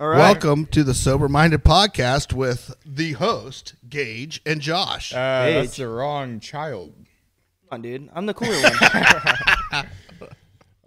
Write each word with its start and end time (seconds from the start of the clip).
All 0.00 0.08
right. 0.08 0.18
Welcome 0.18 0.66
to 0.72 0.82
the 0.82 0.92
Sober 0.92 1.28
Minded 1.28 1.62
Podcast 1.62 2.32
with 2.32 2.74
the 2.84 3.12
host, 3.12 3.76
Gage 3.88 4.42
and 4.44 4.60
Josh. 4.60 5.12
Uh, 5.12 5.16
that's 5.16 5.76
the 5.76 5.86
wrong 5.86 6.40
child. 6.40 6.94
Come 6.96 7.68
on, 7.70 7.82
dude. 7.82 8.10
I'm 8.12 8.26
the 8.26 8.34
cooler 8.34 8.60
one. 8.60 9.86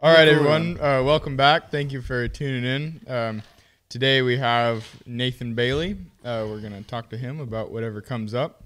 All 0.03 0.13
right, 0.13 0.27
everyone. 0.27 0.77
Uh, 0.77 1.03
welcome 1.05 1.37
back. 1.37 1.71
Thank 1.71 1.93
you 1.93 2.01
for 2.01 2.27
tuning 2.27 2.65
in. 2.65 3.01
Um, 3.07 3.43
today 3.87 4.21
we 4.23 4.35
have 4.39 4.85
Nathan 5.05 5.55
Bailey. 5.55 5.95
Uh, 6.25 6.45
we're 6.49 6.59
going 6.59 6.73
to 6.73 6.83
talk 6.83 7.09
to 7.11 7.17
him 7.17 7.39
about 7.39 7.71
whatever 7.71 8.01
comes 8.01 8.33
up. 8.33 8.65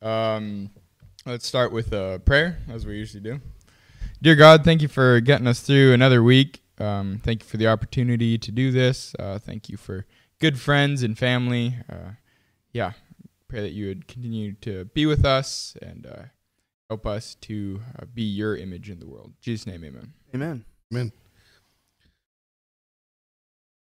Um, 0.00 0.70
let's 1.26 1.46
start 1.46 1.70
with 1.70 1.92
a 1.92 2.18
prayer, 2.24 2.60
as 2.70 2.86
we 2.86 2.96
usually 2.96 3.22
do. 3.22 3.42
Dear 4.22 4.36
God, 4.36 4.64
thank 4.64 4.80
you 4.80 4.88
for 4.88 5.20
getting 5.20 5.46
us 5.46 5.60
through 5.60 5.92
another 5.92 6.22
week. 6.22 6.61
Um, 6.78 7.20
thank 7.22 7.42
you 7.42 7.48
for 7.48 7.56
the 7.56 7.68
opportunity 7.68 8.38
to 8.38 8.50
do 8.52 8.70
this. 8.72 9.14
Uh, 9.18 9.38
thank 9.38 9.68
you 9.68 9.76
for 9.76 10.06
good 10.40 10.58
friends 10.58 11.02
and 11.02 11.16
family. 11.16 11.76
Uh, 11.90 12.12
yeah, 12.72 12.92
pray 13.48 13.60
that 13.60 13.72
you 13.72 13.86
would 13.88 14.08
continue 14.08 14.54
to 14.62 14.86
be 14.86 15.06
with 15.06 15.24
us 15.24 15.76
and 15.82 16.06
uh, 16.06 16.22
help 16.88 17.06
us 17.06 17.34
to 17.42 17.82
uh, 17.98 18.06
be 18.12 18.22
your 18.22 18.56
image 18.56 18.90
in 18.90 18.98
the 18.98 19.06
world. 19.06 19.28
In 19.28 19.34
Jesus' 19.40 19.66
name, 19.66 19.84
amen. 19.84 20.12
Amen. 20.34 20.64
Amen. 20.92 21.12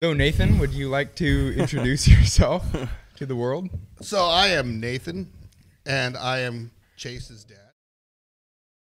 So, 0.02 0.12
Nathan, 0.12 0.58
would 0.58 0.72
you 0.72 0.88
like 0.88 1.14
to 1.16 1.54
introduce 1.56 2.08
yourself 2.08 2.64
to 3.16 3.24
the 3.24 3.36
world? 3.36 3.70
So 4.00 4.24
I 4.26 4.48
am 4.48 4.80
Nathan, 4.80 5.32
and 5.86 6.16
I 6.16 6.40
am 6.40 6.72
Chase's 6.96 7.44
dad. 7.44 7.56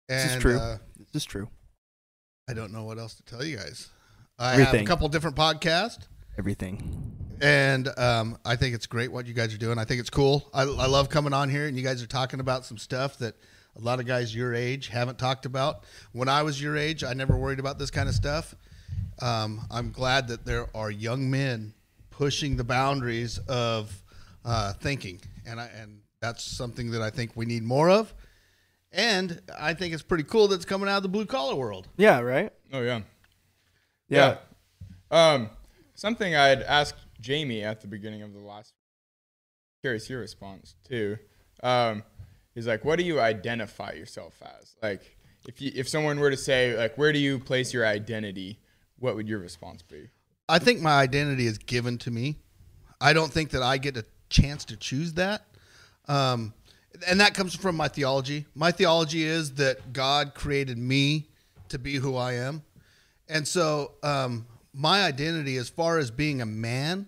And, 0.09 0.19
This 0.19 0.35
is 0.35 0.41
true. 0.41 0.57
Uh, 0.57 0.77
This 0.97 1.21
is 1.21 1.25
true. 1.25 1.49
I 2.49 2.53
don't 2.53 2.73
know 2.73 2.83
what 2.83 2.97
else 2.99 3.15
to 3.15 3.23
tell 3.23 3.43
you 3.43 3.57
guys. 3.57 3.89
I 4.37 4.55
have 4.55 4.73
a 4.73 4.83
couple 4.83 5.07
different 5.07 5.37
podcasts, 5.37 6.07
Everything. 6.37 7.15
and 7.41 7.87
um, 7.97 8.37
I 8.43 8.55
think 8.57 8.75
it's 8.75 8.85
great 8.85 9.11
what 9.11 9.27
you 9.27 9.33
guys 9.33 9.53
are 9.53 9.57
doing. 9.57 9.77
I 9.77 9.85
think 9.85 10.01
it's 10.01 10.09
cool. 10.09 10.49
I, 10.53 10.63
I 10.63 10.87
love 10.87 11.09
coming 11.09 11.31
on 11.33 11.49
here, 11.49 11.67
and 11.67 11.77
you 11.77 11.83
guys 11.83 12.03
are 12.03 12.07
talking 12.07 12.39
about 12.41 12.65
some 12.65 12.77
stuff 12.77 13.17
that 13.19 13.35
a 13.77 13.79
lot 13.79 13.99
of 13.99 14.05
guys 14.05 14.35
your 14.35 14.53
age 14.53 14.89
haven't 14.89 15.17
talked 15.19 15.45
about. 15.45 15.83
When 16.11 16.27
I 16.27 16.43
was 16.43 16.61
your 16.61 16.75
age, 16.75 17.03
I 17.03 17.13
never 17.13 17.37
worried 17.37 17.59
about 17.59 17.79
this 17.79 17.91
kind 17.91 18.09
of 18.09 18.15
stuff. 18.15 18.55
Um, 19.21 19.61
I'm 19.71 19.91
glad 19.91 20.27
that 20.27 20.45
there 20.45 20.67
are 20.75 20.91
young 20.91 21.31
men 21.31 21.73
pushing 22.09 22.57
the 22.57 22.63
boundaries 22.63 23.37
of 23.47 24.03
uh, 24.43 24.73
thinking, 24.73 25.21
and 25.45 25.61
I, 25.61 25.69
and 25.79 26.01
that's 26.19 26.43
something 26.43 26.91
that 26.91 27.01
I 27.01 27.09
think 27.09 27.31
we 27.35 27.45
need 27.45 27.63
more 27.63 27.89
of. 27.89 28.13
And 28.93 29.41
I 29.59 29.73
think 29.73 29.93
it's 29.93 30.03
pretty 30.03 30.23
cool 30.23 30.47
that's 30.47 30.65
coming 30.65 30.87
out 30.87 30.97
of 30.97 31.03
the 31.03 31.09
blue 31.09 31.25
collar 31.25 31.55
world. 31.55 31.89
Yeah, 31.97 32.19
right? 32.19 32.53
Oh, 32.71 32.81
yeah. 32.81 33.01
Yeah. 34.07 34.37
Um, 35.09 35.49
something 35.95 36.35
I'd 36.35 36.61
asked 36.61 36.95
Jamie 37.19 37.63
at 37.63 37.81
the 37.81 37.87
beginning 37.87 38.21
of 38.21 38.33
the 38.33 38.39
last. 38.39 38.73
Curious 39.81 40.09
your 40.09 40.19
response 40.19 40.75
too. 40.87 41.17
Um, 41.63 42.03
is 42.55 42.67
like, 42.67 42.85
what 42.85 42.99
do 42.99 43.05
you 43.05 43.19
identify 43.19 43.93
yourself 43.93 44.41
as? 44.41 44.75
Like, 44.81 45.17
if 45.47 45.61
you 45.61 45.71
if 45.75 45.89
someone 45.89 46.19
were 46.19 46.29
to 46.29 46.37
say 46.37 46.77
like, 46.77 46.97
where 46.97 47.11
do 47.11 47.19
you 47.19 47.39
place 47.39 47.73
your 47.73 47.85
identity? 47.85 48.59
What 48.99 49.15
would 49.15 49.27
your 49.27 49.39
response 49.39 49.81
be? 49.81 50.09
I 50.47 50.59
think 50.59 50.81
my 50.81 50.99
identity 50.99 51.47
is 51.47 51.57
given 51.57 51.97
to 51.99 52.11
me. 52.11 52.37
I 53.01 53.13
don't 53.13 53.31
think 53.31 53.49
that 53.51 53.61
I 53.61 53.77
get 53.77 53.97
a 53.97 54.05
chance 54.29 54.65
to 54.65 54.77
choose 54.77 55.13
that. 55.13 55.45
Um, 56.07 56.53
and 57.07 57.19
that 57.19 57.33
comes 57.33 57.55
from 57.55 57.75
my 57.75 57.87
theology. 57.87 58.45
My 58.55 58.71
theology 58.71 59.23
is 59.23 59.55
that 59.55 59.93
God 59.93 60.33
created 60.33 60.77
me 60.77 61.29
to 61.69 61.79
be 61.79 61.95
who 61.95 62.15
I 62.15 62.33
am. 62.33 62.63
And 63.27 63.47
so 63.47 63.93
um, 64.03 64.45
my 64.73 65.03
identity, 65.03 65.57
as 65.57 65.69
far 65.69 65.97
as 65.97 66.11
being 66.11 66.41
a 66.41 66.45
man, 66.45 67.07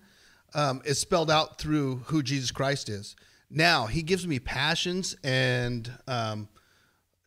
um, 0.53 0.81
is 0.85 0.99
spelled 0.99 1.29
out 1.29 1.59
through 1.59 1.97
who 2.05 2.23
Jesus 2.23 2.51
Christ 2.51 2.89
is. 2.89 3.15
Now, 3.49 3.85
he 3.85 4.01
gives 4.01 4.25
me 4.25 4.39
passions 4.39 5.15
and 5.23 5.91
um, 6.07 6.47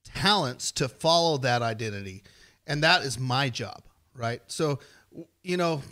talents 0.04 0.72
to 0.72 0.88
follow 0.88 1.38
that 1.38 1.62
identity. 1.62 2.22
And 2.66 2.82
that 2.82 3.02
is 3.02 3.18
my 3.18 3.50
job, 3.50 3.82
right? 4.14 4.42
So, 4.46 4.80
you 5.42 5.56
know, 5.56 5.82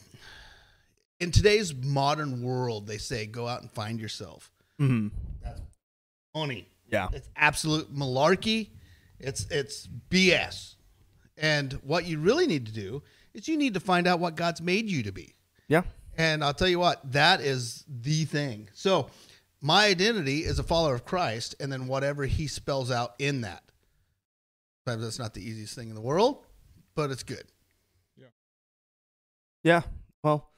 in 1.20 1.30
today's 1.30 1.74
modern 1.74 2.42
world, 2.42 2.86
they 2.86 2.98
say 2.98 3.26
go 3.26 3.46
out 3.46 3.62
and 3.62 3.70
find 3.70 4.00
yourself. 4.00 4.50
Mm-hmm. 4.80 5.08
Only. 6.36 6.68
Yeah. 6.92 7.08
It's 7.14 7.30
absolute 7.34 7.92
malarkey. 7.92 8.68
It's 9.18 9.46
it's 9.50 9.88
BS. 10.10 10.74
And 11.38 11.72
what 11.82 12.04
you 12.04 12.18
really 12.18 12.46
need 12.46 12.66
to 12.66 12.72
do 12.72 13.02
is 13.32 13.48
you 13.48 13.56
need 13.56 13.74
to 13.74 13.80
find 13.80 14.06
out 14.06 14.20
what 14.20 14.36
God's 14.36 14.60
made 14.60 14.88
you 14.88 15.02
to 15.04 15.12
be. 15.12 15.34
Yeah. 15.66 15.82
And 16.16 16.44
I'll 16.44 16.54
tell 16.54 16.68
you 16.68 16.78
what, 16.78 17.12
that 17.12 17.40
is 17.40 17.84
the 17.88 18.24
thing. 18.26 18.68
So, 18.74 19.08
my 19.62 19.86
identity 19.86 20.44
is 20.44 20.58
a 20.58 20.62
follower 20.62 20.94
of 20.94 21.04
Christ, 21.04 21.54
and 21.58 21.72
then 21.72 21.86
whatever 21.86 22.24
He 22.24 22.46
spells 22.46 22.90
out 22.90 23.14
in 23.18 23.40
that. 23.40 23.62
Sometimes 24.84 25.04
that's 25.04 25.18
not 25.18 25.34
the 25.34 25.46
easiest 25.46 25.74
thing 25.74 25.88
in 25.88 25.94
the 25.94 26.00
world, 26.00 26.44
but 26.94 27.10
it's 27.10 27.22
good. 27.22 27.44
Yeah. 28.16 28.26
Yeah. 29.62 29.82
Well, 30.22 30.50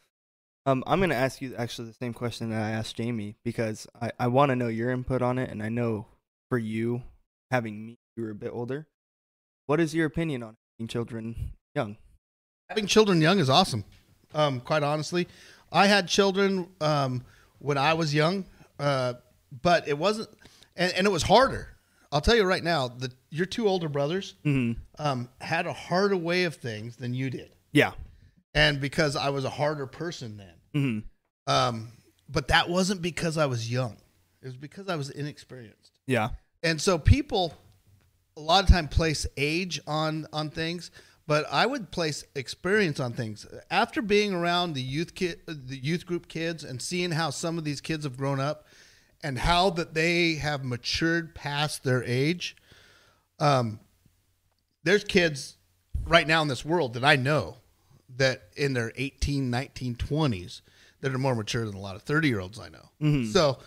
um, 0.68 0.84
I'm 0.86 0.98
going 1.00 1.10
to 1.10 1.16
ask 1.16 1.40
you 1.40 1.54
actually 1.56 1.88
the 1.88 1.94
same 1.94 2.12
question 2.12 2.50
that 2.50 2.62
I 2.62 2.70
asked 2.70 2.96
Jamie 2.96 3.36
because 3.44 3.86
I, 4.00 4.10
I 4.18 4.26
want 4.28 4.50
to 4.50 4.56
know 4.56 4.68
your 4.68 4.90
input 4.90 5.22
on 5.22 5.38
it. 5.38 5.50
And 5.50 5.62
I 5.62 5.68
know 5.68 6.06
for 6.50 6.58
you, 6.58 7.02
having 7.50 7.86
me, 7.86 7.98
you 8.16 8.24
were 8.24 8.30
a 8.30 8.34
bit 8.34 8.50
older. 8.52 8.86
What 9.66 9.80
is 9.80 9.94
your 9.94 10.06
opinion 10.06 10.42
on 10.42 10.56
having 10.78 10.88
children 10.88 11.52
young? 11.74 11.96
Having 12.68 12.86
children 12.86 13.20
young 13.20 13.38
is 13.38 13.48
awesome. 13.48 13.84
Um, 14.34 14.60
quite 14.60 14.82
honestly, 14.82 15.26
I 15.72 15.86
had 15.86 16.06
children 16.08 16.68
um, 16.80 17.24
when 17.60 17.78
I 17.78 17.94
was 17.94 18.14
young, 18.14 18.44
uh, 18.78 19.14
but 19.62 19.88
it 19.88 19.96
wasn't, 19.96 20.28
and, 20.76 20.92
and 20.92 21.06
it 21.06 21.10
was 21.10 21.22
harder. 21.22 21.68
I'll 22.12 22.20
tell 22.20 22.36
you 22.36 22.44
right 22.44 22.62
now, 22.64 22.88
the 22.88 23.10
your 23.30 23.46
two 23.46 23.68
older 23.68 23.88
brothers 23.88 24.34
Mm-hmm. 24.44 24.80
um, 25.02 25.28
had 25.40 25.66
a 25.66 25.72
harder 25.72 26.16
way 26.16 26.44
of 26.44 26.56
things 26.56 26.96
than 26.96 27.12
you 27.14 27.28
did, 27.30 27.50
Yeah. 27.72 27.92
and 28.54 28.80
because 28.80 29.16
I 29.16 29.28
was 29.30 29.44
a 29.44 29.50
harder 29.50 29.86
person 29.86 30.36
then. 30.36 30.54
Mm-hmm. 30.74 31.00
Um, 31.52 31.92
but 32.28 32.48
that 32.48 32.68
wasn't 32.68 33.02
because 33.02 33.38
I 33.38 33.46
was 33.46 33.70
young. 33.70 33.96
It 34.42 34.46
was 34.46 34.56
because 34.56 34.88
I 34.88 34.96
was 34.96 35.10
inexperienced. 35.10 35.98
Yeah. 36.06 36.30
And 36.62 36.80
so 36.80 36.98
people 36.98 37.54
a 38.36 38.40
lot 38.40 38.62
of 38.62 38.70
time 38.70 38.88
place 38.88 39.26
age 39.36 39.80
on 39.86 40.26
on 40.32 40.50
things, 40.50 40.90
but 41.26 41.44
I 41.50 41.66
would 41.66 41.90
place 41.90 42.24
experience 42.34 43.00
on 43.00 43.12
things. 43.12 43.46
After 43.70 44.00
being 44.00 44.32
around 44.32 44.74
the 44.74 44.82
youth 44.82 45.14
kid 45.14 45.40
the 45.46 45.76
youth 45.76 46.06
group 46.06 46.28
kids 46.28 46.64
and 46.64 46.80
seeing 46.80 47.10
how 47.10 47.30
some 47.30 47.58
of 47.58 47.64
these 47.64 47.80
kids 47.80 48.04
have 48.04 48.16
grown 48.16 48.40
up 48.40 48.66
and 49.22 49.38
how 49.38 49.70
that 49.70 49.94
they 49.94 50.34
have 50.34 50.64
matured 50.64 51.34
past 51.34 51.82
their 51.82 52.04
age, 52.04 52.56
um, 53.40 53.80
there's 54.84 55.04
kids 55.04 55.56
right 56.06 56.26
now 56.26 56.40
in 56.42 56.48
this 56.48 56.64
world 56.64 56.94
that 56.94 57.04
I 57.04 57.16
know 57.16 57.56
that 58.18 58.48
in 58.56 58.74
their 58.74 58.92
18, 58.96 59.50
19, 59.50 59.94
20s 59.96 60.60
that 61.00 61.14
are 61.14 61.18
more 61.18 61.34
mature 61.34 61.64
than 61.64 61.74
a 61.74 61.80
lot 61.80 61.96
of 61.96 62.02
30 62.02 62.28
year 62.28 62.40
olds 62.40 62.58
I 62.60 62.68
know. 62.68 62.88
So, 63.32 63.58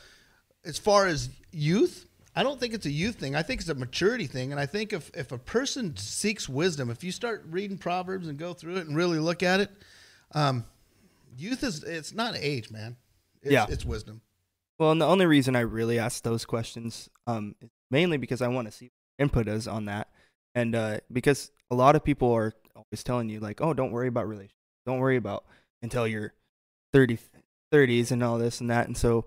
as 0.64 0.78
far 0.78 1.08
as 1.08 1.30
youth, 1.52 2.06
I 2.36 2.44
don't 2.44 2.60
think 2.60 2.74
it's 2.74 2.86
a 2.86 2.92
youth 2.92 3.16
thing. 3.16 3.36
I 3.36 3.42
think 3.42 3.62
it's 3.62 3.70
a 3.70 3.76
maturity 3.76 4.28
thing. 4.28 4.52
And 4.52 4.60
I 4.60 4.66
think 4.66 4.94
if, 4.94 5.10
if 5.14 5.32
a 5.32 5.38
person 5.38 5.98
seeks 5.98 6.48
wisdom, 6.48 6.90
if 6.90 7.04
you 7.04 7.12
start 7.12 7.44
reading 7.50 7.78
Proverbs 7.78 8.28
and 8.28 8.38
go 8.38 8.54
through 8.54 8.78
it 8.78 8.88
and 8.88 8.96
really 8.96 9.20
look 9.20 9.42
at 9.44 9.60
it, 9.60 9.72
um, 10.34 10.66
youth 11.38 11.64
is, 11.64 11.84
it's 11.84 12.14
not 12.14 12.36
age, 12.38 12.70
man. 12.72 12.96
It's, 13.42 13.52
Yeah. 13.52 13.66
It's 13.70 13.86
wisdom. 13.86 14.22
Well, 14.78 14.92
and 14.92 15.02
the 15.02 15.06
only 15.08 15.26
reason 15.26 15.56
I 15.56 15.62
really 15.62 16.00
ask 16.00 16.24
those 16.24 16.46
questions, 16.46 17.10
um, 17.28 17.56
is 17.62 17.70
mainly 17.90 18.18
because 18.18 18.42
I 18.42 18.48
want 18.48 18.68
to 18.68 18.72
see 18.72 18.92
input 19.20 19.48
is 19.48 19.68
on 19.68 19.86
that, 19.86 20.10
and 20.56 20.74
uh, 20.76 21.00
because 21.12 21.52
a 21.70 21.76
lot 21.76 21.96
of 21.96 22.04
people 22.04 22.32
are 22.32 22.54
always 22.92 23.04
telling 23.04 23.30
you 23.30 23.40
like, 23.40 23.62
oh, 23.62 23.74
don't 23.74 23.92
worry 23.92 24.08
about 24.08 24.28
relationships, 24.28 24.56
don't 24.86 25.00
worry 25.00 25.18
about 25.18 25.46
until 25.82 26.08
you're 26.08 26.34
30, 26.94 27.18
30s 27.74 28.12
and 28.12 28.24
all 28.24 28.38
this 28.38 28.60
and 28.62 28.70
that, 28.70 28.88
and 28.88 28.98
so 28.98 29.26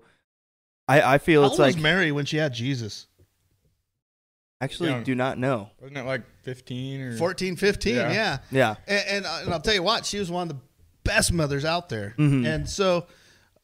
I 0.87 1.15
I 1.15 1.17
feel 1.17 1.41
How 1.41 1.47
it's 1.47 1.53
old 1.53 1.59
like 1.59 1.75
was 1.75 1.83
Mary 1.83 2.11
when 2.11 2.25
she 2.25 2.37
had 2.37 2.53
Jesus? 2.53 3.07
actually 4.61 4.89
Young. 4.89 5.03
do 5.03 5.15
not 5.15 5.37
know. 5.37 5.69
Wasn't 5.81 5.97
it 5.97 6.05
like 6.05 6.21
15 6.43 7.01
or 7.01 7.17
14, 7.17 7.55
15, 7.55 7.95
Yeah. 7.95 8.11
yeah. 8.11 8.37
Yeah, 8.51 8.75
And, 8.87 9.07
and, 9.09 9.25
uh, 9.25 9.39
and 9.43 9.53
I'll 9.53 9.59
tell 9.59 9.73
you 9.73 9.83
what, 9.83 10.05
she 10.05 10.17
was 10.17 10.31
one 10.31 10.43
of 10.49 10.55
the 10.55 10.61
best 11.03 11.33
mothers 11.33 11.65
out 11.65 11.89
there. 11.89 12.15
Mhm. 12.17 12.45
And 12.47 12.69
so, 12.69 13.05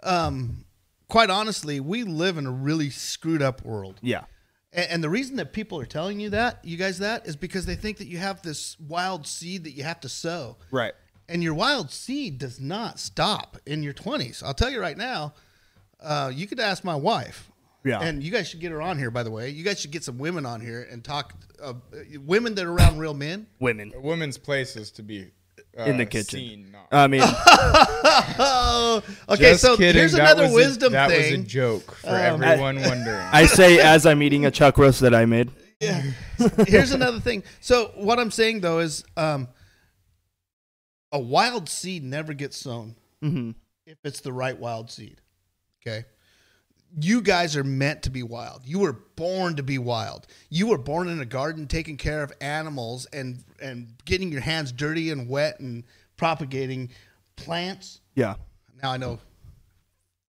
um, 0.03 0.65
quite 1.07 1.29
honestly, 1.29 1.79
we 1.79 2.03
live 2.03 2.37
in 2.37 2.45
a 2.45 2.51
really 2.51 2.89
screwed 2.89 3.41
up 3.41 3.63
world. 3.63 3.99
yeah, 4.01 4.25
And, 4.73 4.89
and 4.89 5.03
the 5.03 5.09
reason 5.09 5.35
that 5.37 5.53
people 5.53 5.79
are 5.79 5.85
telling 5.85 6.19
you 6.19 6.29
that, 6.31 6.63
you 6.63 6.77
guys, 6.77 6.99
that 6.99 7.27
is 7.27 7.35
because 7.35 7.65
they 7.65 7.75
think 7.75 7.97
that 7.97 8.07
you 8.07 8.17
have 8.17 8.41
this 8.41 8.77
wild 8.79 9.27
seed 9.27 9.63
that 9.65 9.71
you 9.71 9.83
have 9.83 9.99
to 10.01 10.09
sow. 10.09 10.57
right. 10.71 10.93
And 11.29 11.41
your 11.41 11.53
wild 11.53 11.91
seed 11.91 12.39
does 12.39 12.59
not 12.59 12.99
stop 12.99 13.55
in 13.65 13.83
your 13.83 13.93
20s. 13.93 14.43
I'll 14.43 14.53
tell 14.53 14.69
you 14.69 14.81
right 14.81 14.97
now, 14.97 15.33
uh, 16.01 16.29
you 16.33 16.45
could 16.45 16.59
ask 16.59 16.83
my 16.83 16.95
wife. 16.95 17.49
Yeah. 17.85 17.99
And 18.01 18.21
you 18.21 18.31
guys 18.31 18.49
should 18.49 18.59
get 18.59 18.71
her 18.71 18.81
on 18.81 18.97
here, 18.97 19.11
by 19.11 19.23
the 19.23 19.31
way. 19.31 19.49
You 19.49 19.63
guys 19.63 19.79
should 19.79 19.91
get 19.91 20.03
some 20.03 20.17
women 20.17 20.45
on 20.45 20.59
here 20.59 20.85
and 20.91 21.01
talk, 21.03 21.33
uh, 21.63 21.75
women 22.19 22.53
that 22.55 22.65
are 22.65 22.73
around 22.73 22.99
real 22.99 23.13
men. 23.13 23.47
Women. 23.59 23.93
a 23.95 24.01
woman's 24.01 24.37
place 24.37 24.75
is 24.75 24.91
to 24.91 25.03
be 25.03 25.31
uh, 25.79 25.83
In 25.83 25.97
the 25.97 26.05
kitchen. 26.05 26.39
scene, 26.39 26.71
not- 26.71 26.87
I 26.91 27.07
mean, 27.07 27.21
okay. 29.29 29.51
Just 29.51 29.61
so 29.61 29.77
kidding. 29.77 29.99
here's 29.99 30.11
That 30.13 30.21
another 30.21 30.43
was 30.43 30.51
a- 30.51 30.55
wisdom 30.55 30.93
that 30.93 31.09
was 31.09 31.31
a 31.31 31.37
joke 31.37 31.95
for 31.95 32.09
Um, 32.09 32.43
everyone 32.43 32.81
wondering. 32.81 33.17
I 33.31 33.45
say 33.45 33.79
as 33.79 34.05
I'm 34.05 34.21
eating 34.21 34.45
a 34.45 34.51
chuck 34.51 34.77
roast 34.77 34.99
that 35.01 35.15
I 35.15 35.25
made. 35.25 35.51
yeah. 35.79 36.01
Here's 36.67 36.91
another 36.91 37.19
thing. 37.19 37.43
So 37.61 37.91
what 37.95 38.19
I'm 38.19 38.31
saying 38.31 38.61
though 38.61 38.79
is, 38.79 39.03
um, 39.15 39.47
a 41.11 41.19
wild 41.19 41.69
seed 41.69 42.03
never 42.03 42.33
gets 42.33 42.57
sown 42.57 42.95
hmm 43.21 43.51
if 43.85 43.97
it's 44.03 44.21
the 44.21 44.33
right 44.33 44.57
wild 44.57 44.89
seed. 44.91 45.21
Okay. 45.85 46.05
You 46.99 47.21
guys 47.21 47.55
are 47.55 47.63
meant 47.63 48.03
to 48.03 48.09
be 48.09 48.23
wild. 48.23 48.61
You 48.65 48.79
were 48.79 48.93
born 49.15 49.55
to 49.55 49.63
be 49.63 49.77
wild. 49.77 50.27
You 50.49 50.67
were 50.67 50.77
born 50.77 51.07
in 51.07 51.21
a 51.21 51.25
garden 51.25 51.67
taking 51.67 51.97
care 51.97 52.23
of 52.23 52.33
animals 52.41 53.05
and 53.13 53.43
and 53.61 53.93
getting 54.05 54.31
your 54.31 54.41
hands 54.41 54.71
dirty 54.71 55.09
and 55.09 55.29
wet 55.29 55.59
and 55.59 55.83
propagating 56.17 56.89
plants. 57.35 58.01
Yeah. 58.15 58.35
Now 58.81 58.91
I 58.91 58.97
know 58.97 59.19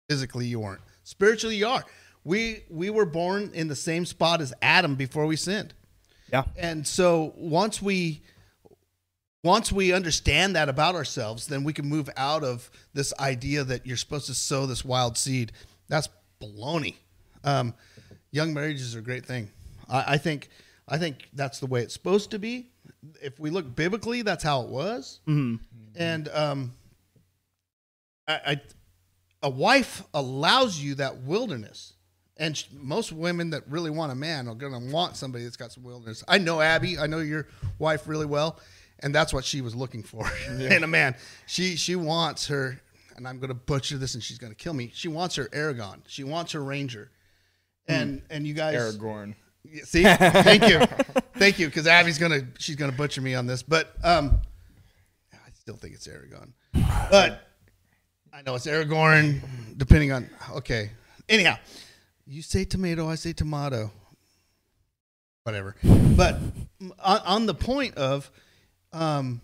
physically 0.08 0.46
you 0.46 0.60
weren't. 0.60 0.80
Spiritually 1.04 1.56
you 1.56 1.66
are. 1.66 1.84
We 2.24 2.62
we 2.70 2.90
were 2.90 3.06
born 3.06 3.50
in 3.54 3.68
the 3.68 3.76
same 3.76 4.06
spot 4.06 4.40
as 4.40 4.54
Adam 4.62 4.94
before 4.94 5.26
we 5.26 5.36
sinned. 5.36 5.74
Yeah. 6.32 6.44
And 6.56 6.86
so 6.86 7.34
once 7.36 7.82
we 7.82 8.22
once 9.44 9.72
we 9.72 9.92
understand 9.92 10.54
that 10.54 10.68
about 10.68 10.94
ourselves, 10.94 11.48
then 11.48 11.64
we 11.64 11.72
can 11.72 11.88
move 11.88 12.08
out 12.16 12.44
of 12.44 12.70
this 12.94 13.12
idea 13.18 13.64
that 13.64 13.86
you're 13.86 13.96
supposed 13.96 14.26
to 14.26 14.34
sow 14.34 14.66
this 14.66 14.84
wild 14.84 15.18
seed. 15.18 15.52
That's 15.88 16.08
baloney. 16.42 16.96
Um, 17.44 17.74
young 18.30 18.52
marriages 18.54 18.94
are 18.96 19.00
a 19.00 19.02
great 19.02 19.24
thing. 19.26 19.48
I, 19.88 20.14
I 20.14 20.18
think 20.18 20.48
I 20.88 20.98
think 20.98 21.28
that's 21.32 21.60
the 21.60 21.66
way 21.66 21.82
it's 21.82 21.94
supposed 21.94 22.30
to 22.32 22.38
be. 22.38 22.68
If 23.22 23.38
we 23.38 23.50
look 23.50 23.74
biblically, 23.74 24.22
that's 24.22 24.42
how 24.44 24.62
it 24.62 24.68
was. 24.68 25.20
hmm 25.26 25.56
And 25.96 26.28
um, 26.28 26.72
I, 28.28 28.40
I, 28.46 28.60
a 29.42 29.50
wife 29.50 30.02
allows 30.14 30.78
you 30.78 30.94
that 30.96 31.18
wilderness. 31.22 31.94
And 32.38 32.56
sh- 32.56 32.64
most 32.72 33.12
women 33.12 33.50
that 33.50 33.62
really 33.68 33.90
want 33.90 34.10
a 34.10 34.14
man 34.14 34.48
are 34.48 34.54
going 34.54 34.72
to 34.72 34.92
want 34.92 35.16
somebody 35.16 35.44
that's 35.44 35.56
got 35.56 35.70
some 35.72 35.84
wilderness. 35.84 36.24
I 36.26 36.38
know 36.38 36.60
Abby. 36.60 36.98
I 36.98 37.06
know 37.06 37.18
your 37.18 37.46
wife 37.78 38.08
really 38.08 38.26
well, 38.26 38.58
and 39.00 39.14
that's 39.14 39.32
what 39.34 39.44
she 39.44 39.60
was 39.60 39.74
looking 39.76 40.02
for 40.02 40.28
in 40.48 40.82
a 40.82 40.86
man. 40.86 41.14
She 41.46 41.76
she 41.76 41.94
wants 41.94 42.46
her, 42.48 42.80
and 43.16 43.26
I'm 43.26 43.38
going 43.38 43.48
to 43.48 43.54
butcher 43.54 43.98
this, 43.98 44.14
and 44.14 44.22
she's 44.22 44.38
going 44.38 44.52
to 44.52 44.56
kill 44.56 44.74
me. 44.74 44.90
She 44.94 45.08
wants 45.08 45.36
her 45.36 45.48
Aragon. 45.52 46.02
She 46.06 46.24
wants 46.24 46.52
her 46.52 46.62
Ranger, 46.62 47.10
and 47.88 48.22
and 48.30 48.46
you 48.46 48.54
guys 48.54 48.74
Aragorn. 48.74 49.34
See, 49.84 50.02
thank 50.02 50.68
you, 50.68 50.80
thank 51.36 51.58
you, 51.58 51.66
because 51.66 51.86
Abby's 51.86 52.18
gonna 52.18 52.40
she's 52.58 52.74
gonna 52.74 52.92
butcher 52.92 53.20
me 53.20 53.34
on 53.36 53.46
this, 53.46 53.62
but 53.62 53.94
um, 54.02 54.40
I 55.32 55.50
still 55.54 55.76
think 55.76 55.94
it's 55.94 56.08
Aragon, 56.08 56.52
but 56.72 57.48
I 58.32 58.42
know 58.42 58.56
it's 58.56 58.66
Aragorn, 58.66 59.40
depending 59.76 60.10
on 60.10 60.28
okay. 60.54 60.90
Anyhow, 61.28 61.56
you 62.26 62.42
say 62.42 62.64
tomato, 62.64 63.08
I 63.08 63.14
say 63.14 63.32
tomato, 63.32 63.92
whatever. 65.44 65.76
But 66.16 66.40
on, 66.98 67.20
on 67.20 67.46
the 67.46 67.54
point 67.54 67.94
of, 67.94 68.32
um, 68.92 69.40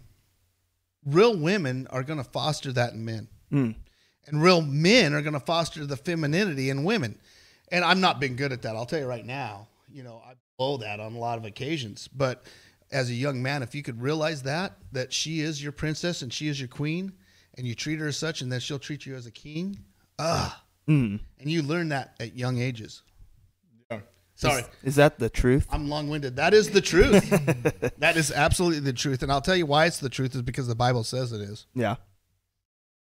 real 1.07 1.37
women 1.37 1.87
are 1.91 2.03
gonna 2.03 2.25
foster 2.25 2.73
that 2.73 2.93
in 2.93 3.05
men 3.05 3.29
Mm. 3.53 3.75
and 4.27 4.43
real 4.43 4.61
men 4.63 5.15
are 5.15 5.23
going 5.23 5.33
to 5.35 5.41
foster 5.41 5.87
the 5.87 5.97
femininity 5.97 6.69
in 6.71 6.85
women. 6.85 7.19
And 7.71 7.85
I'm 7.85 8.01
not 8.01 8.21
been 8.21 8.37
good 8.37 8.53
at 8.53 8.63
that. 8.63 8.77
I'll 8.77 8.87
tell 8.87 8.99
you 9.01 9.07
right 9.07 9.25
now. 9.27 9.69
You 9.93 10.03
know, 10.03 10.23
I 10.27 10.35
blow 10.59 10.77
that 10.79 11.01
on 11.01 11.15
a 11.15 11.19
lot 11.19 11.39
of 11.39 11.45
occasions. 11.45 12.09
But 12.09 12.45
as 12.91 13.11
a 13.11 13.15
young 13.15 13.43
man, 13.43 13.63
if 13.63 13.75
you 13.75 13.83
could 13.83 14.01
realize 14.01 14.43
that 14.45 14.77
that 14.93 15.13
she 15.13 15.41
is 15.41 15.63
your 15.63 15.73
princess 15.73 16.23
and 16.23 16.33
she 16.33 16.49
is 16.49 16.59
your 16.61 16.69
queen, 16.69 17.13
and 17.57 17.67
you 17.67 17.75
treat 17.75 17.99
her 17.99 18.07
as 18.09 18.17
such, 18.17 18.41
and 18.41 18.51
then 18.53 18.61
she'll 18.61 18.79
treat 18.79 19.05
you 19.05 19.15
as 19.17 19.27
a 19.27 19.31
king, 19.31 19.79
ah, 20.19 20.63
Mm. 20.89 21.21
and 21.39 21.51
you 21.51 21.61
learn 21.63 21.91
that 21.91 22.15
at 22.21 22.35
young 22.35 22.59
ages. 22.59 23.03
Yeah. 23.91 24.01
Sorry, 24.37 24.63
Is 24.83 24.95
that 24.97 25.19
the 25.19 25.29
truth? 25.29 25.67
I'm 25.71 25.89
long 25.91 26.09
winded. 26.09 26.37
That 26.37 26.55
is 26.55 26.71
the 26.71 26.81
truth. 26.81 27.29
that 27.99 28.17
is 28.17 28.31
absolutely 28.33 28.81
the 28.81 28.93
truth. 28.95 29.23
And 29.23 29.31
I'll 29.31 29.43
tell 29.43 29.57
you 29.57 29.67
why 29.67 29.85
it's 29.87 29.99
the 29.99 30.09
truth 30.09 30.35
is 30.35 30.41
because 30.43 30.67
the 30.67 30.75
Bible 30.75 31.05
says 31.05 31.33
it 31.33 31.41
is. 31.43 31.67
Yeah. 31.75 31.97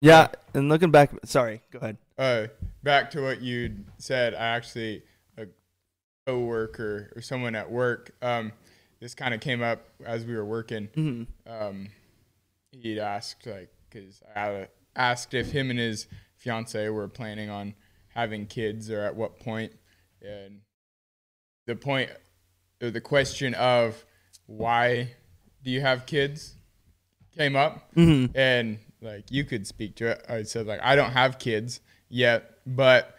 Yeah. 0.00 0.28
And 0.54 0.68
looking 0.68 0.90
back, 0.90 1.10
sorry, 1.24 1.60
go 1.70 1.78
ahead. 1.78 1.98
Uh, 2.16 2.46
back 2.82 3.10
to 3.12 3.22
what 3.22 3.42
you 3.42 3.84
said, 3.98 4.34
I 4.34 4.48
actually 4.56 5.02
a 5.36 5.46
coworker 6.26 7.12
or 7.14 7.22
someone 7.22 7.54
at 7.54 7.70
work. 7.70 8.12
Um, 8.22 8.52
this 9.00 9.14
kind 9.14 9.34
of 9.34 9.40
came 9.40 9.62
up 9.62 9.84
as 10.04 10.24
we 10.24 10.34
were 10.34 10.44
working. 10.44 10.88
hmm 10.94 11.22
Um, 11.46 11.88
he'd 12.72 12.98
asked 12.98 13.46
like 13.46 13.70
because 13.90 14.22
I 14.34 14.68
asked 14.96 15.34
if 15.34 15.52
him 15.52 15.70
and 15.70 15.78
his 15.78 16.06
fiance 16.36 16.88
were 16.88 17.08
planning 17.08 17.50
on 17.50 17.74
having 18.14 18.46
kids 18.46 18.90
or 18.90 19.00
at 19.00 19.14
what 19.14 19.38
point, 19.38 19.72
and 20.22 20.60
the 21.66 21.76
point 21.76 22.10
or 22.82 22.90
the 22.90 23.00
question 23.00 23.54
of 23.54 24.04
why 24.46 25.12
do 25.62 25.70
you 25.70 25.80
have 25.80 26.06
kids 26.06 26.54
came 27.36 27.54
up 27.54 27.90
hmm 27.94 28.26
and 28.34 28.78
like 29.00 29.30
you 29.30 29.44
could 29.44 29.66
speak 29.66 29.96
to 29.96 30.08
it. 30.08 30.24
I 30.28 30.42
said 30.42 30.66
like 30.66 30.80
i 30.82 30.96
don't 30.96 31.12
have 31.12 31.38
kids 31.38 31.80
yet 32.08 32.58
but 32.66 33.16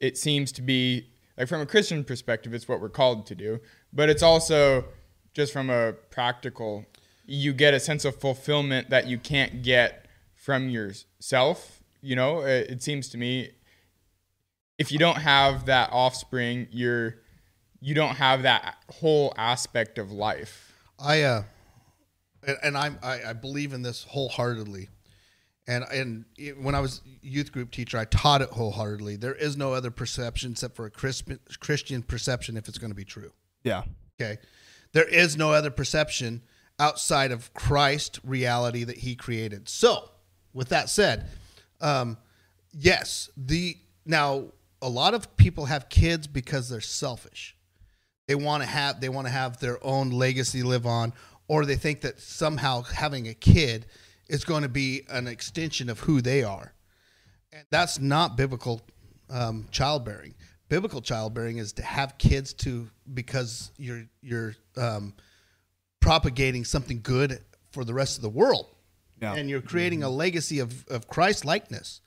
it 0.00 0.18
seems 0.18 0.52
to 0.52 0.62
be 0.62 1.06
like 1.38 1.48
from 1.48 1.60
a 1.60 1.66
christian 1.66 2.04
perspective 2.04 2.52
it's 2.54 2.68
what 2.68 2.80
we're 2.80 2.88
called 2.88 3.26
to 3.26 3.34
do. 3.34 3.60
But 3.92 4.08
it's 4.08 4.22
also 4.22 4.86
just 5.34 5.52
from 5.52 5.68
a 5.68 5.92
practical 6.10 6.86
you 7.26 7.52
get 7.52 7.74
a 7.74 7.80
sense 7.80 8.04
of 8.04 8.16
fulfillment 8.16 8.90
that 8.90 9.06
you 9.06 9.18
can't 9.18 9.62
get 9.62 10.06
from 10.34 10.68
yourself 10.68 11.82
you 12.04 12.16
know? 12.16 12.40
It, 12.40 12.70
it 12.70 12.82
seems 12.82 13.08
to 13.10 13.18
me 13.18 13.50
if 14.78 14.90
you 14.90 14.98
don't 14.98 15.18
have 15.18 15.66
that 15.66 15.90
offspring 15.92 16.66
you're 16.70 17.22
you 17.82 17.94
don't 17.94 18.14
have 18.14 18.42
that 18.42 18.76
whole 18.90 19.34
aspect 19.36 19.98
of 19.98 20.12
life. 20.12 20.72
I 20.98 21.22
uh, 21.22 21.42
and, 22.46 22.56
and 22.62 22.78
I'm 22.78 22.98
I, 23.02 23.22
I 23.30 23.32
believe 23.32 23.72
in 23.72 23.82
this 23.82 24.04
wholeheartedly, 24.04 24.88
and 25.66 25.84
and 25.84 26.24
it- 26.36 26.58
when 26.60 26.74
I 26.74 26.80
was 26.80 27.00
youth 27.22 27.52
group 27.52 27.70
teacher, 27.70 27.98
I 27.98 28.04
taught 28.04 28.42
it 28.42 28.50
wholeheartedly. 28.50 29.16
There 29.16 29.34
is 29.34 29.56
no 29.56 29.72
other 29.74 29.90
perception 29.90 30.52
except 30.52 30.74
for 30.76 30.86
a 30.86 30.90
Christian 30.90 31.38
Christian 31.60 32.02
perception 32.02 32.56
if 32.56 32.68
it's 32.68 32.78
going 32.78 32.90
to 32.90 32.96
be 32.96 33.04
true. 33.04 33.32
Yeah. 33.64 33.84
Okay, 34.20 34.38
there 34.92 35.08
is 35.08 35.36
no 35.36 35.52
other 35.52 35.70
perception 35.70 36.42
outside 36.78 37.30
of 37.32 37.52
Christ 37.54 38.18
reality 38.24 38.84
that 38.84 38.98
He 38.98 39.14
created. 39.14 39.68
So, 39.68 40.10
with 40.52 40.68
that 40.70 40.90
said, 40.90 41.28
um, 41.80 42.18
yes, 42.72 43.30
the 43.36 43.76
now 44.04 44.46
a 44.80 44.88
lot 44.88 45.14
of 45.14 45.36
people 45.36 45.66
have 45.66 45.88
kids 45.88 46.26
because 46.26 46.68
they're 46.68 46.80
selfish. 46.80 47.56
They 48.28 48.34
want 48.34 48.62
to 48.62 48.68
have 48.68 49.00
they 49.00 49.08
want 49.08 49.26
to 49.28 49.32
have 49.32 49.58
their 49.58 49.84
own 49.84 50.10
legacy 50.10 50.62
live 50.62 50.86
on, 50.86 51.12
or 51.48 51.64
they 51.64 51.76
think 51.76 52.00
that 52.02 52.20
somehow 52.20 52.82
having 52.82 53.28
a 53.28 53.34
kid 53.34 53.86
is 54.32 54.44
going 54.44 54.62
to 54.62 54.68
be 54.68 55.02
an 55.10 55.28
extension 55.28 55.88
of 55.90 56.00
who 56.00 56.20
they 56.22 56.42
are, 56.42 56.72
and 57.52 57.64
that's 57.70 58.00
not 58.00 58.36
biblical 58.36 58.80
um, 59.30 59.68
childbearing. 59.70 60.34
Biblical 60.68 61.02
childbearing 61.02 61.58
is 61.58 61.72
to 61.74 61.82
have 61.82 62.16
kids 62.18 62.52
to 62.54 62.88
because 63.12 63.70
you're 63.76 64.04
you're 64.22 64.54
um, 64.76 65.14
propagating 66.00 66.64
something 66.64 67.00
good 67.02 67.40
for 67.70 67.84
the 67.84 67.94
rest 67.94 68.16
of 68.18 68.22
the 68.22 68.28
world, 68.30 68.66
Yeah. 69.20 69.34
and 69.34 69.48
you're 69.48 69.60
creating 69.62 70.02
a 70.02 70.08
legacy 70.08 70.58
of 70.60 70.86
of 70.88 71.06
Christ 71.08 71.44
likeness 71.44 72.00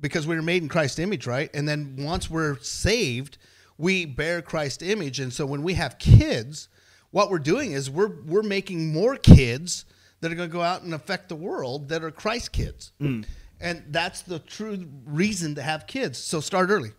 because 0.00 0.26
we 0.26 0.36
were 0.36 0.42
made 0.42 0.62
in 0.62 0.68
Christ's 0.68 0.98
image, 0.98 1.26
right? 1.26 1.50
And 1.54 1.68
then 1.68 1.96
once 1.98 2.28
we're 2.30 2.58
saved, 2.60 3.38
we 3.78 4.04
bear 4.06 4.42
Christ's 4.42 4.82
image, 4.82 5.18
and 5.20 5.32
so 5.32 5.44
when 5.44 5.62
we 5.62 5.74
have 5.74 5.98
kids, 5.98 6.68
what 7.10 7.30
we're 7.30 7.38
doing 7.40 7.72
is 7.72 7.90
we're 7.90 8.22
we're 8.24 8.42
making 8.42 8.92
more 8.92 9.16
kids 9.16 9.84
that 10.24 10.32
are 10.32 10.36
going 10.36 10.48
to 10.48 10.52
go 10.52 10.62
out 10.62 10.80
and 10.80 10.94
affect 10.94 11.28
the 11.28 11.36
world 11.36 11.90
that 11.90 12.02
are 12.02 12.10
Christ 12.10 12.50
kids, 12.50 12.92
and 12.98 13.84
that's 13.90 14.22
the 14.22 14.38
true 14.38 14.86
reason 15.04 15.54
to 15.56 15.62
have 15.62 15.86
kids. 15.86 16.16
So 16.16 16.40
start 16.40 16.70
early, 16.70 16.92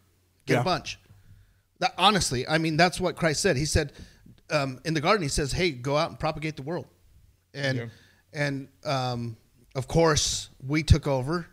get 0.45 0.53
Yeah. 0.55 0.61
a 0.61 0.63
bunch. 0.63 0.99
That, 1.79 1.95
honestly, 1.97 2.47
I 2.47 2.59
mean 2.59 2.77
that's 2.77 2.99
what 2.99 3.15
Christ 3.15 3.41
said. 3.41 3.57
He 3.57 3.65
said 3.65 3.93
um, 4.51 4.79
in 4.85 4.93
the 4.93 5.01
garden, 5.01 5.23
he 5.23 5.27
says, 5.29 5.51
"Hey, 5.51 5.71
go 5.71 5.97
out 5.97 6.11
and 6.11 6.19
propagate 6.19 6.55
the 6.55 6.61
world," 6.61 6.85
and 7.55 7.77
Yeah. 7.79 7.85
and 8.31 8.67
um, 8.85 9.37
of 9.73 9.87
course 9.87 10.49
we 10.65 10.83
took 10.83 11.07
over 11.07 11.47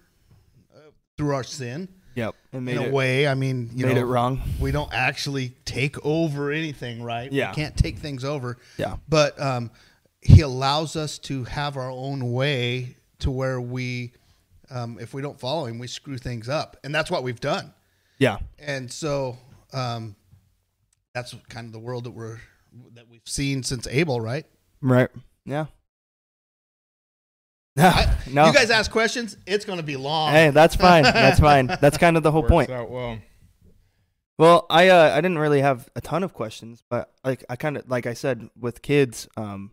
uh, 0.76 0.78
through 1.16 1.34
our 1.34 1.42
sin 1.44 1.88
Yep. 2.14 2.34
And 2.52 2.64
made 2.66 2.76
in 2.76 2.82
a 2.82 2.86
it, 2.88 2.92
way. 2.92 3.26
I 3.26 3.32
mean, 3.32 3.70
you 3.74 3.86
made 3.86 3.94
know, 3.94 4.02
it 4.02 4.04
wrong. 4.04 4.42
We 4.60 4.70
don't 4.70 4.92
actually 4.92 5.54
take 5.64 5.96
over 6.04 6.50
anything, 6.50 7.02
right? 7.02 7.32
Yeah. 7.32 7.48
we 7.50 7.54
can't 7.54 7.74
take 7.74 7.96
things 7.98 8.22
over. 8.22 8.58
Yeah. 8.76 8.96
but 9.08 9.40
um, 9.40 9.70
he 10.22 10.40
allows 10.40 10.96
us 10.96 11.18
to 11.18 11.44
have 11.44 11.76
our 11.76 11.90
own 11.90 12.32
way 12.32 12.96
to 13.20 13.30
where 13.30 13.60
we, 13.60 14.12
um, 14.70 14.98
if 15.00 15.14
we 15.14 15.22
don't 15.22 15.38
follow 15.38 15.66
him, 15.66 15.78
we 15.78 15.86
screw 15.88 16.18
things 16.18 16.48
up, 16.48 16.76
and 16.84 16.94
that's 16.94 17.10
what 17.10 17.22
we've 17.22 17.40
done. 17.40 17.72
Yeah. 18.18 18.38
And 18.58 18.90
so 18.90 19.36
um, 19.72 20.14
that's 21.14 21.34
kind 21.48 21.66
of 21.66 21.72
the 21.72 21.78
world 21.80 22.04
that 22.04 22.12
we're 22.12 22.38
that 22.94 23.06
we've 23.10 23.20
seen 23.26 23.62
since 23.62 23.86
Abel, 23.86 24.20
right? 24.20 24.46
Right. 24.80 25.10
Yeah. 25.44 25.66
I- 27.78 28.16
no. 28.30 28.46
You 28.46 28.52
guys 28.52 28.70
ask 28.70 28.90
questions, 28.90 29.36
it's 29.46 29.64
going 29.64 29.78
to 29.78 29.82
be 29.82 29.96
long. 29.96 30.32
Hey, 30.32 30.50
that's 30.50 30.76
fine. 30.76 31.04
That's 31.04 31.40
fine. 31.40 31.66
That's 31.66 31.98
kind 31.98 32.16
of 32.16 32.22
the 32.22 32.30
whole 32.30 32.42
Works 32.42 32.50
point. 32.52 32.70
out 32.70 32.90
well. 32.90 33.18
Well, 34.38 34.66
I 34.70 34.88
uh, 34.88 35.10
I 35.12 35.16
didn't 35.20 35.38
really 35.38 35.60
have 35.60 35.88
a 35.94 36.00
ton 36.00 36.22
of 36.22 36.32
questions, 36.32 36.82
but 36.88 37.12
like 37.24 37.44
I 37.48 37.56
kind 37.56 37.76
of 37.76 37.88
like 37.88 38.06
I 38.06 38.14
said 38.14 38.48
with 38.58 38.82
kids, 38.82 39.28
um, 39.36 39.70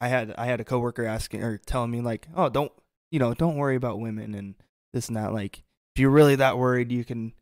I 0.00 0.08
had 0.08 0.34
I 0.38 0.46
had 0.46 0.60
a 0.60 0.64
coworker 0.64 1.04
asking 1.04 1.42
or 1.42 1.58
telling 1.58 1.90
me 1.90 2.00
like, 2.00 2.28
oh, 2.34 2.48
don't 2.48 2.72
you 3.10 3.18
know, 3.18 3.34
don't 3.34 3.56
worry 3.56 3.76
about 3.76 4.00
women 4.00 4.34
and 4.34 4.54
this 4.92 5.08
and 5.08 5.16
that. 5.16 5.32
Like, 5.32 5.62
if 5.94 6.00
you're 6.00 6.10
really 6.10 6.36
that 6.36 6.58
worried, 6.58 6.92
you 6.92 7.04
can 7.04 7.32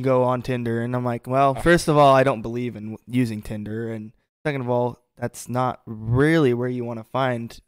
go 0.00 0.24
on 0.24 0.42
Tinder. 0.42 0.82
And 0.82 0.94
I'm 0.94 1.04
like, 1.04 1.26
well, 1.26 1.54
first 1.62 1.88
of 1.88 1.96
all, 1.96 2.14
I 2.14 2.22
don't 2.22 2.42
believe 2.42 2.76
in 2.76 2.96
using 3.06 3.42
Tinder, 3.42 3.92
and 3.92 4.12
second 4.44 4.62
of 4.62 4.70
all, 4.70 5.02
that's 5.16 5.48
not 5.48 5.80
really 5.86 6.54
where 6.54 6.68
you 6.68 6.84
want 6.84 6.98
to 6.98 7.04
find 7.04 7.58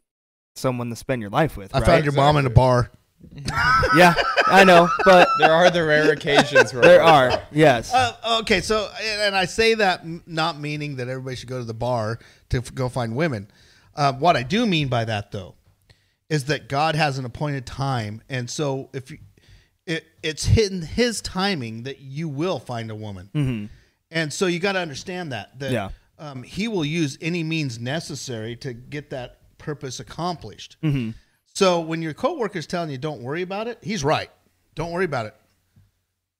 someone 0.55 0.89
to 0.89 0.95
spend 0.95 1.21
your 1.21 1.31
life 1.31 1.57
with. 1.57 1.75
I 1.75 1.79
right? 1.79 1.85
found 1.85 2.05
your 2.05 2.13
mom 2.13 2.37
in 2.37 2.45
a 2.45 2.49
bar. 2.49 2.91
yeah, 3.95 4.13
I 4.47 4.65
know, 4.65 4.89
but 5.05 5.29
There 5.39 5.51
are 5.51 5.69
the 5.69 5.83
rare 5.83 6.11
occasions 6.11 6.73
where 6.73 6.81
there 6.81 7.01
are 7.01 7.41
yes. 7.53 7.93
Uh, 7.93 8.39
okay, 8.41 8.59
so 8.59 8.89
and 9.01 9.21
and 9.21 9.35
I 9.35 9.45
say 9.45 9.75
that 9.75 10.05
not 10.27 10.59
meaning 10.59 10.97
that 10.97 11.07
everybody 11.07 11.37
should 11.37 11.47
go 11.47 11.59
to 11.59 11.63
the 11.63 11.73
bar 11.73 12.19
to 12.49 12.57
f- 12.57 12.75
go 12.75 12.89
find 12.89 13.15
women. 13.15 13.49
Uh, 13.95 14.13
what 14.13 14.35
I 14.35 14.43
do 14.43 14.65
mean 14.65 14.87
by 14.87 15.05
that, 15.05 15.31
though, 15.31 15.55
is 16.29 16.45
that 16.45 16.67
God 16.69 16.95
has 16.95 17.17
an 17.17 17.25
appointed 17.25 17.65
time, 17.65 18.21
and 18.29 18.49
so 18.49 18.89
if 18.93 19.11
you, 19.11 19.19
it, 19.85 20.05
it's 20.23 20.45
hidden 20.45 20.81
His 20.81 21.21
timing 21.21 21.83
that 21.83 21.99
you 21.99 22.27
will 22.27 22.59
find 22.59 22.89
a 22.91 22.95
woman, 22.95 23.29
hmm 23.33 23.65
and 24.11 24.31
so 24.31 24.45
you 24.45 24.59
got 24.59 24.73
to 24.73 24.79
understand 24.79 25.31
that 25.31 25.57
that 25.59 25.71
Yeah. 25.71 25.89
um, 26.19 26.43
He 26.43 26.67
will 26.67 26.85
use 26.85 27.17
any 27.21 27.43
means 27.43 27.79
necessary 27.79 28.55
to 28.57 28.73
get 28.73 29.09
that 29.09 29.57
purpose 29.57 29.99
accomplished. 29.99 30.77
hmm 30.81 31.11
So 31.53 31.79
when 31.81 32.01
your 32.01 32.13
coworker's 32.13 32.67
telling 32.67 32.89
you 32.91 32.97
don't 32.97 33.21
worry 33.21 33.41
about 33.43 33.67
it, 33.67 33.79
he's 33.81 34.03
right. 34.03 34.29
Don't 34.75 34.91
worry 34.91 35.05
about 35.05 35.25
it. 35.27 35.35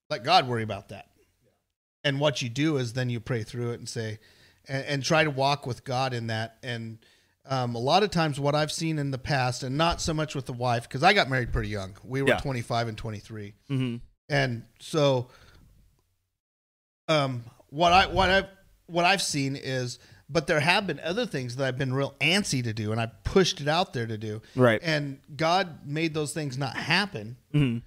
Let 0.10 0.24
God 0.24 0.48
worry 0.48 0.64
about 0.64 0.90
that. 0.90 1.08
And 2.04 2.20
what 2.20 2.42
you 2.42 2.50
do 2.50 2.78
is 2.78 2.94
then 2.94 3.10
you 3.10 3.20
pray 3.20 3.44
through 3.44 3.72
it 3.72 3.80
and 3.80 3.88
say, 3.88 4.20
and, 4.68 4.86
and 4.86 5.04
try 5.04 5.24
to 5.24 5.30
walk 5.30 5.66
with 5.66 5.84
God 5.84 6.14
in 6.14 6.28
that. 6.28 6.58
And 6.64 6.98
um, 7.46 7.76
a 7.76 7.80
lot 7.80 8.04
of 8.04 8.10
times, 8.12 8.40
what 8.40 8.56
I've 8.56 8.72
seen 8.72 8.98
in 8.98 9.12
the 9.12 9.18
past, 9.18 9.64
and 9.64 9.78
not 9.78 10.00
so 10.02 10.14
much 10.14 10.34
with 10.36 10.46
the 10.46 10.54
wife, 10.54 10.84
because 10.84 11.04
I 11.04 11.14
got 11.14 11.30
married 11.30 11.52
pretty 11.52 11.70
young. 11.70 11.96
We 12.04 12.22
were 12.22 12.30
Yeah. 12.30 12.38
25 12.38 12.88
and 12.88 12.98
23 12.98 13.54
hmm 13.68 13.96
and 14.30 14.64
so 14.80 15.28
um 17.10 17.44
what 17.70 17.92
i 17.92 18.08
what 18.08 18.30
i've 18.30 18.48
what 18.88 19.04
i've 19.04 19.22
seen 19.22 19.56
is 19.58 20.00
but 20.30 20.48
there 20.48 20.62
have 20.62 20.88
been 20.88 21.00
other 21.02 21.26
things 21.26 21.58
that 21.58 21.68
i've 21.68 21.78
been 21.78 21.94
real 21.94 22.16
antsy 22.22 22.64
to 22.64 22.74
do 22.74 22.94
and 22.94 23.02
i 23.02 23.06
pushed 23.26 23.60
it 23.60 23.68
out 23.68 23.92
there 23.94 24.08
to 24.08 24.18
do 24.18 24.42
Right. 24.56 24.80
and 24.82 25.20
god 25.36 25.86
made 25.86 26.14
those 26.14 26.34
things 26.34 26.58
not 26.58 26.76
happen 26.78 27.36
hmm 27.52 27.80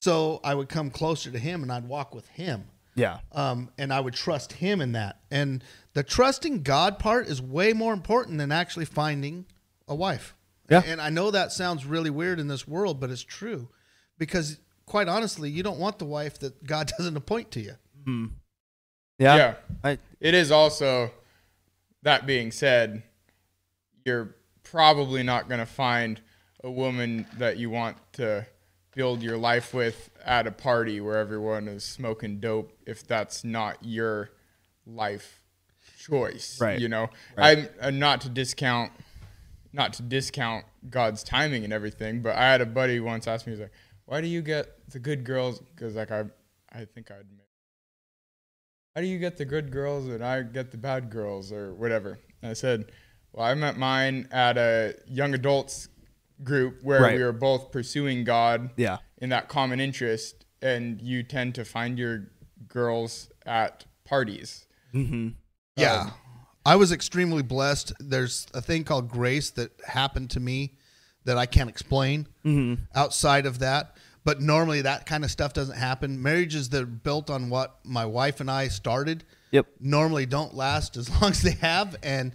so 0.00 0.40
i 0.42 0.54
would 0.54 0.70
come 0.70 0.90
closer 0.90 1.30
to 1.30 1.38
him 1.38 1.62
and 1.62 1.70
i'd 1.70 1.86
walk 1.86 2.14
with 2.14 2.26
him 2.28 2.64
Yeah. 2.94 3.18
um, 3.32 3.70
and 3.78 3.92
I 3.92 4.00
would 4.00 4.14
trust 4.14 4.52
Him 4.54 4.80
in 4.80 4.92
that. 4.92 5.20
And 5.30 5.64
the 5.94 6.02
trusting 6.02 6.62
God 6.62 6.98
part 6.98 7.26
is 7.26 7.40
way 7.40 7.72
more 7.72 7.92
important 7.92 8.38
than 8.38 8.52
actually 8.52 8.84
finding 8.84 9.46
a 9.88 9.94
wife. 9.94 10.34
Yeah. 10.70 10.82
And 10.86 11.00
I 11.00 11.10
know 11.10 11.30
that 11.30 11.52
sounds 11.52 11.84
really 11.84 12.10
weird 12.10 12.38
in 12.38 12.48
this 12.48 12.66
world, 12.68 13.00
but 13.00 13.10
it's 13.10 13.22
true, 13.22 13.68
because 14.18 14.58
quite 14.86 15.08
honestly, 15.08 15.50
you 15.50 15.62
don't 15.62 15.78
want 15.78 15.98
the 15.98 16.04
wife 16.04 16.38
that 16.40 16.64
God 16.64 16.90
doesn't 16.98 17.16
appoint 17.16 17.50
to 17.52 17.60
you. 17.60 17.74
Yeah. 19.18 19.36
yeah. 19.36 19.54
I, 19.84 19.98
It 20.20 20.34
is 20.34 20.50
also, 20.50 21.10
that 22.02 22.26
being 22.26 22.50
said, 22.50 23.02
you're 24.04 24.34
probably 24.64 25.22
not 25.22 25.48
going 25.48 25.60
to 25.60 25.66
find 25.66 26.20
a 26.64 26.70
woman 26.70 27.26
that 27.38 27.56
you 27.56 27.70
want 27.70 27.96
to 28.14 28.46
build 28.94 29.22
your 29.22 29.38
life 29.38 29.72
with 29.72 30.10
at 30.24 30.46
a 30.46 30.50
party 30.50 31.00
where 31.00 31.16
everyone 31.16 31.68
is 31.68 31.84
smoking 31.84 32.40
dope 32.40 32.72
if 32.86 33.06
that's 33.06 33.44
not 33.44 33.78
your 33.82 34.30
life 34.86 35.42
choice. 35.98 36.60
Right. 36.60 36.78
You 36.78 36.88
know, 36.88 37.08
Right. 37.36 37.70
I'm 37.80 37.86
uh, 37.86 37.90
not 37.90 38.20
to 38.22 38.28
discount, 38.28 38.92
not 39.72 39.92
to 39.94 40.02
discount 40.02 40.64
God's 40.90 41.22
timing 41.22 41.64
and 41.64 41.72
everything, 41.72 42.22
but 42.22 42.36
I 42.36 42.50
had 42.50 42.60
a 42.60 42.66
buddy 42.66 43.00
once 43.00 43.26
ask 43.26 43.46
me, 43.46 43.52
he's 43.52 43.60
like, 43.60 43.72
why 44.04 44.20
do 44.20 44.26
you 44.26 44.42
get 44.42 44.90
the 44.90 44.98
good 44.98 45.24
girls? 45.24 45.60
Because 45.60 45.94
like 45.94 46.10
I, 46.10 46.24
I 46.72 46.84
think 46.84 47.10
I'd 47.10 47.20
admit 47.20 47.42
how 48.94 49.00
do 49.00 49.06
you 49.06 49.18
get 49.18 49.38
the 49.38 49.44
good 49.44 49.70
girls 49.70 50.06
and 50.06 50.22
I 50.22 50.42
get 50.42 50.70
the 50.70 50.76
bad 50.76 51.10
girls 51.10 51.50
or 51.50 51.72
whatever? 51.74 52.18
And 52.42 52.50
I 52.50 52.52
said, 52.52 52.92
well, 53.32 53.46
I 53.46 53.54
met 53.54 53.78
mine 53.78 54.28
at 54.30 54.58
a 54.58 54.94
young 55.08 55.32
adults 55.34 55.88
group 56.44 56.82
where 56.82 57.02
Right. 57.02 57.16
we 57.16 57.22
were 57.24 57.32
both 57.32 57.70
pursuing 57.72 58.24
God 58.24 58.70
yeah. 58.76 58.98
in 59.18 59.28
that 59.30 59.48
common 59.48 59.80
interest, 59.80 60.44
and 60.60 61.00
you 61.00 61.22
tend 61.22 61.54
to 61.56 61.64
find 61.64 61.98
your 61.98 62.28
girls 62.68 63.28
at 63.46 63.84
parties. 64.04 64.66
hmm 64.92 65.30
Yeah. 65.76 66.00
Um, 66.02 66.12
I 66.64 66.76
was 66.76 66.92
extremely 66.92 67.42
blessed. 67.42 67.92
There's 67.98 68.46
a 68.54 68.60
thing 68.62 68.84
called 68.84 69.08
grace 69.08 69.50
that 69.50 69.72
happened 69.86 70.30
to 70.30 70.40
me 70.40 70.76
that 71.24 71.36
I 71.38 71.46
can't 71.46 71.68
explain 71.70 72.26
hmm 72.42 72.74
outside 72.94 73.46
of 73.46 73.58
that. 73.60 73.96
But 74.24 74.40
normally 74.40 74.82
that 74.82 75.04
kind 75.04 75.24
of 75.24 75.32
stuff 75.32 75.52
doesn't 75.52 75.76
happen. 75.76 76.22
Marriages 76.22 76.68
that 76.68 76.82
are 76.82 76.86
built 76.86 77.28
on 77.28 77.50
what 77.50 77.80
my 77.84 78.06
wife 78.06 78.38
and 78.40 78.48
I 78.50 78.68
started 78.68 79.24
Yep. 79.50 79.66
normally 79.80 80.26
don't 80.26 80.54
last 80.54 80.96
as 80.96 81.10
long 81.20 81.32
as 81.32 81.42
they 81.42 81.52
have. 81.60 81.96
And 82.04 82.32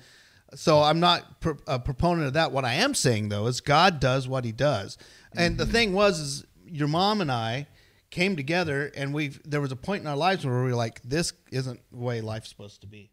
so 0.56 0.82
I'm 0.82 1.00
not 1.00 1.42
pro- 1.42 1.58
a 1.68 1.80
proponent 1.80 2.28
of 2.28 2.34
that. 2.34 2.52
What 2.52 2.66
I 2.66 2.76
am 2.76 2.94
saying 2.94 3.30
though 3.30 3.48
is 3.48 3.62
God 3.62 4.00
does 4.00 4.28
what 4.28 4.46
He 4.46 4.52
does. 4.52 4.98
And 5.36 5.58
the 5.58 5.66
thing 5.66 5.94
was, 5.94 6.20
is 6.20 6.46
your 6.66 6.88
mom 6.88 7.22
and 7.22 7.32
I 7.32 7.68
came 8.10 8.36
together, 8.36 8.92
and 8.96 9.14
we 9.14 9.30
there 9.46 9.62
was 9.62 9.72
a 9.72 9.76
point 9.76 10.02
in 10.02 10.08
our 10.08 10.16
lives 10.18 10.46
where 10.46 10.64
we 10.64 10.70
were 10.70 10.76
like, 10.76 11.02
this 11.04 11.34
isn't 11.52 11.80
the 11.92 11.98
way 11.98 12.22
life's 12.22 12.50
supposed 12.50 12.82
to 12.82 12.88
be. 12.88 13.12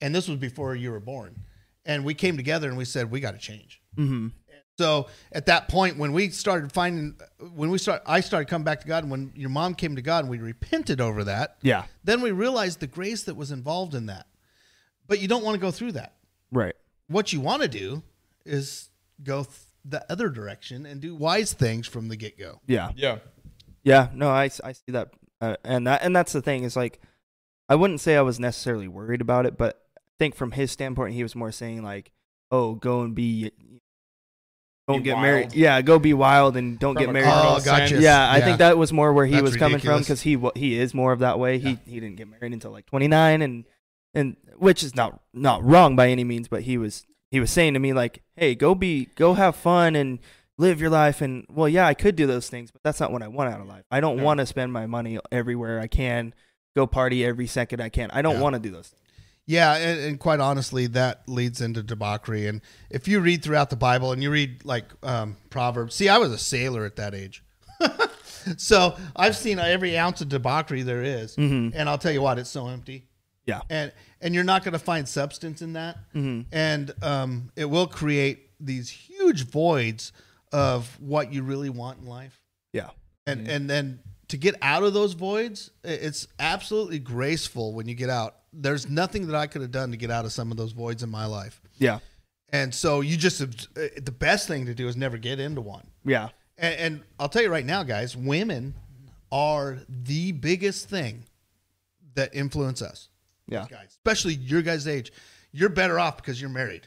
And 0.00 0.14
this 0.14 0.28
was 0.28 0.38
before 0.38 0.74
you 0.76 0.90
were 0.92 1.00
born. 1.00 1.42
And 1.84 2.04
we 2.04 2.14
came 2.14 2.36
together 2.36 2.68
and 2.68 2.76
we 2.78 2.84
said, 2.84 3.10
we 3.10 3.18
got 3.20 3.32
to 3.32 3.38
change. 3.38 3.80
hmm 3.96 4.28
So 4.78 5.08
at 5.32 5.46
that 5.46 5.68
point, 5.68 5.98
when 5.98 6.12
we 6.12 6.28
started 6.30 6.70
finding, 6.70 7.16
when 7.54 7.70
we 7.70 7.78
start, 7.78 8.02
I 8.06 8.20
started 8.20 8.48
coming 8.48 8.64
back 8.64 8.80
to 8.82 8.86
God, 8.86 9.02
and 9.02 9.10
when 9.10 9.32
your 9.34 9.50
mom 9.50 9.74
came 9.74 9.96
to 9.96 10.02
God, 10.02 10.20
and 10.24 10.30
we 10.30 10.38
repented 10.38 11.00
over 11.00 11.24
that, 11.24 11.56
Yeah. 11.62 11.84
then 12.04 12.20
we 12.20 12.30
realized 12.30 12.78
the 12.80 12.86
grace 12.86 13.24
that 13.24 13.34
was 13.34 13.50
involved 13.50 13.94
in 13.94 14.06
that. 14.06 14.26
But 15.08 15.20
you 15.20 15.26
don't 15.28 15.42
want 15.42 15.54
to 15.56 15.60
go 15.60 15.70
through 15.70 15.92
that. 15.92 16.14
Right. 16.50 16.74
What 17.08 17.32
you 17.32 17.40
want 17.40 17.62
to 17.62 17.68
do 17.68 18.02
is 18.44 18.88
go 19.22 19.44
th- 19.44 19.56
the 19.84 20.10
other 20.12 20.28
direction 20.28 20.86
and 20.86 21.00
do 21.00 21.14
wise 21.14 21.52
things 21.52 21.86
from 21.86 22.08
the 22.08 22.16
get 22.16 22.38
go. 22.38 22.60
Yeah. 22.66 22.90
Yeah. 22.96 23.18
Yeah. 23.82 24.08
No, 24.14 24.28
I, 24.30 24.50
I 24.64 24.72
see 24.72 24.92
that. 24.92 25.10
Uh, 25.40 25.56
and 25.64 25.86
that, 25.86 26.02
and 26.02 26.14
that's 26.14 26.32
the 26.32 26.42
thing 26.42 26.64
is 26.64 26.76
like, 26.76 27.00
I 27.68 27.74
wouldn't 27.74 28.00
say 28.00 28.16
I 28.16 28.22
was 28.22 28.40
necessarily 28.40 28.88
worried 28.88 29.20
about 29.20 29.46
it, 29.46 29.56
but 29.56 29.80
I 29.96 30.00
think 30.18 30.34
from 30.34 30.52
his 30.52 30.70
standpoint, 30.72 31.14
he 31.14 31.22
was 31.22 31.34
more 31.34 31.52
saying 31.52 31.82
like, 31.82 32.10
oh, 32.50 32.74
go 32.74 33.02
and 33.02 33.14
be, 33.14 33.52
don't 34.88 34.98
Be 34.98 35.04
get 35.04 35.20
married. 35.20 35.54
Yeah. 35.54 35.80
Go 35.82 35.98
be 35.98 36.14
wild 36.14 36.56
and 36.56 36.78
don't 36.78 36.94
From 36.94 37.04
get 37.04 37.12
married. 37.12 37.28
Oh, 37.30 37.60
gotcha. 37.62 37.88
sense. 37.88 38.02
Yeah, 38.02 38.30
I 38.30 38.40
think 38.40 38.58
that 38.58 38.78
was 38.78 38.90
more 38.92 39.12
where 39.12 39.26
he 39.26 39.32
That's 39.34 39.42
was 39.42 39.56
coming 39.56 39.78
from 39.80 40.00
because 40.00 40.22
he 40.22 40.36
wa- 40.36 40.52
he 40.56 40.78
is 40.78 40.94
more 40.94 41.12
of 41.12 41.18
that 41.20 41.38
way. 41.38 41.58
He 41.58 41.78
he 41.86 42.00
didn't 42.00 42.16
get 42.16 42.26
married 42.28 42.54
until 42.54 42.70
like 42.70 42.86
29, 42.86 43.42
and 43.42 43.64
and 44.14 44.36
which 44.56 44.82
is 44.82 44.94
not 44.94 45.20
not 45.32 45.64
wrong 45.64 45.96
by 45.96 46.08
any 46.08 46.24
means, 46.24 46.48
but 46.48 46.62
he 46.62 46.78
was 46.78 47.06
he 47.30 47.40
was 47.40 47.50
saying 47.50 47.74
to 47.74 47.80
me 47.80 47.92
like, 47.92 48.22
hey, 48.36 48.54
go 48.54 48.74
be 48.74 49.06
go 49.14 49.34
have 49.34 49.54
fun 49.56 49.94
and 49.96 50.18
live 50.56 50.80
your 50.80 50.90
life. 50.90 51.20
And 51.20 51.46
well, 51.48 51.68
yeah, 51.68 51.86
I 51.86 51.94
could 51.94 52.16
do 52.16 52.26
those 52.26 52.48
things, 52.48 52.70
but 52.70 52.82
that's 52.82 53.00
not 53.00 53.12
what 53.12 53.22
I 53.22 53.28
want 53.28 53.52
out 53.52 53.60
of 53.60 53.66
life. 53.68 53.84
I 53.90 54.00
don't 54.00 54.16
No. 54.18 54.24
want 54.24 54.38
to 54.40 54.46
spend 54.46 54.72
my 54.72 54.86
money 54.86 55.18
everywhere 55.30 55.78
I 55.80 55.86
can, 55.86 56.34
go 56.74 56.86
party 56.86 57.24
every 57.24 57.46
second 57.46 57.80
I 57.80 57.88
can. 57.90 58.10
I 58.12 58.22
don't 58.22 58.36
Yeah. 58.36 58.40
want 58.42 58.54
to 58.54 58.60
do 58.60 58.70
those. 58.70 58.88
Things. 58.88 58.94
Yeah, 59.46 59.76
and, 59.76 60.00
and 60.00 60.20
quite 60.20 60.40
honestly, 60.40 60.86
that 60.88 61.22
leads 61.26 61.62
into 61.62 61.82
debauchery. 61.82 62.46
And 62.48 62.60
if 62.90 63.08
you 63.08 63.20
read 63.20 63.42
throughout 63.42 63.70
the 63.70 63.76
Bible 63.76 64.12
and 64.12 64.22
you 64.22 64.30
read 64.30 64.62
like 64.64 64.84
um, 65.02 65.36
Proverbs, 65.48 65.94
see, 65.94 66.08
I 66.08 66.18
was 66.18 66.32
a 66.32 66.38
sailor 66.38 66.84
at 66.84 66.96
that 66.96 67.14
age. 67.14 67.42
so 68.56 68.96
I've 69.16 69.36
seen 69.36 69.58
every 69.58 69.96
ounce 69.96 70.20
of 70.20 70.28
debauchery 70.28 70.82
there 70.82 71.02
is. 71.02 71.36
Mhm. 71.36 71.72
And 71.74 71.88
I'll 71.88 71.98
tell 71.98 72.12
you 72.12 72.20
what, 72.22 72.38
it's 72.38 72.50
so 72.50 72.68
empty. 72.68 73.06
Yeah. 73.48 73.60
and 73.70 73.92
and 74.20 74.34
you're 74.34 74.44
not 74.44 74.62
going 74.64 74.72
to 74.74 74.78
find 74.78 75.08
substance 75.08 75.62
in 75.62 75.72
that 75.72 75.96
Mhm. 76.14 76.46
and 76.52 76.92
um, 77.02 77.50
it 77.56 77.64
will 77.64 77.86
create 77.86 78.50
these 78.60 78.88
huge 78.90 79.46
voids 79.46 80.12
of 80.52 81.00
what 81.00 81.32
you 81.32 81.42
really 81.42 81.70
want 81.70 81.98
in 82.00 82.06
life 82.06 82.38
Yeah. 82.72 82.90
and 83.26 83.48
and 83.48 83.68
then 83.70 84.00
to 84.28 84.36
get 84.36 84.54
out 84.62 84.82
of 84.84 84.92
those 84.92 85.14
voids 85.14 85.70
it's 85.82 86.28
absolutely 86.38 86.98
graceful 86.98 87.72
when 87.74 87.88
you 87.88 87.94
get 87.94 88.10
out 88.10 88.34
there's 88.52 88.88
nothing 88.88 89.26
that 89.28 89.36
i 89.36 89.46
could 89.46 89.62
have 89.62 89.70
done 89.72 89.90
to 89.92 89.96
get 89.96 90.10
out 90.10 90.24
of 90.26 90.32
some 90.32 90.50
of 90.50 90.56
those 90.58 90.72
voids 90.72 91.02
in 91.02 91.08
my 91.10 91.24
life 91.26 91.60
Yeah. 91.78 92.00
and 92.50 92.74
so 92.74 93.00
you 93.00 93.16
just 93.16 93.40
uh, 93.40 93.46
the 94.10 94.12
best 94.18 94.46
thing 94.48 94.66
to 94.66 94.74
do 94.74 94.88
is 94.88 94.96
never 94.96 95.16
get 95.18 95.38
into 95.40 95.60
one 95.62 95.86
Yeah. 96.04 96.28
and, 96.58 96.74
and 96.84 97.02
I'll 97.18 97.28
tell 97.30 97.42
you 97.42 97.50
right 97.50 97.64
now, 97.66 97.82
guys, 97.84 98.16
women 98.16 98.74
are 99.32 99.78
the 99.88 100.32
biggest 100.32 100.88
thing 100.88 101.24
that 102.14 102.34
influence 102.34 102.80
us. 102.82 103.08
Yeah. 103.48 103.66
guys, 103.70 103.88
especially 103.90 104.34
your 104.34 104.62
guys' 104.62 104.86
age. 104.86 105.12
You're 105.52 105.70
better 105.70 105.98
off 105.98 106.16
because 106.18 106.40
you're 106.40 106.50
married. 106.50 106.86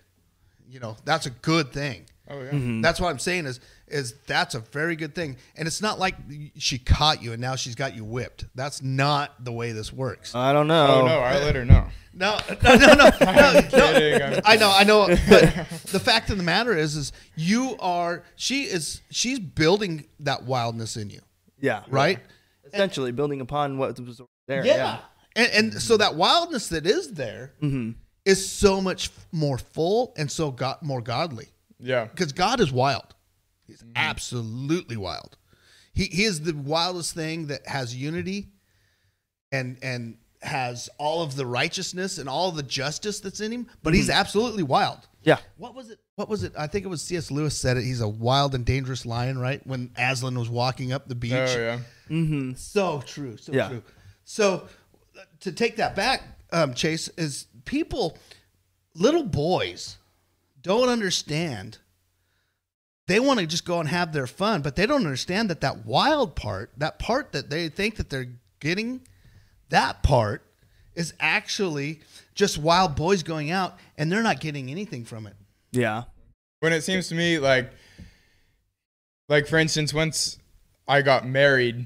You 0.69 0.79
know 0.79 0.95
that's 1.03 1.25
a 1.25 1.31
good 1.31 1.73
thing. 1.73 2.05
Oh 2.29 2.41
yeah. 2.41 2.51
Mhm. 2.51 2.81
That's 2.81 3.01
what 3.01 3.09
I'm 3.09 3.19
saying 3.19 3.45
is 3.45 3.59
is 3.87 4.13
that's 4.25 4.55
a 4.55 4.59
very 4.59 4.95
good 4.95 5.13
thing. 5.13 5.35
And 5.57 5.67
it's 5.67 5.81
not 5.81 5.99
like 5.99 6.15
she 6.57 6.77
caught 6.77 7.21
you 7.21 7.33
and 7.33 7.41
now 7.41 7.55
she's 7.57 7.75
got 7.75 7.93
you 7.95 8.05
whipped. 8.05 8.45
That's 8.55 8.81
not 8.81 9.43
the 9.43 9.51
way 9.51 9.73
this 9.73 9.91
works. 9.91 10.33
I 10.33 10.53
don't 10.53 10.67
know. 10.67 10.87
Oh 10.87 11.05
no, 11.07 11.19
I 11.19 11.39
let 11.43 11.55
her 11.55 11.65
know. 11.65 11.87
No, 12.13 12.37
no, 12.61 12.75
no, 12.75 12.93
no. 12.93 13.09
no, 13.21 13.61
kidding, 13.69 14.19
no. 14.19 14.25
I'm- 14.25 14.41
I 14.43 14.57
know, 14.57 14.69
I 14.75 14.83
know. 14.83 15.07
But 15.29 15.53
the 15.93 15.99
fact 16.03 16.29
of 16.29 16.35
the 16.37 16.43
matter 16.43 16.75
is, 16.77 16.97
is 16.97 17.13
you 17.37 17.77
are. 17.79 18.23
She 18.35 18.63
is. 18.63 18.99
She's 19.11 19.39
building 19.39 20.05
that 20.19 20.43
wildness 20.43 20.97
in 20.97 21.09
you, 21.09 21.21
Yeah. 21.61 21.83
right? 21.87 22.19
Essentially 22.65 23.13
building 23.13 23.39
upon 23.39 23.77
what 23.77 23.97
was 23.97 24.19
there. 24.45 24.65
And, 25.35 25.51
and 25.53 25.73
so 25.81 25.97
that 25.97 26.15
wildness 26.15 26.67
that 26.69 26.85
is 26.85 27.13
there 27.13 27.53
is 27.61 27.71
Mm-hmm. 27.71 28.33
so 28.33 28.81
much 28.81 29.09
more 29.31 29.57
full 29.57 30.13
and 30.17 30.29
so 30.31 30.51
got 30.51 30.83
more 30.83 31.01
godly. 31.01 31.47
Yeah. 31.79 32.05
because 32.05 32.31
God 32.33 32.59
is 32.59 32.71
wild. 32.71 33.15
He's 33.65 33.83
absolutely 33.95 34.97
wild. 34.97 35.37
He, 35.93 36.05
he 36.05 36.23
is 36.23 36.41
the 36.41 36.53
wildest 36.53 37.15
thing 37.15 37.47
that 37.47 37.65
has 37.67 37.95
unity 37.95 38.49
and 39.51 39.77
and 39.81 40.17
has 40.41 40.89
all 40.97 41.21
of 41.21 41.35
the 41.35 41.45
righteousness 41.45 42.17
and 42.17 42.27
all 42.27 42.51
the 42.51 42.63
justice 42.63 43.19
that's 43.19 43.41
in 43.41 43.51
him, 43.51 43.67
but 43.83 43.93
he's 43.93 44.09
absolutely 44.09 44.63
wild. 44.63 44.99
Yeah. 45.23 45.37
What 45.57 45.75
was 45.75 45.89
it? 45.91 45.99
What 46.15 46.29
was 46.29 46.43
it? 46.43 46.53
I 46.57 46.65
think 46.67 46.83
it 46.85 46.87
was 46.87 47.01
C.S. 47.01 47.29
Lewis 47.29 47.55
said 47.57 47.77
it. 47.77 47.83
He's 47.83 48.01
a 48.01 48.07
wild 48.07 48.55
and 48.55 48.65
dangerous 48.65 49.05
lion, 49.05 49.37
right? 49.37 49.65
When 49.67 49.91
Aslan 49.97 50.37
was 50.39 50.49
walking 50.49 50.91
up 50.93 51.07
the 51.07 51.15
beach. 51.15 51.31
Oh 51.33 51.59
yeah. 51.59 51.79
Mm-hmm. 52.09 52.53
So 52.55 53.01
true. 53.05 53.37
So 53.37 53.53
Yeah. 53.53 53.69
true. 53.69 53.83
So 54.23 54.67
to 55.41 55.51
take 55.51 55.77
that 55.77 55.95
back, 55.95 56.23
um, 56.51 56.73
Chase, 56.73 57.07
is 57.17 57.47
people, 57.65 58.17
little 58.95 59.23
boys, 59.23 59.97
don't 60.61 60.89
understand. 60.89 61.77
They 63.07 63.19
want 63.19 63.39
to 63.39 63.47
just 63.47 63.65
go 63.65 63.79
and 63.79 63.89
have 63.89 64.13
their 64.13 64.27
fun, 64.27 64.61
but 64.61 64.75
they 64.75 64.85
don't 64.85 65.05
understand 65.05 65.49
that 65.49 65.61
that 65.61 65.85
wild 65.85 66.35
part, 66.35 66.71
that 66.77 66.99
part 66.99 67.31
that 67.33 67.49
they 67.49 67.67
think 67.69 67.95
that 67.97 68.09
they're 68.09 68.29
getting, 68.59 69.01
that 69.69 70.03
part 70.03 70.43
is 70.95 71.13
actually 71.19 72.01
just 72.35 72.57
wild 72.57 72.95
boys 72.95 73.23
going 73.23 73.49
out 73.51 73.77
and 73.97 74.11
they're 74.11 74.23
not 74.23 74.39
getting 74.39 74.69
anything 74.69 75.03
from 75.05 75.25
it. 75.27 75.35
Yeah. 75.71 76.03
when 76.59 76.73
it 76.73 76.81
seems 76.81 77.07
to 77.09 77.15
me 77.15 77.39
like 77.39 77.71
like 79.29 79.47
for 79.47 79.57
instance 79.57 79.93
once 79.93 80.37
i 80.85 81.01
got 81.01 81.25
married 81.25 81.85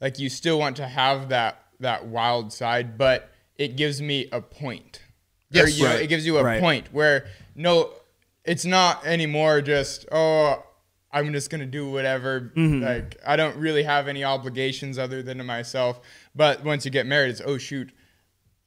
like 0.00 0.18
you 0.18 0.30
still 0.30 0.58
want 0.58 0.76
to 0.78 0.86
have 0.86 1.28
that 1.28 1.62
that 1.80 2.06
wild 2.06 2.52
side 2.52 2.96
but 2.98 3.30
it 3.56 3.76
gives 3.76 4.00
me 4.02 4.28
a 4.32 4.40
point 4.40 5.00
Yes. 5.50 5.78
you 5.78 5.86
Right. 5.86 6.02
it 6.02 6.06
gives 6.08 6.26
you 6.26 6.38
a 6.38 6.44
Right. 6.44 6.60
point 6.60 6.92
where 6.92 7.26
no 7.54 7.90
it's 8.44 8.64
not 8.64 9.04
anymore 9.06 9.60
just 9.62 10.06
oh 10.12 10.62
i'm 11.12 11.32
just 11.32 11.50
gonna 11.50 11.66
do 11.66 11.90
whatever 11.90 12.52
mm-hmm. 12.56 12.82
like 12.84 13.16
i 13.26 13.36
don't 13.36 13.56
really 13.56 13.82
have 13.82 14.08
any 14.08 14.24
obligations 14.24 14.98
other 14.98 15.22
than 15.22 15.38
to 15.38 15.44
myself 15.44 16.00
but 16.34 16.64
once 16.64 16.84
you 16.84 16.90
get 16.90 17.06
married 17.06 17.30
it's 17.30 17.40
oh 17.44 17.58
shoot 17.58 17.90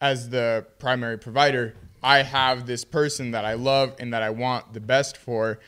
as 0.02 0.30
the 0.32 0.66
primary 0.80 1.16
provider, 1.20 1.76
I 2.02 2.24
have 2.24 2.66
this 2.66 2.84
person 2.84 3.30
that 3.32 3.46
I 3.46 3.54
love 3.54 3.96
and 4.00 4.12
that 4.16 4.24
I 4.24 4.32
want 4.32 4.74
the 4.74 4.80
best 4.80 5.16
for. 5.16 5.60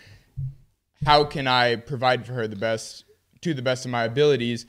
How 1.06 1.24
can 1.24 1.48
I 1.48 1.76
provide 1.76 2.26
for 2.26 2.34
her 2.34 2.48
the 2.48 2.56
best 2.56 3.06
to 3.42 3.54
the 3.54 3.62
best 3.62 3.86
of 3.86 3.92
my 3.92 4.06
abilities? 4.06 4.66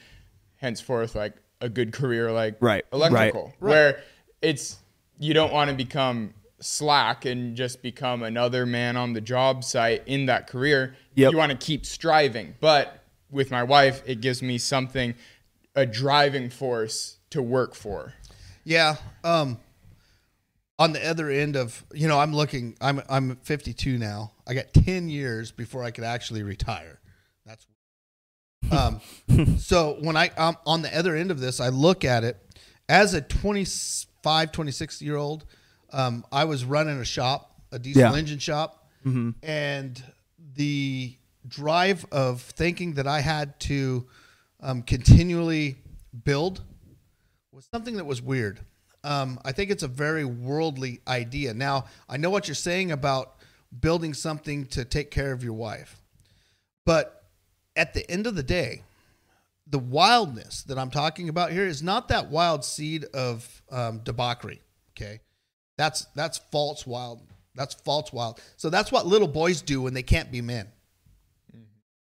Henceforth, 0.57 1.15
like 1.15 1.33
a 1.61 1.69
good 1.69 1.93
career 1.93 2.31
like 2.33 2.57
Right, 2.61 2.85
electrical, 2.93 3.53
where 3.59 4.03
it's 4.43 4.79
you 5.19 5.35
don't 5.35 5.53
want 5.53 5.71
to 5.71 5.77
become 5.77 6.35
slack 6.61 7.25
and 7.25 7.57
just 7.57 7.83
become 7.83 8.23
another 8.23 8.67
man 8.67 8.97
on 8.97 9.13
the 9.13 9.21
job 9.21 9.65
site 9.65 10.03
in 10.07 10.27
that 10.27 10.47
career. 10.47 10.97
Yep. 11.15 11.33
You 11.33 11.39
want 11.39 11.53
to 11.53 11.59
keep 11.59 11.85
striving, 11.87 12.55
but 12.61 13.05
with 13.31 13.51
my 13.51 13.63
wife, 13.63 14.03
it 14.07 14.21
gives 14.21 14.43
me 14.43 14.59
something, 14.59 15.15
a 15.75 15.85
driving 15.85 16.51
force 16.51 17.19
to 17.31 17.43
work 17.43 17.75
for. 17.75 18.15
Yeah. 18.65 18.97
Um, 19.23 19.59
on 20.79 20.93
the 20.93 21.07
other 21.07 21.31
end 21.31 21.57
of 21.57 21.85
you 21.93 22.09
know, 22.09 22.19
I'm 22.19 22.35
looking. 22.35 22.77
I'm 22.81 23.03
I'm 23.09 23.37
52 23.37 23.99
now. 23.99 24.33
I 24.47 24.55
got 24.55 24.73
10 24.75 25.09
years 25.09 25.53
before 25.53 25.85
I 25.85 25.91
could 25.91 26.05
actually 26.05 26.43
retire. 26.43 27.01
Um. 28.71 29.01
so 29.59 29.97
when 30.01 30.17
I 30.17 30.31
I'm 30.37 30.57
on 30.67 30.83
the 30.83 30.97
other 30.97 31.15
end 31.17 31.31
of 31.31 31.41
this, 31.41 31.61
I 31.61 31.69
look 31.69 32.05
at 32.05 32.25
it 32.25 32.37
as 32.89 33.15
a 33.15 33.21
25, 33.21 34.53
26 34.53 35.03
year 35.03 35.17
old. 35.17 35.45
Um, 35.93 36.25
I 36.33 36.45
was 36.45 36.65
running 36.65 36.99
a 37.01 37.05
shop, 37.05 37.61
a 37.73 37.79
diesel 37.79 38.03
Yeah. 38.03 38.15
engine 38.17 38.39
shop, 38.39 38.89
and 39.43 40.03
the 40.55 41.17
drive 41.47 42.07
of 42.11 42.41
thinking 42.41 42.95
that 42.95 43.07
I 43.07 43.21
had 43.21 43.59
to 43.61 44.07
um, 44.61 44.83
continually 44.83 45.77
build 46.25 46.63
was 47.53 47.67
something 47.71 47.97
that 47.97 48.07
was 48.07 48.23
weird. 48.23 48.61
Um, 49.05 49.39
I 49.45 49.53
think 49.53 49.71
it's 49.71 49.83
a 49.83 49.89
very 49.89 50.25
worldly 50.25 51.01
idea. 51.07 51.53
Now, 51.53 51.85
I 52.09 52.17
know 52.17 52.31
what 52.31 52.49
you're 52.49 52.55
saying 52.55 52.91
about 52.93 53.35
building 53.79 54.15
something 54.15 54.65
to 54.69 54.85
take 54.87 55.11
care 55.11 55.33
of 55.33 55.45
your 55.45 55.53
wife, 55.53 56.01
but 56.87 57.24
at 57.77 57.95
the 57.95 58.09
end 58.11 58.27
of 58.27 58.35
the 58.35 58.43
day, 58.43 58.83
the 59.67 59.79
wildness 59.79 60.63
that 60.65 60.79
I'm 60.79 60.91
talking 60.91 61.29
about 61.29 61.53
here 61.53 61.67
is 61.67 61.83
not 61.83 62.09
that 62.09 62.31
wild 62.31 62.65
seed 62.65 63.05
of 63.15 63.63
um, 63.71 64.01
debauchery. 64.01 64.61
Okay, 64.97 65.21
that's 65.77 66.07
that's 66.15 66.39
false 66.53 66.87
wild. 66.87 67.23
That's 67.55 67.75
false 67.75 68.13
wild. 68.13 68.41
So 68.57 68.69
that's 68.71 68.91
what 68.91 69.07
little 69.07 69.29
boys 69.29 69.63
do 69.63 69.81
when 69.83 69.95
they 69.95 70.03
can't 70.03 70.31
be 70.31 70.41
men. 70.41 70.69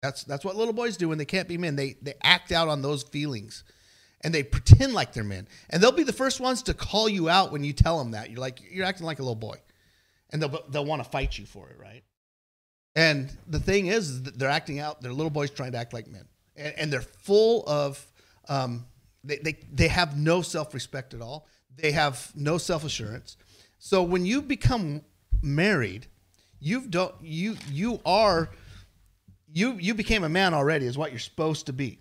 That's 0.02 0.24
that's 0.26 0.44
what 0.44 0.58
little 0.58 0.74
boys 0.74 0.98
do 0.98 1.08
when 1.10 1.18
they 1.18 1.26
can't 1.26 1.48
be 1.48 1.58
men. 1.58 1.78
They 1.78 1.96
they 2.02 2.16
act 2.24 2.52
out 2.52 2.68
on 2.68 2.82
those 2.82 3.04
feelings, 3.04 3.64
and 4.22 4.34
they 4.34 4.44
pretend 4.44 4.94
like 4.94 5.14
they're 5.14 5.24
men. 5.24 5.48
And 5.70 5.82
they'll 5.82 5.94
be 5.94 6.04
the 6.04 6.12
first 6.12 6.42
ones 6.42 6.64
to 6.64 6.74
call 6.74 7.08
you 7.08 7.30
out 7.30 7.54
when 7.54 7.64
you 7.64 7.72
tell 7.72 7.98
them 8.00 8.12
that 8.12 8.30
you're 8.30 8.42
like 8.42 8.60
you're 8.70 8.86
acting 8.86 9.06
like 9.06 9.20
a 9.20 9.24
little 9.24 9.36
boy, 9.36 9.56
and 10.30 10.42
they'll 10.42 10.64
they'll 10.70 10.86
want 10.86 11.02
to 11.02 11.10
fight 11.10 11.38
you 11.38 11.46
for 11.46 11.70
it, 11.70 11.78
right? 11.80 12.04
And 12.96 13.32
the 13.48 13.60
thing 13.60 13.88
is, 13.88 14.10
is 14.10 14.24
they're 14.24 14.50
acting 14.50 14.80
out. 14.80 15.02
They're 15.02 15.14
little 15.14 15.32
boys 15.32 15.50
trying 15.50 15.72
to 15.72 15.78
act 15.78 15.94
like 15.94 16.08
men, 16.08 16.26
and, 16.56 16.74
and 16.78 16.94
they're 16.94 17.02
full 17.02 17.64
of. 17.68 18.06
Um, 18.50 18.86
they, 19.24 19.38
they 19.38 19.58
they 19.72 19.88
have 19.88 20.18
no 20.18 20.42
self 20.42 20.74
respect 20.74 21.14
at 21.14 21.22
all. 21.22 21.48
They 21.76 21.92
have 21.92 22.32
no 22.36 22.58
self 22.58 22.84
assurance. 22.84 23.38
So 23.80 24.04
when 24.04 24.26
you 24.26 24.42
become 24.42 25.02
married, 25.42 26.08
you've 26.64 26.90
don't 26.90 27.14
you 27.22 27.58
you 27.70 28.00
are 28.06 28.50
you 29.52 29.74
you 29.74 29.94
became 29.94 30.24
a 30.24 30.30
man 30.30 30.54
already 30.54 30.86
is 30.86 30.98
what 30.98 31.12
you're 31.12 31.20
supposed 31.20 31.66
to 31.66 31.74
be 31.74 32.00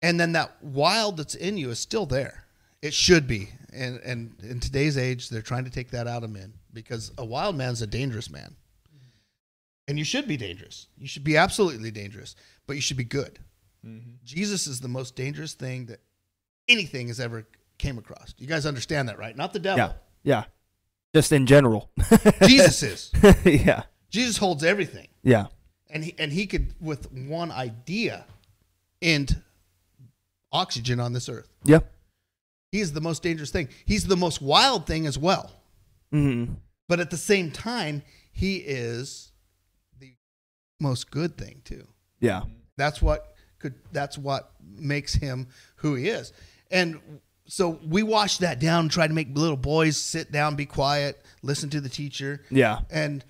and 0.00 0.18
then 0.18 0.32
that 0.32 0.62
wild 0.62 1.16
that's 1.16 1.34
in 1.34 1.56
you 1.56 1.70
is 1.70 1.78
still 1.78 2.06
there 2.06 2.44
it 2.80 2.94
should 2.94 3.26
be 3.26 3.48
and 3.72 3.98
and 3.98 4.32
in 4.42 4.60
today's 4.60 4.96
age 4.96 5.28
they're 5.28 5.42
trying 5.42 5.64
to 5.64 5.70
take 5.70 5.90
that 5.90 6.06
out 6.06 6.22
of 6.22 6.30
men 6.30 6.52
because 6.72 7.12
a 7.18 7.24
wild 7.24 7.56
man's 7.56 7.82
a 7.82 7.86
dangerous 7.86 8.30
man 8.30 8.54
and 9.88 9.98
you 9.98 10.04
should 10.04 10.28
be 10.28 10.36
dangerous 10.36 10.86
you 10.98 11.08
should 11.08 11.24
be 11.24 11.36
absolutely 11.36 11.90
dangerous 11.90 12.36
but 12.66 12.76
you 12.76 12.82
should 12.82 12.96
be 12.96 13.04
good 13.04 13.38
jesus 14.24 14.66
is 14.66 14.80
the 14.80 14.88
most 14.88 15.16
dangerous 15.16 15.54
thing 15.54 15.86
that 15.86 16.00
anything 16.68 17.08
has 17.08 17.18
ever 17.18 17.46
came 17.78 17.98
across 17.98 18.34
you 18.38 18.46
guys 18.46 18.66
understand 18.66 19.08
that 19.08 19.18
right 19.18 19.36
not 19.36 19.52
the 19.52 19.58
devil 19.58 19.78
Yeah. 19.78 19.92
Yeah. 20.24 20.44
Just 21.14 21.32
in 21.32 21.46
general. 21.46 21.90
jesus 22.42 22.82
is 22.82 23.12
yeah. 23.44 23.82
jesus 24.10 24.36
holds 24.36 24.62
everything 24.62 25.08
Yeah. 25.22 25.46
and 25.90 26.04
he 26.04 26.14
and 26.18 26.30
he 26.32 26.46
could 26.46 26.74
with 26.80 27.10
one 27.12 27.50
idea 27.50 28.26
end 29.00 29.40
oxygen 30.52 30.98
on 31.00 31.12
this 31.12 31.28
earth. 31.28 31.48
Yeah. 31.64 31.80
He 32.72 32.80
is 32.80 32.92
the 32.92 33.00
most 33.00 33.22
dangerous 33.22 33.50
thing. 33.50 33.68
He's 33.86 34.06
the 34.06 34.16
most 34.16 34.42
wild 34.42 34.86
thing 34.86 35.06
as 35.06 35.16
well. 35.18 35.50
Mm-hmm. 36.12 36.54
But 36.88 37.00
at 37.00 37.10
the 37.10 37.16
same 37.16 37.50
time, 37.50 38.02
he 38.32 38.56
is 38.56 39.30
most 40.80 41.10
good 41.10 41.36
thing 41.36 41.60
too. 41.64 41.86
Yeah. 42.20 42.42
That's 42.76 43.02
what 43.02 43.34
could 43.58 43.74
that's 43.92 44.16
what 44.16 44.52
makes 44.76 45.14
him 45.14 45.48
who 45.76 45.94
he 45.94 46.08
is. 46.08 46.32
And 46.70 47.00
so 47.46 47.80
we 47.86 48.02
wash 48.02 48.38
that 48.38 48.60
down, 48.60 48.88
try 48.88 49.06
to 49.06 49.14
make 49.14 49.28
little 49.36 49.56
boys 49.56 49.96
sit 49.96 50.30
down, 50.30 50.54
be 50.54 50.66
quiet, 50.66 51.24
listen 51.42 51.70
to 51.70 51.80
the 51.80 51.88
teacher. 51.88 52.44
Yeah. 52.50 52.80
And 52.90 53.24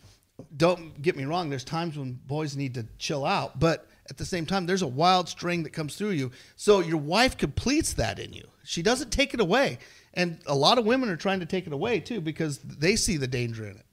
don't 0.56 1.00
get 1.00 1.16
me 1.16 1.24
wrong, 1.24 1.50
there's 1.50 1.64
times 1.64 1.96
when 1.96 2.18
boys 2.26 2.56
need 2.56 2.74
to 2.74 2.86
chill 2.98 3.24
out, 3.24 3.58
but 3.58 3.88
at 4.10 4.16
the 4.16 4.24
same 4.24 4.46
time, 4.46 4.66
there's 4.66 4.82
a 4.82 4.86
wild 4.86 5.28
string 5.28 5.62
that 5.64 5.72
comes 5.72 5.96
through 5.96 6.10
you. 6.10 6.30
So 6.56 6.80
your 6.80 6.96
wife 6.96 7.36
completes 7.36 7.92
that 7.94 8.18
in 8.18 8.32
you. 8.32 8.48
She 8.64 8.82
doesn't 8.82 9.10
take 9.10 9.34
it 9.34 9.40
away. 9.40 9.78
And 10.14 10.38
a 10.46 10.54
lot 10.54 10.78
of 10.78 10.86
women 10.86 11.10
are 11.10 11.16
trying 11.16 11.40
to 11.40 11.46
take 11.46 11.66
it 11.66 11.72
away 11.72 12.00
too 12.00 12.20
because 12.20 12.58
they 12.58 12.96
see 12.96 13.16
the 13.16 13.26
danger 13.26 13.64
in 13.66 13.76
it. 13.76 13.86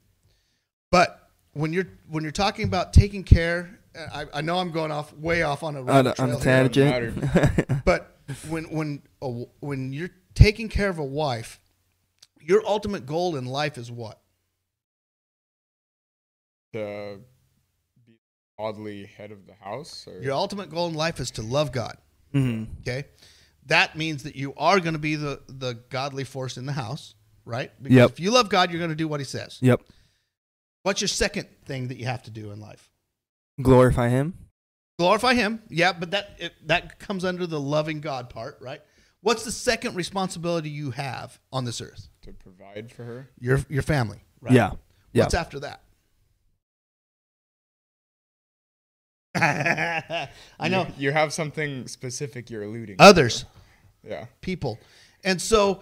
But 0.90 1.25
when 1.56 1.72
you're 1.72 1.88
when 2.08 2.22
you're 2.22 2.32
talking 2.32 2.64
about 2.64 2.92
taking 2.92 3.24
care, 3.24 3.80
I, 4.12 4.26
I 4.34 4.40
know 4.42 4.58
I'm 4.58 4.70
going 4.70 4.92
off 4.92 5.12
way 5.14 5.42
off 5.42 5.62
on 5.62 5.74
a 5.74 5.80
On 5.80 5.86
rabbit 5.86 6.18
a, 6.18 6.22
on 6.22 6.30
a 6.30 6.40
trail 6.40 6.68
here, 6.68 7.10
tangent. 7.10 7.84
but 7.84 8.18
when 8.48 8.64
when 8.64 9.02
a, 9.22 9.28
when 9.60 9.92
you're 9.92 10.10
taking 10.34 10.68
care 10.68 10.90
of 10.90 10.98
a 10.98 11.04
wife, 11.04 11.60
your 12.40 12.62
ultimate 12.66 13.06
goal 13.06 13.36
in 13.36 13.46
life 13.46 13.78
is 13.78 13.90
what? 13.90 14.20
to 16.72 17.20
be 18.06 18.18
godly 18.58 19.06
head 19.06 19.30
of 19.30 19.46
the 19.46 19.54
house? 19.54 20.06
Or? 20.06 20.20
Your 20.20 20.34
ultimate 20.34 20.70
goal 20.70 20.88
in 20.88 20.94
life 20.94 21.20
is 21.20 21.30
to 21.32 21.42
love 21.42 21.72
God. 21.72 21.96
Mm-hmm. 22.34 22.80
Okay, 22.80 23.04
that 23.66 23.96
means 23.96 24.24
that 24.24 24.36
you 24.36 24.52
are 24.56 24.78
going 24.80 24.92
to 24.92 24.98
be 24.98 25.16
the 25.16 25.40
the 25.48 25.78
godly 25.90 26.24
force 26.24 26.56
in 26.58 26.66
the 26.66 26.72
house, 26.72 27.14
right? 27.44 27.70
Because 27.82 27.96
Yep. 27.96 28.10
if 28.10 28.20
you 28.20 28.30
love 28.30 28.48
God, 28.50 28.70
you're 28.70 28.78
going 28.78 28.90
to 28.90 28.96
do 28.96 29.08
what 29.08 29.20
He 29.20 29.24
says. 29.24 29.58
Yep. 29.62 29.80
What's 30.86 31.00
your 31.00 31.08
second 31.08 31.48
thing 31.64 31.88
that 31.88 31.96
you 31.96 32.04
have 32.04 32.22
to 32.22 32.30
do 32.30 32.52
in 32.52 32.60
life? 32.60 32.88
Glorify 33.60 34.08
Him. 34.08 34.34
Glorify 35.00 35.34
Him. 35.34 35.60
Yeah, 35.68 35.92
but 35.92 36.12
that 36.12 36.36
it, 36.38 36.52
that 36.68 37.00
comes 37.00 37.24
under 37.24 37.44
the 37.44 37.58
loving 37.58 38.00
God 38.00 38.30
part, 38.30 38.56
right? 38.60 38.80
What's 39.20 39.42
the 39.42 39.50
second 39.50 39.96
responsibility 39.96 40.70
you 40.70 40.92
have 40.92 41.40
on 41.52 41.64
this 41.64 41.80
earth? 41.80 42.08
to 42.22 42.32
provide 42.32 42.92
for 42.92 43.02
her. 43.02 43.28
Your 43.40 43.58
your 43.68 43.82
family, 43.82 44.18
right? 44.40 44.54
Yeah. 44.54 44.74
Yeah. 45.12 45.24
What's 45.24 45.34
after 45.34 45.58
that? 45.58 45.80
I 50.60 50.68
know 50.68 50.82
You, 50.98 51.08
you 51.08 51.10
have 51.10 51.32
something 51.32 51.88
specific 51.88 52.48
you're 52.48 52.62
alluding. 52.62 52.94
others. 53.00 53.40
To. 53.40 53.46
Yeah. 54.08 54.26
people. 54.40 54.78
And 55.24 55.42
so 55.42 55.80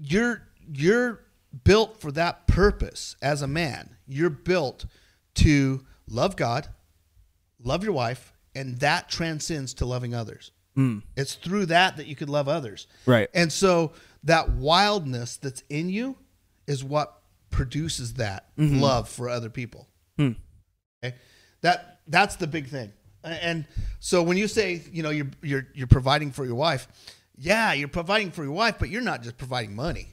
you're 0.00 0.48
you're 0.72 1.20
built 1.64 2.00
for 2.00 2.12
that 2.12 2.46
purpose 2.46 3.16
as 3.22 3.42
a 3.42 3.46
man. 3.46 3.96
You're 4.06 4.30
built 4.30 4.86
to 5.36 5.84
love 6.08 6.36
God, 6.36 6.68
love 7.62 7.84
your 7.84 7.92
wife, 7.92 8.32
and 8.54 8.78
that 8.80 9.08
transcends 9.08 9.74
to 9.74 9.86
loving 9.86 10.14
others. 10.14 10.52
Mm. 10.76 11.02
It's 11.16 11.34
through 11.34 11.66
that 11.66 11.96
that 11.96 12.06
you 12.06 12.16
could 12.16 12.30
love 12.30 12.48
others. 12.48 12.86
Right. 13.06 13.28
And 13.34 13.52
so 13.52 13.92
that 14.24 14.50
wildness 14.50 15.36
that's 15.36 15.62
in 15.68 15.88
you 15.88 16.16
is 16.66 16.84
what 16.84 17.20
produces 17.50 18.14
that 18.14 18.48
love 18.56 19.08
for 19.08 19.28
other 19.28 19.50
people. 19.50 19.88
Hmm. 20.16 20.32
Okay? 21.04 21.16
That 21.62 22.00
that's 22.06 22.36
the 22.36 22.46
big 22.46 22.68
thing. 22.68 22.92
And 23.22 23.66
so 23.98 24.22
when 24.22 24.36
you 24.36 24.48
say, 24.48 24.82
you 24.92 25.02
know, 25.02 25.10
you're 25.10 25.30
you're 25.42 25.66
you're 25.74 25.86
providing 25.86 26.32
for 26.32 26.44
your 26.44 26.54
wife, 26.54 26.88
yeah, 27.36 27.72
you're 27.72 27.88
providing 27.88 28.30
for 28.30 28.44
your 28.44 28.52
wife, 28.52 28.76
but 28.78 28.88
you're 28.88 29.02
not 29.02 29.22
just 29.22 29.36
providing 29.36 29.74
money. 29.74 30.08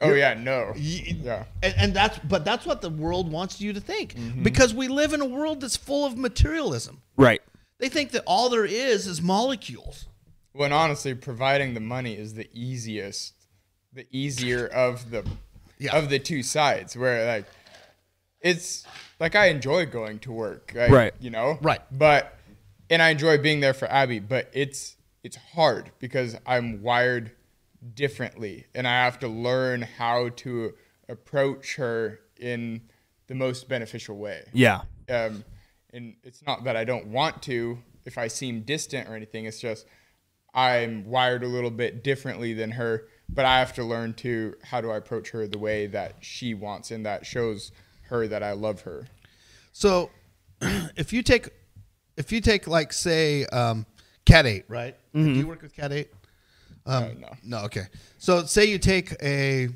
Oh 0.00 0.14
yeah, 0.14 0.34
no. 0.34 0.72
Y- 0.74 1.16
Yeah. 1.22 1.44
And, 1.62 1.74
and 1.76 1.94
that's 1.94 2.18
but 2.20 2.44
that's 2.44 2.64
what 2.66 2.80
the 2.80 2.90
world 2.90 3.30
wants 3.30 3.60
you 3.60 3.72
to 3.72 3.80
think 3.80 4.14
mm-hmm. 4.14 4.42
because 4.42 4.72
we 4.74 4.88
live 4.88 5.12
in 5.12 5.20
a 5.20 5.26
world 5.26 5.60
that's 5.60 5.76
full 5.76 6.06
of 6.06 6.16
materialism. 6.16 7.02
Right. 7.16 7.42
They 7.78 7.88
think 7.88 8.10
that 8.12 8.22
all 8.26 8.48
there 8.50 8.64
is 8.64 9.06
is 9.06 9.20
molecules. 9.22 10.06
When 10.52 10.72
honestly, 10.72 11.14
providing 11.14 11.74
the 11.74 11.80
money 11.80 12.14
is 12.14 12.34
the 12.34 12.48
easiest, 12.52 13.34
the 13.92 14.06
easier 14.10 14.66
of 14.74 15.10
the 15.10 15.24
Yeah. 15.78 15.96
of 15.96 16.08
the 16.10 16.18
two 16.18 16.42
sides. 16.42 16.96
Where 16.96 17.26
like, 17.26 17.46
it's 18.40 18.86
like 19.18 19.34
I 19.36 19.46
enjoy 19.46 19.86
going 19.86 20.18
to 20.20 20.32
work, 20.32 20.72
like, 20.74 20.90
Right. 20.90 21.14
You 21.20 21.30
know, 21.30 21.58
Right. 21.60 21.80
But 21.90 22.36
and 22.88 23.00
I 23.02 23.10
enjoy 23.10 23.38
being 23.38 23.60
there 23.60 23.74
for 23.74 23.90
Abby, 23.90 24.18
but 24.18 24.50
it's 24.52 24.96
it's 25.22 25.36
hard 25.36 25.90
because 25.98 26.36
I'm 26.46 26.82
wired 26.82 27.32
differently, 27.94 28.66
and 28.74 28.86
I 28.86 29.04
have 29.04 29.18
to 29.20 29.28
learn 29.28 29.82
how 29.82 30.28
to 30.36 30.74
approach 31.08 31.76
her 31.76 32.20
in 32.38 32.82
the 33.26 33.34
most 33.34 33.68
beneficial 33.68 34.16
way 34.16 34.44
Yeah. 34.52 34.82
um, 35.08 35.44
and 35.92 36.14
it's 36.22 36.42
not 36.46 36.64
that 36.64 36.76
I 36.76 36.84
don't 36.84 37.06
want 37.08 37.42
to 37.42 37.78
if 38.04 38.16
I 38.18 38.28
seem 38.28 38.62
distant 38.62 39.08
or 39.08 39.14
anything. 39.16 39.44
It's 39.44 39.60
just 39.60 39.86
I'm 40.54 41.04
wired 41.04 41.42
a 41.44 41.46
little 41.48 41.70
bit 41.70 42.02
differently 42.02 42.54
than 42.54 42.72
her, 42.72 43.06
but 43.28 43.44
I 43.44 43.58
have 43.60 43.72
to 43.74 43.84
learn 43.84 44.14
to 44.14 44.54
how 44.64 44.80
do 44.80 44.90
I 44.90 44.96
approach 44.96 45.30
her 45.30 45.46
the 45.46 45.58
way 45.58 45.86
that 45.88 46.16
she 46.20 46.54
wants 46.54 46.90
and 46.90 47.04
that 47.06 47.24
shows 47.26 47.70
her 48.08 48.26
that 48.26 48.42
I 48.42 48.52
love 48.52 48.80
her. 48.82 49.06
So 49.72 50.10
if 50.60 51.12
you 51.12 51.22
take 51.22 51.48
if 52.16 52.32
you 52.32 52.40
take 52.40 52.66
like 52.66 52.92
say 52.92 53.44
um, 53.46 53.86
Cat 54.24 54.46
Eight, 54.46 54.64
right? 54.68 54.96
Do 55.14 55.20
you 55.22 55.46
work 55.46 55.62
with 55.62 55.74
Cat 55.74 55.92
Eight? 55.92 56.10
Um, 56.86 57.04
Uh, 57.04 57.08
no. 57.18 57.36
No, 57.42 57.58
okay. 57.64 57.84
So 58.18 58.44
say 58.44 58.64
you 58.66 58.78
take 58.78 59.14
a 59.22 59.68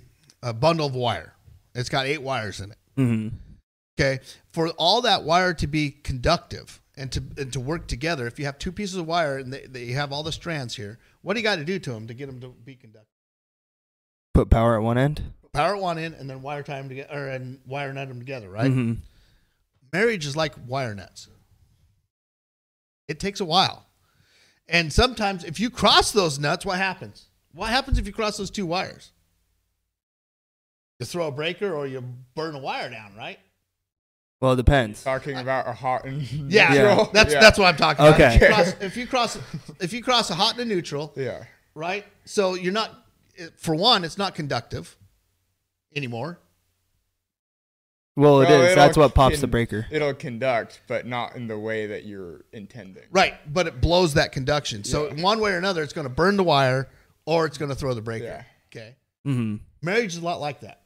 a 0.42 0.52
bundle 0.52 0.86
of 0.86 0.94
wire. 0.94 1.34
It's 1.74 1.88
got 1.88 2.06
eight 2.06 2.22
wires 2.22 2.60
in 2.60 2.70
it. 2.72 2.78
Mm-hmm. 2.96 3.36
Okay. 3.98 4.22
For 4.52 4.68
all 4.70 5.00
that 5.02 5.24
wire 5.24 5.54
to 5.54 5.66
be 5.66 5.90
conductive 5.90 6.80
and 6.96 7.10
to 7.12 7.22
and 7.38 7.52
to 7.52 7.60
work 7.60 7.86
together, 7.88 8.26
if 8.26 8.38
you 8.38 8.44
have 8.44 8.58
two 8.58 8.72
pieces 8.72 8.96
of 8.96 9.06
wire 9.06 9.38
and 9.38 9.52
they, 9.52 9.66
they 9.66 9.86
have 9.88 10.12
all 10.12 10.22
the 10.22 10.32
strands 10.32 10.76
here, 10.76 10.98
what 11.22 11.34
do 11.34 11.40
you 11.40 11.44
got 11.44 11.56
to 11.56 11.64
do 11.64 11.78
to 11.78 11.90
them 11.92 12.06
to 12.06 12.14
get 12.14 12.26
them 12.26 12.40
to 12.40 12.48
be 12.48 12.74
conductive? 12.74 13.08
Put 14.34 14.50
power 14.50 14.76
at 14.76 14.82
one 14.82 14.98
end. 14.98 15.22
Power 15.52 15.76
at 15.76 15.80
one 15.82 15.98
in 15.98 16.14
and 16.14 16.28
then 16.28 16.42
wire 16.42 16.62
tie 16.64 16.78
them 16.78 16.88
together, 16.88 17.14
or 17.14 17.28
and 17.28 17.60
wire 17.66 17.92
net 17.92 18.08
them 18.08 18.18
together, 18.18 18.48
right? 18.50 18.70
Mm-hmm. 18.70 18.94
Marriage 19.92 20.26
is 20.26 20.36
like 20.36 20.54
wire 20.66 20.94
nets. 20.94 21.28
It 23.06 23.20
takes 23.20 23.38
a 23.40 23.44
while, 23.44 23.86
and 24.68 24.92
sometimes 24.92 25.44
if 25.44 25.60
you 25.60 25.70
cross 25.70 26.12
those 26.12 26.38
nuts, 26.38 26.64
what 26.64 26.78
happens? 26.78 27.26
What 27.52 27.70
happens 27.70 27.98
if 27.98 28.06
you 28.06 28.12
cross 28.12 28.36
those 28.36 28.50
two 28.50 28.66
wires? 28.66 29.12
You 30.98 31.06
throw 31.06 31.28
a 31.28 31.32
breaker 31.32 31.74
or 31.74 31.86
you 31.86 32.02
burn 32.34 32.54
a 32.54 32.58
wire 32.58 32.90
down, 32.90 33.14
right? 33.16 33.38
Well, 34.40 34.52
it 34.52 34.56
depends. 34.56 35.02
Talking 35.02 35.36
about 35.38 35.66
a 35.66 35.72
hot 35.72 36.04
and 36.04 36.20
Yeah, 36.50 36.68
neutral. 36.68 37.10
that's 37.12 37.32
yeah. 37.32 37.40
that's 37.40 37.58
what 37.58 37.66
I'm 37.66 37.76
talking 37.76 38.04
about. 38.04 38.20
Okay. 38.20 38.34
If 38.36 38.40
you, 38.42 38.48
cross, 38.48 38.74
if 38.80 38.96
you 38.96 39.06
cross 39.06 39.38
if 39.80 39.92
you 39.92 40.02
cross 40.02 40.30
a 40.30 40.34
hot 40.34 40.58
and 40.58 40.70
a 40.70 40.74
neutral, 40.74 41.12
yeah. 41.16 41.44
right? 41.74 42.04
So 42.24 42.54
you're 42.54 42.72
not 42.72 43.06
for 43.56 43.74
one, 43.74 44.04
it's 44.04 44.18
not 44.18 44.34
conductive 44.34 44.96
anymore. 45.94 46.38
Well, 48.16 48.42
it 48.42 48.48
Well, 48.48 48.62
is. 48.62 48.74
That's 48.76 48.96
what 48.96 49.14
pops 49.14 49.40
the 49.40 49.48
breaker. 49.48 49.86
It'll 49.90 50.14
conduct, 50.14 50.82
but 50.86 51.04
not 51.06 51.34
in 51.34 51.48
the 51.48 51.58
way 51.58 51.86
that 51.88 52.04
you're 52.04 52.44
intending. 52.52 53.02
Right, 53.10 53.34
but 53.52 53.66
it 53.66 53.80
blows 53.80 54.14
that 54.14 54.30
conduction. 54.30 54.84
So 54.84 55.08
Yeah. 55.12 55.22
one 55.22 55.40
way 55.40 55.52
or 55.52 55.58
another, 55.58 55.82
it's 55.82 55.92
going 55.92 56.06
to 56.06 56.12
burn 56.14 56.36
the 56.36 56.44
wire 56.44 56.88
or 57.26 57.44
it's 57.46 57.58
going 57.58 57.70
to 57.70 57.74
throw 57.74 57.92
the 57.94 58.02
breaker. 58.02 58.24
Yeah. 58.26 58.44
Okay. 58.72 58.94
Mm-hmm. 59.26 59.56
Marriage 59.82 60.12
is 60.14 60.18
a 60.18 60.24
lot 60.24 60.40
like 60.40 60.60
that. 60.60 60.82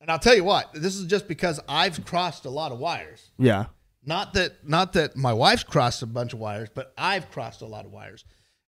And 0.00 0.10
I'll 0.10 0.18
tell 0.18 0.34
you 0.34 0.44
what, 0.44 0.72
this 0.74 0.96
is 0.96 1.06
just 1.06 1.28
because 1.28 1.60
I've 1.68 2.04
crossed 2.04 2.44
a 2.44 2.50
lot 2.50 2.72
of 2.72 2.78
wires. 2.78 3.30
Yeah. 3.38 3.66
Not 4.04 4.32
that 4.34 4.66
not 4.66 4.94
that 4.94 5.16
my 5.16 5.32
wife's 5.32 5.64
crossed 5.64 6.02
a 6.02 6.06
bunch 6.06 6.32
of 6.32 6.38
wires, 6.38 6.68
but 6.74 6.92
I've 6.96 7.30
crossed 7.30 7.62
a 7.62 7.66
lot 7.66 7.84
of 7.84 7.92
wires. 7.92 8.24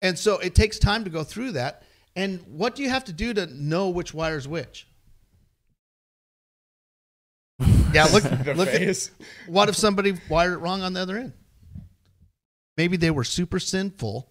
And 0.00 0.18
so 0.18 0.38
it 0.38 0.54
takes 0.54 0.78
time 0.78 1.02
to 1.04 1.10
go 1.10 1.24
through 1.24 1.52
that. 1.52 1.82
And 2.14 2.40
what 2.46 2.74
do 2.76 2.82
you 2.82 2.90
have 2.90 3.04
to 3.06 3.12
do 3.12 3.34
to 3.34 3.46
know 3.46 3.88
which 3.88 4.14
wire's 4.14 4.46
which? 4.46 4.86
Yeah, 7.94 8.04
look 8.04 8.22
The 8.44 8.54
look 8.54 8.68
at 8.68 8.74
face. 8.74 9.10
what 9.46 9.68
if 9.68 9.76
somebody 9.76 10.14
wired 10.28 10.54
it 10.54 10.58
wrong 10.58 10.82
on 10.82 10.92
the 10.92 11.00
other 11.00 11.16
end? 11.16 11.32
Maybe 12.76 12.96
they 12.96 13.10
were 13.10 13.24
super 13.24 13.60
sinful, 13.60 14.28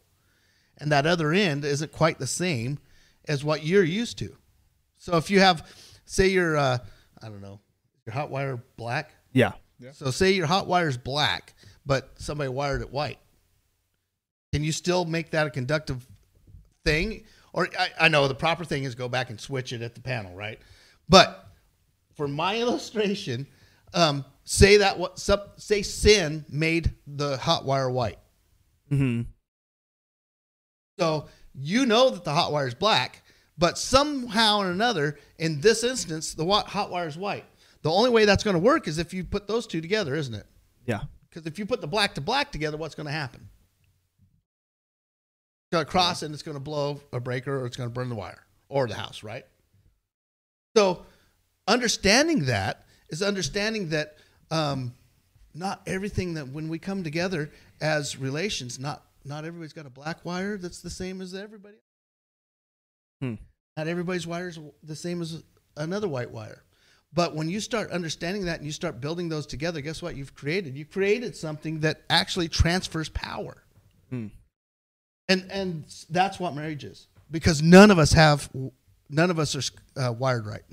and 0.78 0.92
that 0.92 1.06
other 1.06 1.32
end 1.32 1.64
isn't 1.64 1.92
quite 1.92 2.20
the 2.20 2.28
same 2.28 2.80
as 3.26 3.44
what 3.44 3.66
you're 3.66 3.84
used 3.84 4.18
to. 4.20 4.36
So 4.98 5.18
if 5.18 5.30
you 5.30 5.40
have, 5.40 5.68
say, 6.06 6.28
your, 6.28 6.58
uh, 6.58 6.78
I 7.22 7.30
don't 7.30 7.42
know, 7.42 7.60
your 8.06 8.14
hot 8.14 8.30
wire 8.30 8.62
black. 8.76 9.12
Yeah. 9.32 9.54
So 9.94 10.12
say 10.12 10.32
your 10.32 10.46
hot 10.46 10.68
wire's 10.68 10.98
black, 10.98 11.54
but 11.86 12.12
somebody 12.18 12.50
wired 12.50 12.82
it 12.82 12.92
white. 12.92 13.20
Can 14.54 14.64
you 14.64 14.72
still 14.72 15.04
make 15.06 15.32
that 15.32 15.48
a 15.48 15.50
conductive 15.50 16.06
thing? 16.86 17.24
Or 17.54 17.68
I, 17.78 17.90
I 18.02 18.08
know 18.08 18.28
the 18.28 18.36
proper 18.36 18.64
thing 18.64 18.84
is 18.84 18.96
go 18.96 19.10
back 19.10 19.30
and 19.30 19.40
switch 19.40 19.74
it 19.74 19.82
at 19.82 19.96
the 19.96 20.02
panel, 20.02 20.34
right? 20.36 20.60
But 21.10 21.48
for 22.16 22.28
my 22.28 22.58
illustration, 22.62 23.48
um, 23.94 24.26
say 24.44 24.78
that 24.78 24.98
what 24.98 25.20
say 25.20 25.82
sin 25.82 26.46
made 26.50 26.94
the 27.08 27.38
hot 27.38 27.66
wire 27.66 27.90
white. 27.90 28.20
Mm-hmm. 28.92 29.24
So 31.00 31.28
you 31.54 31.86
know 31.86 32.10
that 32.10 32.24
the 32.24 32.34
hot 32.34 32.52
wire 32.52 32.68
is 32.68 32.74
black, 32.74 33.24
but 33.58 33.78
somehow 33.78 34.60
or 34.60 34.72
another, 34.72 35.18
in 35.38 35.62
this 35.62 35.84
instance, 35.84 36.34
the 36.34 36.46
hot 36.46 36.92
wire 36.92 37.08
is 37.08 37.18
white. 37.18 37.46
The 37.82 37.92
only 37.92 38.10
way 38.10 38.26
that's 38.26 38.44
going 38.44 38.56
to 38.56 38.60
work 38.60 38.88
is 38.88 38.98
if 38.98 39.14
you 39.14 39.24
put 39.24 39.48
those 39.48 39.68
two 39.68 39.82
together, 39.82 40.16
isn't 40.16 40.34
it? 40.34 40.46
Yeah. 40.86 41.02
Because 41.30 41.46
if 41.46 41.60
you 41.60 41.66
put 41.66 41.82
the 41.82 41.88
black 41.88 42.16
to 42.16 42.22
black 42.22 42.52
together, 42.52 42.78
what's 42.78 42.96
going 42.96 43.08
to 43.08 43.12
happen? 43.12 43.50
It's 45.64 45.72
going 45.72 45.86
to 45.86 45.92
cross 45.92 46.24
and 46.24 46.34
it's 46.34 46.44
going 46.44 46.56
to 46.56 46.64
blow 46.64 47.02
a 47.12 47.20
breaker 47.20 47.60
or 47.60 47.66
it's 47.66 47.76
going 47.76 47.90
to 47.90 47.94
burn 47.94 48.10
the 48.10 48.16
wire 48.16 48.44
or 48.70 48.88
the 48.88 48.96
house, 48.96 49.24
right? 49.24 49.46
So, 50.76 51.06
understanding 51.68 52.46
that 52.46 52.86
is 53.14 53.22
understanding 53.22 53.90
that 53.90 54.18
um, 54.50 54.92
not 55.54 55.82
everything 55.86 56.34
that 56.34 56.48
when 56.48 56.68
we 56.68 56.80
come 56.80 57.04
together 57.04 57.52
as 57.80 58.18
relations, 58.18 58.80
not 58.80 59.04
not 59.24 59.46
everybody's 59.46 59.72
got 59.72 59.86
a 59.86 59.92
black 59.92 60.26
wire 60.26 60.58
that's 60.58 60.82
the 60.82 60.90
same 60.90 61.22
as 61.22 61.36
everybody. 61.36 61.78
Hmm. 63.22 63.36
Not 63.78 63.88
everybody's 63.88 64.26
wire 64.26 64.50
is 64.50 64.60
the 64.82 64.96
same 64.96 65.22
as 65.22 65.44
another 65.78 66.08
white 66.08 66.32
wire. 66.32 66.64
But 67.14 67.36
when 67.36 67.48
you 67.48 67.60
start 67.60 67.92
understanding 67.92 68.46
that 68.46 68.58
and 68.58 68.66
you 68.66 68.72
start 68.72 69.00
building 69.00 69.30
those 69.30 69.46
together, 69.46 69.80
guess 69.80 70.02
what 70.02 70.18
you've 70.18 70.34
created? 70.34 70.76
You 70.76 70.86
created 70.86 71.36
something 71.36 71.82
that 71.82 72.02
actually 72.10 72.48
transfers 72.48 73.10
power. 73.10 73.64
Hmm. 74.10 74.28
And 75.30 75.50
and 75.52 75.84
that's 76.10 76.40
what 76.40 76.56
marriage 76.56 76.84
is. 76.84 77.08
Because 77.30 77.62
none 77.62 77.92
of 77.92 78.00
us 78.00 78.14
have 78.14 78.50
none 79.08 79.30
of 79.30 79.38
us 79.38 79.56
are 79.56 80.02
uh, 80.02 80.12
wired 80.12 80.48
right. 80.48 80.64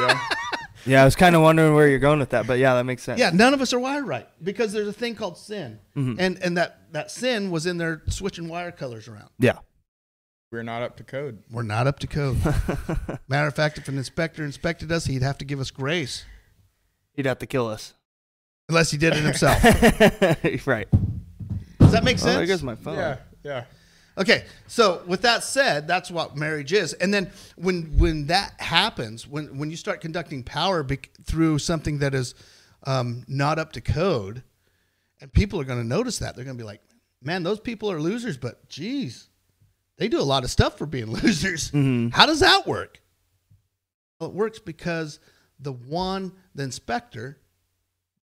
Yeah. 0.00 0.18
Yeah, 0.86 1.02
I 1.02 1.04
was 1.04 1.16
kind 1.16 1.34
of 1.36 1.42
wondering 1.42 1.74
where 1.74 1.88
you're 1.88 1.98
going 1.98 2.18
with 2.18 2.30
that, 2.30 2.46
but 2.46 2.58
yeah, 2.58 2.74
that 2.74 2.84
makes 2.84 3.02
sense. 3.02 3.18
Yeah, 3.20 3.30
none 3.32 3.52
of 3.54 3.60
us 3.60 3.72
are 3.72 3.78
wired 3.80 4.06
right 4.06 4.28
because 4.42 4.72
there's 4.72 4.88
a 4.88 4.92
thing 4.92 5.14
called 5.14 5.36
sin, 5.36 5.78
Mm-hmm. 5.96 6.20
and 6.20 6.38
and 6.42 6.56
that 6.56 6.92
that 6.92 7.10
sin 7.10 7.50
was 7.50 7.66
in 7.66 7.76
there 7.78 8.02
switching 8.08 8.48
wire 8.48 8.70
colors 8.72 9.08
around. 9.08 9.28
Yeah. 9.38 9.58
We're 10.50 10.62
not 10.62 10.82
up 10.82 10.96
to 10.96 11.04
code. 11.04 11.42
We're 11.50 11.62
not 11.62 11.86
up 11.86 11.98
to 11.98 12.06
code. 12.06 12.38
Matter 13.28 13.48
of 13.48 13.54
fact, 13.54 13.76
if 13.76 13.86
an 13.88 13.98
inspector 13.98 14.42
inspected 14.44 14.90
us, 14.90 15.04
he'd 15.04 15.20
have 15.22 15.36
to 15.38 15.44
give 15.44 15.60
us 15.60 15.70
grace, 15.70 16.24
He'd 17.14 17.26
have 17.26 17.38
to 17.40 17.46
kill 17.46 17.66
us. 17.68 17.92
unless 18.70 18.90
he 18.90 18.96
did 18.96 19.12
it 19.14 19.22
himself. 19.24 19.62
right. 20.66 20.88
Does 21.80 21.92
that 21.92 22.02
make 22.04 22.18
sense? 22.18 22.22
Oh, 22.22 22.26
sense? 22.28 22.36
there 22.36 22.46
goes 22.46 22.62
my 22.62 22.76
phone. 22.76 22.96
Yeah, 22.96 23.16
yeah. 23.44 23.64
Okay, 24.18 24.46
so 24.66 25.02
with 25.06 25.22
that 25.22 25.44
said, 25.44 25.86
that's 25.86 26.10
what 26.10 26.36
marriage 26.36 26.72
is. 26.72 26.92
And 26.94 27.14
then 27.14 27.30
when 27.56 27.96
when 27.98 28.26
that 28.26 28.60
happens, 28.60 29.28
when 29.28 29.58
when 29.58 29.70
you 29.70 29.76
start 29.76 30.00
conducting 30.00 30.42
power 30.42 30.82
bec- 30.82 31.10
through 31.24 31.60
something 31.60 31.98
that 31.98 32.14
is 32.14 32.34
um, 32.84 33.24
not 33.28 33.60
up 33.60 33.72
to 33.72 33.80
code, 33.80 34.42
and 35.20 35.32
people 35.32 35.60
are 35.60 35.64
going 35.64 35.78
to 35.80 35.86
notice 35.86 36.18
that 36.18 36.34
they're 36.34 36.44
going 36.44 36.56
to 36.56 36.60
be 36.60 36.66
like, 36.66 36.82
"Man, 37.22 37.44
those 37.44 37.60
people 37.60 37.92
are 37.92 38.00
losers," 38.00 38.36
but 38.36 38.68
geez, 38.68 39.28
they 39.98 40.08
do 40.08 40.20
a 40.20 40.22
lot 40.22 40.42
of 40.42 40.50
stuff 40.50 40.76
for 40.76 40.86
being 40.86 41.06
losers. 41.12 41.70
How 42.12 42.26
does 42.26 42.40
that 42.40 42.66
work? 42.66 43.00
Well, 44.18 44.30
it 44.30 44.34
works 44.34 44.58
because 44.58 45.20
the 45.60 45.72
one, 45.72 46.32
the 46.56 46.64
inspector, 46.64 47.38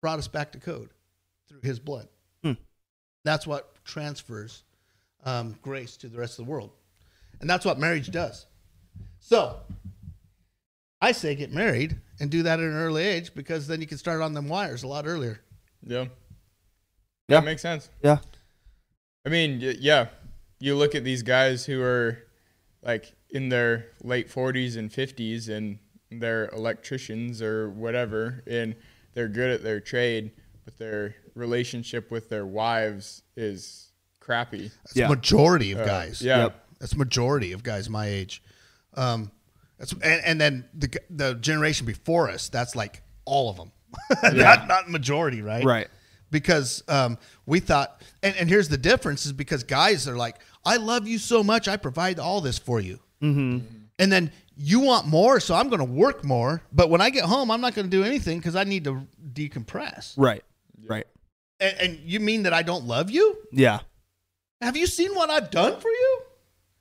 brought 0.02 0.20
us 0.20 0.28
back 0.28 0.52
to 0.52 0.60
code 0.60 0.90
through 1.48 1.62
his 1.64 1.80
blood. 1.80 2.10
Hmm. 2.44 2.54
That's 3.24 3.48
what 3.48 3.76
transfers 3.86 4.64
um, 5.26 5.58
grace 5.62 5.98
to 5.98 6.08
the 6.08 6.18
rest 6.18 6.40
of 6.40 6.46
the 6.46 6.52
world. 6.52 6.72
And 7.42 7.50
that's 7.50 7.66
what 7.66 7.78
marriage 7.80 8.12
does. 8.12 8.46
So 9.20 9.58
I 11.02 11.12
say 11.12 11.36
get 11.36 11.52
married 11.52 12.00
and 12.20 12.30
do 12.30 12.44
that 12.44 12.60
at 12.60 12.66
an 12.66 12.76
early 12.76 13.04
age 13.04 13.34
because 13.36 13.68
then 13.68 13.82
you 13.82 13.88
can 13.88 13.98
start 13.98 14.22
on 14.22 14.34
them 14.34 14.48
wires 14.48 14.84
a 14.84 14.88
lot 14.88 15.06
earlier. 15.06 15.42
Yeah. 15.86 16.06
Yeah. 17.28 17.40
That 17.40 17.46
makes 17.46 17.62
sense. 17.62 17.90
Yeah. 18.04 18.20
I 19.26 19.30
mean, 19.30 19.60
yeah. 19.80 20.08
You 20.60 20.76
look 20.76 20.96
at 20.96 21.04
these 21.04 21.24
guys 21.24 21.66
who 21.66 21.82
are 21.82 22.20
like 22.82 23.14
in 23.30 23.50
their 23.50 23.88
late 24.04 24.30
40s 24.30 24.78
and 24.78 24.90
50s 24.90 25.50
and 25.50 25.80
they're 26.12 26.48
electricians 26.50 27.42
or 27.42 27.70
whatever 27.70 28.44
and 28.48 28.76
they're 29.14 29.28
good 29.28 29.50
at 29.50 29.64
their 29.64 29.80
trade, 29.80 30.32
but 30.64 30.78
their 30.78 31.16
relationship 31.34 32.12
with 32.12 32.30
their 32.30 32.46
wives 32.46 33.24
is 33.36 33.85
crappy. 34.26 34.72
That's 34.84 34.96
Yeah. 34.96 35.08
majority 35.08 35.72
of 35.72 35.80
Uh, 35.82 35.86
guys. 35.86 36.22
Yeah. 36.22 36.44
Yep. 36.44 36.66
That's 36.80 36.96
majority 36.96 37.52
of 37.54 37.64
guys 37.64 37.90
my 37.90 38.08
age. 38.08 38.42
Um, 38.96 39.32
that's 39.78 39.92
and, 39.94 40.22
and 40.26 40.42
then 40.42 40.66
the 40.74 40.90
the 41.10 41.36
generation 41.36 41.86
before 41.86 42.30
us. 42.30 42.50
That's 42.50 42.76
like 42.76 43.02
all 43.26 43.50
of 43.50 43.58
them, 43.58 43.72
not 44.36 44.68
not 44.68 44.90
majority, 44.90 45.42
right? 45.42 45.64
Right. 45.64 45.88
Because 46.32 46.84
um, 46.88 47.18
we 47.46 47.60
thought, 47.60 48.02
and, 48.24 48.36
and 48.36 48.50
here's 48.50 48.68
the 48.70 48.78
difference: 48.78 49.26
is 49.26 49.32
because 49.34 49.64
guys 49.64 50.08
are 50.08 50.16
like, 50.18 50.38
"I 50.66 50.78
love 50.78 51.08
you 51.08 51.18
so 51.20 51.44
much, 51.44 51.68
I 51.68 51.78
provide 51.78 52.20
all 52.20 52.42
this 52.42 52.58
for 52.58 52.80
you," 52.82 53.00
Mm-hmm. 53.22 53.66
and 54.00 54.12
then 54.12 54.32
you 54.58 54.80
want 54.80 55.08
more, 55.08 55.40
so 55.40 55.54
I'm 55.56 55.68
going 55.70 55.80
to 55.80 55.86
work 55.86 56.24
more. 56.24 56.62
But 56.72 56.90
when 56.90 57.00
I 57.02 57.10
get 57.10 57.26
home, 57.26 57.52
I'm 57.52 57.62
not 57.62 57.74
going 57.76 57.86
to 57.90 57.92
do 57.92 58.04
anything 58.04 58.40
because 58.40 58.56
I 58.56 58.64
need 58.64 58.84
to 58.86 59.06
decompress. 59.34 60.14
Right. 60.18 60.44
Right. 60.88 61.06
And, 61.60 61.78
and 61.80 62.00
you 62.00 62.20
mean 62.20 62.44
that 62.44 62.54
I 62.54 62.64
don't 62.64 62.86
love 62.86 63.10
you? 63.10 63.38
Yeah. 63.52 63.80
Have 64.62 64.78
you 64.78 64.88
seen 64.88 65.14
what 65.14 65.30
I've 65.30 65.52
done 65.52 65.80
for 65.80 65.90
you? 65.90 66.20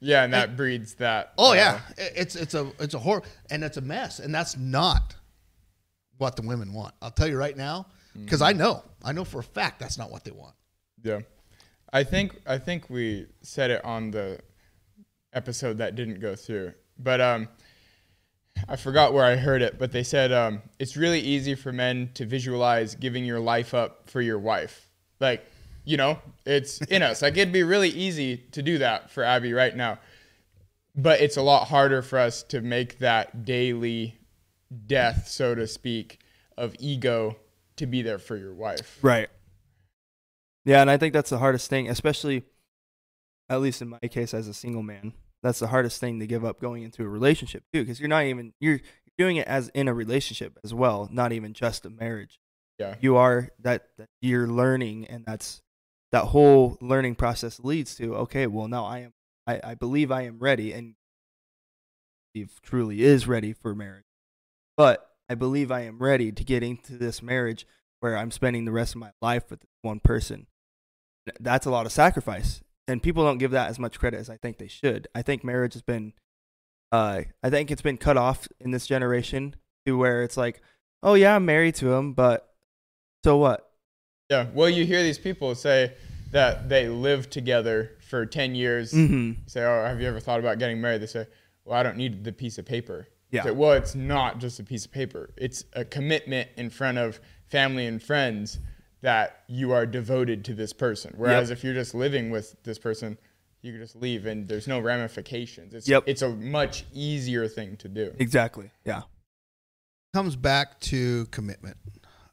Yeah, 0.01 0.25
and 0.25 0.33
that 0.35 0.57
breeds 0.57 0.95
that. 0.95 1.33
Oh 1.39 1.53
uh, 1.53 1.55
yeah, 1.55 1.81
it's 1.97 2.37
it's 2.37 2.55
a 2.55 2.71
it's 2.79 2.95
a 2.95 2.99
horror 2.99 3.23
and 3.51 3.65
it's 3.65 3.77
a 3.77 3.81
mess, 3.81 4.19
and 4.19 4.35
that's 4.35 4.57
not 4.57 5.17
what 6.19 6.37
the 6.37 6.43
women 6.43 6.73
want. 6.73 6.95
I'll 7.01 7.11
tell 7.11 7.29
you 7.29 7.39
right 7.39 7.57
now 7.57 7.87
because 8.15 8.43
I 8.43 8.53
know 8.53 8.83
I 9.03 9.13
know 9.13 9.25
for 9.25 9.41
a 9.41 9.45
fact 9.45 9.81
that's 9.81 9.99
not 9.99 10.11
what 10.11 10.25
they 10.25 10.31
want. 10.31 10.55
Yeah. 11.03 11.21
I 11.93 12.05
think 12.05 12.41
I 12.47 12.59
think 12.59 12.91
we 12.91 13.27
said 13.43 13.71
it 13.71 13.85
on 13.85 14.11
the 14.11 14.41
episode 15.33 15.79
that 15.79 15.95
didn't 15.95 16.21
go 16.21 16.35
through. 16.35 16.73
But 16.99 17.21
um 17.21 17.49
I 18.69 18.77
forgot 18.77 19.13
where 19.13 19.25
I 19.25 19.37
heard 19.37 19.63
it, 19.63 19.79
but 19.79 19.93
they 19.93 20.03
said 20.03 20.33
um 20.33 20.63
it's 20.79 20.97
really 20.97 21.21
easy 21.21 21.55
for 21.55 21.73
men 21.73 22.11
to 22.15 22.27
visualize 22.27 22.95
giving 22.95 23.25
your 23.25 23.41
life 23.41 23.75
up 23.75 24.11
for 24.11 24.21
your 24.21 24.39
wife. 24.39 24.89
Like, 25.21 25.47
you 25.85 25.97
know, 25.97 26.18
it's 26.47 26.81
in 26.83 27.03
us. 27.03 27.23
Like 27.23 27.37
it'd 27.37 27.53
be 27.53 27.62
really 27.62 27.90
easy 27.90 28.38
to 28.53 28.62
do 28.62 28.79
that 28.79 29.11
for 29.11 29.23
Abby 29.23 29.53
right 29.53 29.77
now. 29.77 29.99
But 30.97 31.20
it's 31.20 31.37
a 31.37 31.42
lot 31.42 31.68
harder 31.68 32.03
for 32.03 32.18
us 32.18 32.42
to 32.44 32.61
make 32.61 33.01
that 33.01 33.44
daily 33.44 34.16
death, 34.87 35.29
so 35.29 35.55
to 35.55 35.66
speak, 35.66 36.20
of 36.57 36.77
ego 36.79 37.37
to 37.77 37.87
be 37.87 38.03
there 38.03 38.18
for 38.18 38.37
your 38.37 38.55
wife. 38.55 38.99
Right. 39.03 39.29
Yeah, 40.64 40.81
and 40.81 40.88
I 40.88 40.97
think 40.97 41.12
that's 41.12 41.31
the 41.31 41.38
hardest 41.38 41.68
thing, 41.68 41.88
especially 41.88 42.44
at 43.49 43.61
least 43.61 43.83
in 43.83 43.88
my 43.88 43.99
case 43.99 44.33
as 44.33 44.49
a 44.49 44.55
single 44.55 44.83
man. 44.83 45.12
That's 45.42 45.59
the 45.59 45.66
hardest 45.66 46.01
thing 46.01 46.20
to 46.20 46.27
give 46.27 46.44
up 46.44 46.61
going 46.61 46.85
into 46.85 47.03
a 47.03 47.09
relationship 47.09 47.64
too, 47.73 47.83
because 47.83 48.01
you're 48.01 48.09
not 48.09 48.25
even 48.25 48.55
you're 48.61 48.81
doing 49.18 49.37
it 49.37 49.47
as 49.47 49.68
in 49.70 49.88
a 49.88 49.94
relationship 49.94 50.59
as 50.64 50.73
well, 50.73 51.09
not 51.12 51.33
even 51.33 51.53
just 51.53 51.85
a 51.85 51.90
marriage. 51.90 52.40
Yeah. 52.79 52.94
You 53.01 53.16
are 53.16 53.51
that, 53.61 53.88
that 53.99 54.09
you're 54.23 54.47
learning, 54.47 55.07
and 55.07 55.25
that's 55.27 55.61
that 56.14 56.27
whole 56.27 56.79
learning 56.81 57.16
process 57.16 57.59
leads 57.64 57.96
to 57.96 58.14
okay, 58.14 58.46
well 58.46 58.68
now 58.68 58.85
I 58.85 58.98
am 59.00 59.12
I, 59.48 59.61
I 59.64 59.74
believe 59.74 60.12
I 60.12 60.22
am 60.22 60.38
ready, 60.38 60.72
and 60.72 60.94
believe 62.33 62.61
truly 62.62 63.03
is 63.03 63.27
ready 63.27 63.53
for 63.53 63.74
marriage, 63.74 64.05
but 64.77 65.11
I 65.29 65.35
believe 65.35 65.72
I 65.72 65.81
am 65.81 65.98
ready 65.98 66.31
to 66.31 66.44
get 66.44 66.62
into 66.62 66.96
this 66.96 67.20
marriage 67.20 67.66
where 67.98 68.16
I'm 68.16 68.31
spending 68.31 68.64
the 68.64 68.70
rest 68.70 68.94
of 68.94 69.00
my 69.00 69.11
life 69.20 69.50
with 69.50 69.64
one 69.83 69.98
person. 69.98 70.46
That's 71.40 71.66
a 71.66 71.70
lot 71.72 71.85
of 71.85 71.90
sacrifice, 71.90 72.61
and 72.87 73.03
people 73.03 73.24
don't 73.24 73.38
give 73.38 73.50
that 73.50 73.68
as 73.68 73.81
much 73.81 73.98
credit 73.98 74.20
as 74.20 74.31
I 74.31 74.37
think 74.37 74.59
they 74.59 74.68
should. 74.68 75.09
I 75.16 75.22
think 75.22 75.42
marriage 75.42 75.72
has 75.72 75.83
been, 75.83 76.12
uh, 76.92 77.22
I 77.42 77.50
think 77.50 77.72
it's 77.72 77.83
been 77.83 77.98
cut 77.98 78.16
off 78.16 78.46
in 78.61 78.70
this 78.70 78.87
generation 78.87 79.57
to 79.85 79.98
where 79.98 80.22
it's 80.22 80.37
like, 80.37 80.62
oh 81.03 81.14
yeah, 81.14 81.35
I'm 81.35 81.44
married 81.44 81.74
to 81.77 81.92
him, 81.92 82.12
but 82.12 82.55
so 83.24 83.37
what? 83.37 83.68
Yeah. 84.31 84.47
Well, 84.55 84.69
you 84.71 84.85
hear 84.85 85.03
these 85.03 85.19
people 85.19 85.55
say 85.55 85.93
that 86.31 86.69
they 86.69 86.89
live 86.89 87.31
together 87.31 87.93
for 88.01 88.27
10 88.27 88.55
years. 88.55 88.93
Mm-hmm. 88.93 89.43
Say, 89.47 89.63
oh, 89.65 89.85
have 89.85 90.01
you 90.01 90.09
ever 90.09 90.21
thought 90.21 90.41
about 90.41 90.59
getting 90.59 90.81
married? 90.81 91.03
They 91.03 91.07
say, 91.07 91.27
well, 91.65 91.79
I 91.79 91.83
don't 91.83 91.97
need 91.97 92.25
the 92.25 92.33
piece 92.33 92.59
of 92.59 92.65
paper. 92.65 93.09
Yeah. 93.31 93.43
Say, 93.45 93.51
well, 93.51 93.73
it's 93.73 93.95
not 93.95 94.39
just 94.39 94.61
a 94.61 94.65
piece 94.65 94.85
of 94.87 94.93
paper. 94.93 95.31
It's 95.37 95.65
a 95.75 95.85
commitment 95.85 96.49
in 96.57 96.71
front 96.71 96.99
of 96.99 97.21
family 97.49 97.87
and 97.87 98.03
friends 98.03 98.59
that 99.03 99.43
you 99.49 99.73
are 99.73 99.85
devoted 99.85 100.45
to 100.47 100.55
this 100.55 100.73
person. 100.73 101.13
Whereas 101.17 101.51
if 101.51 101.63
you're 101.63 101.75
just 101.75 101.95
living 101.95 102.31
with 102.31 102.57
this 102.63 102.79
person, 102.79 103.19
you 103.61 103.73
can 103.73 103.81
just 103.81 103.97
leave 103.97 104.25
and 104.27 104.49
there's 104.49 104.67
no 104.67 104.81
ramifications. 104.81 105.75
It's, 105.75 105.89
Yep. 105.89 106.05
it's 106.07 106.23
a 106.23 106.31
much 106.31 106.85
easier 106.93 107.47
thing 107.49 107.77
to 107.79 107.89
do. 107.89 108.15
Exactly. 108.19 108.71
Yeah. 108.85 109.03
Comes 110.15 110.37
back 110.37 110.81
to 110.81 111.27
commitment. 111.27 111.77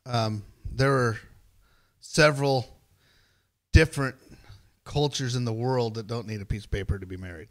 Um, 0.06 0.44
there 0.72 0.94
are 0.94 1.18
several 2.12 2.68
different 3.72 4.16
cultures 4.84 5.36
in 5.36 5.46
the 5.46 5.54
world 5.54 5.94
that 5.94 6.08
don't 6.08 6.28
need 6.28 6.42
a 6.42 6.46
piece 6.46 6.66
of 6.66 6.72
paper 6.72 7.00
to 7.00 7.06
be 7.06 7.16
married. 7.16 7.48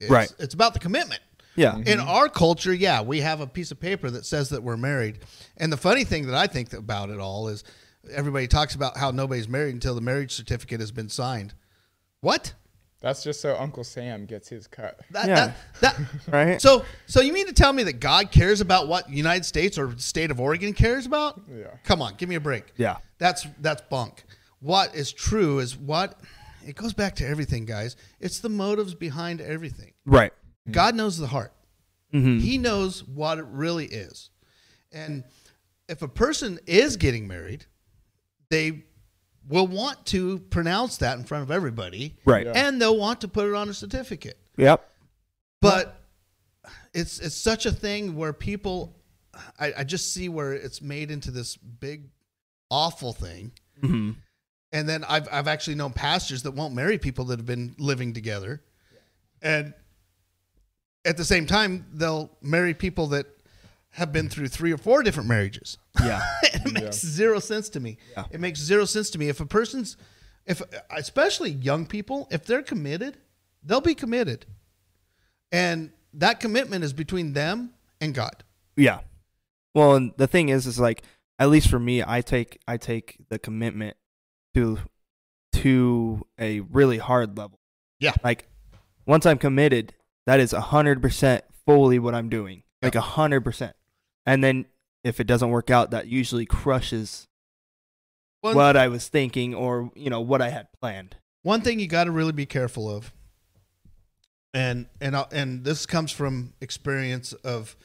It's, 0.00 0.10
Right. 0.10 0.30
It's 0.38 0.52
about 0.52 0.74
the 0.74 0.80
commitment. 0.80 1.20
Yeah. 1.54 1.76
In 1.76 1.84
mm-hmm. 1.84 2.08
our 2.08 2.28
culture, 2.28 2.74
yeah, 2.74 3.00
we 3.00 3.20
have 3.20 3.40
a 3.40 3.46
piece 3.46 3.70
of 3.70 3.80
paper 3.80 4.10
that 4.10 4.26
says 4.26 4.50
that 4.50 4.62
we're 4.62 4.76
married. 4.76 5.20
And 5.56 5.72
the 5.72 5.78
funny 5.78 6.04
thing 6.04 6.26
that 6.26 6.34
I 6.34 6.46
think 6.46 6.74
about 6.74 7.08
it 7.08 7.18
all 7.18 7.48
is 7.48 7.64
everybody 8.12 8.46
talks 8.46 8.74
about 8.74 8.98
how 8.98 9.10
nobody's 9.10 9.48
married 9.48 9.72
until 9.72 9.94
the 9.94 10.02
marriage 10.02 10.32
certificate 10.32 10.80
has 10.80 10.92
been 10.92 11.08
signed. 11.08 11.54
What? 12.20 12.52
That's 13.06 13.22
just 13.22 13.40
so 13.40 13.56
Uncle 13.56 13.84
Sam 13.84 14.26
gets 14.26 14.48
his 14.48 14.66
cut. 14.66 14.98
That, 15.12 15.28
Yeah. 15.28 15.52
that, 15.80 15.96
that, 15.96 16.06
Right. 16.32 16.60
so, 16.60 16.84
so 17.06 17.20
you 17.20 17.32
mean 17.32 17.46
to 17.46 17.52
tell 17.52 17.72
me 17.72 17.84
that 17.84 18.00
God 18.00 18.32
cares 18.32 18.60
about 18.60 18.88
what 18.88 19.08
United 19.08 19.44
States 19.44 19.78
or 19.78 19.96
state 19.96 20.32
of 20.32 20.40
Oregon 20.40 20.72
cares 20.72 21.06
about? 21.06 21.40
Yeah. 21.48 21.66
Come 21.84 22.02
on, 22.02 22.14
give 22.16 22.28
me 22.28 22.34
a 22.34 22.40
break. 22.40 22.64
Yeah. 22.76 22.96
That's 23.18 23.46
that's 23.60 23.82
bunk. 23.82 24.24
What 24.58 24.92
is 24.96 25.12
true 25.12 25.60
is 25.60 25.76
what 25.76 26.18
it 26.66 26.74
goes 26.74 26.94
back 26.94 27.14
to 27.16 27.24
everything, 27.28 27.64
guys. 27.64 27.94
It's 28.18 28.40
the 28.40 28.48
motives 28.48 28.92
behind 28.92 29.40
everything. 29.40 29.92
Right. 30.04 30.32
God 30.68 30.96
knows 30.96 31.16
the 31.16 31.28
heart. 31.28 31.52
Mm-hmm. 32.12 32.38
He 32.40 32.58
knows 32.58 33.04
what 33.04 33.38
it 33.38 33.44
really 33.52 33.86
is. 33.86 34.30
And 34.90 35.22
if 35.88 36.02
a 36.02 36.08
person 36.08 36.58
is 36.66 36.96
getting 36.96 37.28
married, 37.28 37.66
they 38.50 38.82
will 39.48 39.66
want 39.66 40.04
to 40.06 40.38
pronounce 40.38 40.98
that 40.98 41.18
in 41.18 41.24
front 41.24 41.42
of 41.42 41.50
everybody. 41.50 42.16
Right. 42.24 42.46
Yeah. 42.46 42.52
And 42.54 42.80
they'll 42.80 42.98
want 42.98 43.20
to 43.22 43.28
put 43.28 43.48
it 43.48 43.54
on 43.54 43.68
a 43.68 43.74
certificate. 43.74 44.38
Yep. 44.56 44.88
But 45.60 46.00
it's 46.94 47.18
it's 47.18 47.36
such 47.36 47.66
a 47.66 47.72
thing 47.72 48.16
where 48.16 48.32
people 48.32 48.96
I, 49.58 49.72
I 49.78 49.84
just 49.84 50.12
see 50.12 50.28
where 50.28 50.52
it's 50.52 50.80
made 50.80 51.10
into 51.10 51.30
this 51.30 51.56
big 51.56 52.08
awful 52.70 53.12
thing. 53.12 53.52
Mm-hmm. 53.82 54.12
And 54.72 54.88
then 54.88 55.04
I've 55.04 55.28
I've 55.30 55.48
actually 55.48 55.76
known 55.76 55.92
pastors 55.92 56.42
that 56.42 56.52
won't 56.52 56.74
marry 56.74 56.98
people 56.98 57.26
that 57.26 57.38
have 57.38 57.46
been 57.46 57.74
living 57.78 58.12
together. 58.12 58.62
And 59.42 59.74
at 61.04 61.16
the 61.16 61.24
same 61.24 61.46
time, 61.46 61.86
they'll 61.92 62.30
marry 62.42 62.74
people 62.74 63.08
that 63.08 63.26
have 63.96 64.12
been 64.12 64.28
through 64.28 64.48
three 64.48 64.72
or 64.72 64.76
four 64.76 65.02
different 65.02 65.26
marriages. 65.26 65.78
Yeah. 66.02 66.22
it 66.42 66.70
makes 66.70 66.98
zero 66.98 67.38
sense 67.38 67.70
to 67.70 67.80
me. 67.80 67.96
Yeah. 68.12 68.24
It 68.30 68.40
makes 68.40 68.60
zero 68.60 68.84
sense 68.84 69.08
to 69.10 69.18
me. 69.18 69.30
If 69.30 69.40
a 69.40 69.46
person's, 69.46 69.96
if 70.44 70.60
especially 70.90 71.50
young 71.50 71.86
people, 71.86 72.28
if 72.30 72.44
they're 72.44 72.62
committed, 72.62 73.16
they'll 73.64 73.80
be 73.80 73.94
committed, 73.94 74.44
and 75.50 75.92
that 76.12 76.40
commitment 76.40 76.84
is 76.84 76.92
between 76.92 77.32
them 77.32 77.70
and 77.98 78.14
God. 78.14 78.44
Yeah. 78.76 79.00
Well, 79.74 79.94
and 79.94 80.12
the 80.18 80.26
thing 80.26 80.50
is, 80.50 80.66
is 80.66 80.78
like 80.78 81.02
at 81.38 81.48
least 81.48 81.68
for 81.68 81.78
me, 81.78 82.02
I 82.06 82.20
take 82.20 82.60
I 82.68 82.76
take 82.76 83.16
the 83.30 83.38
commitment 83.38 83.96
to 84.54 84.78
to 85.54 86.26
a 86.38 86.60
really 86.60 86.98
hard 86.98 87.38
level. 87.38 87.60
Yeah. 87.98 88.12
Like 88.22 88.46
once 89.06 89.24
I'm 89.24 89.38
committed, 89.38 89.94
that 90.26 90.38
is 90.38 90.52
a 90.52 90.60
hundred 90.60 91.00
percent 91.00 91.44
fully 91.64 91.98
what 91.98 92.14
I'm 92.14 92.28
doing. 92.28 92.62
Like 92.82 92.94
a 92.94 93.00
hundred 93.00 93.42
percent. 93.42 93.75
And 94.26 94.42
then 94.42 94.66
if 95.04 95.20
it 95.20 95.24
doesn't 95.28 95.50
work 95.50 95.70
out, 95.70 95.92
that 95.92 96.08
usually 96.08 96.46
crushes 96.46 97.28
One, 98.40 98.56
what 98.56 98.76
I 98.76 98.88
was 98.88 99.08
thinking 99.08 99.54
or 99.54 99.90
you 99.94 100.10
know 100.10 100.20
what 100.20 100.42
I 100.42 100.50
had 100.50 100.68
planned. 100.80 101.16
one 101.42 101.60
thing 101.60 101.78
you 101.78 101.86
got 101.86 102.04
to 102.04 102.10
really 102.10 102.32
be 102.32 102.46
careful 102.46 102.90
of, 102.94 103.12
and 104.54 104.86
and 105.00 105.16
I'll- 105.16 105.28
and 105.32 105.64
this 105.64 105.86
comes 105.86 106.10
from 106.12 106.54
experience 106.60 107.32
of, 107.32 107.76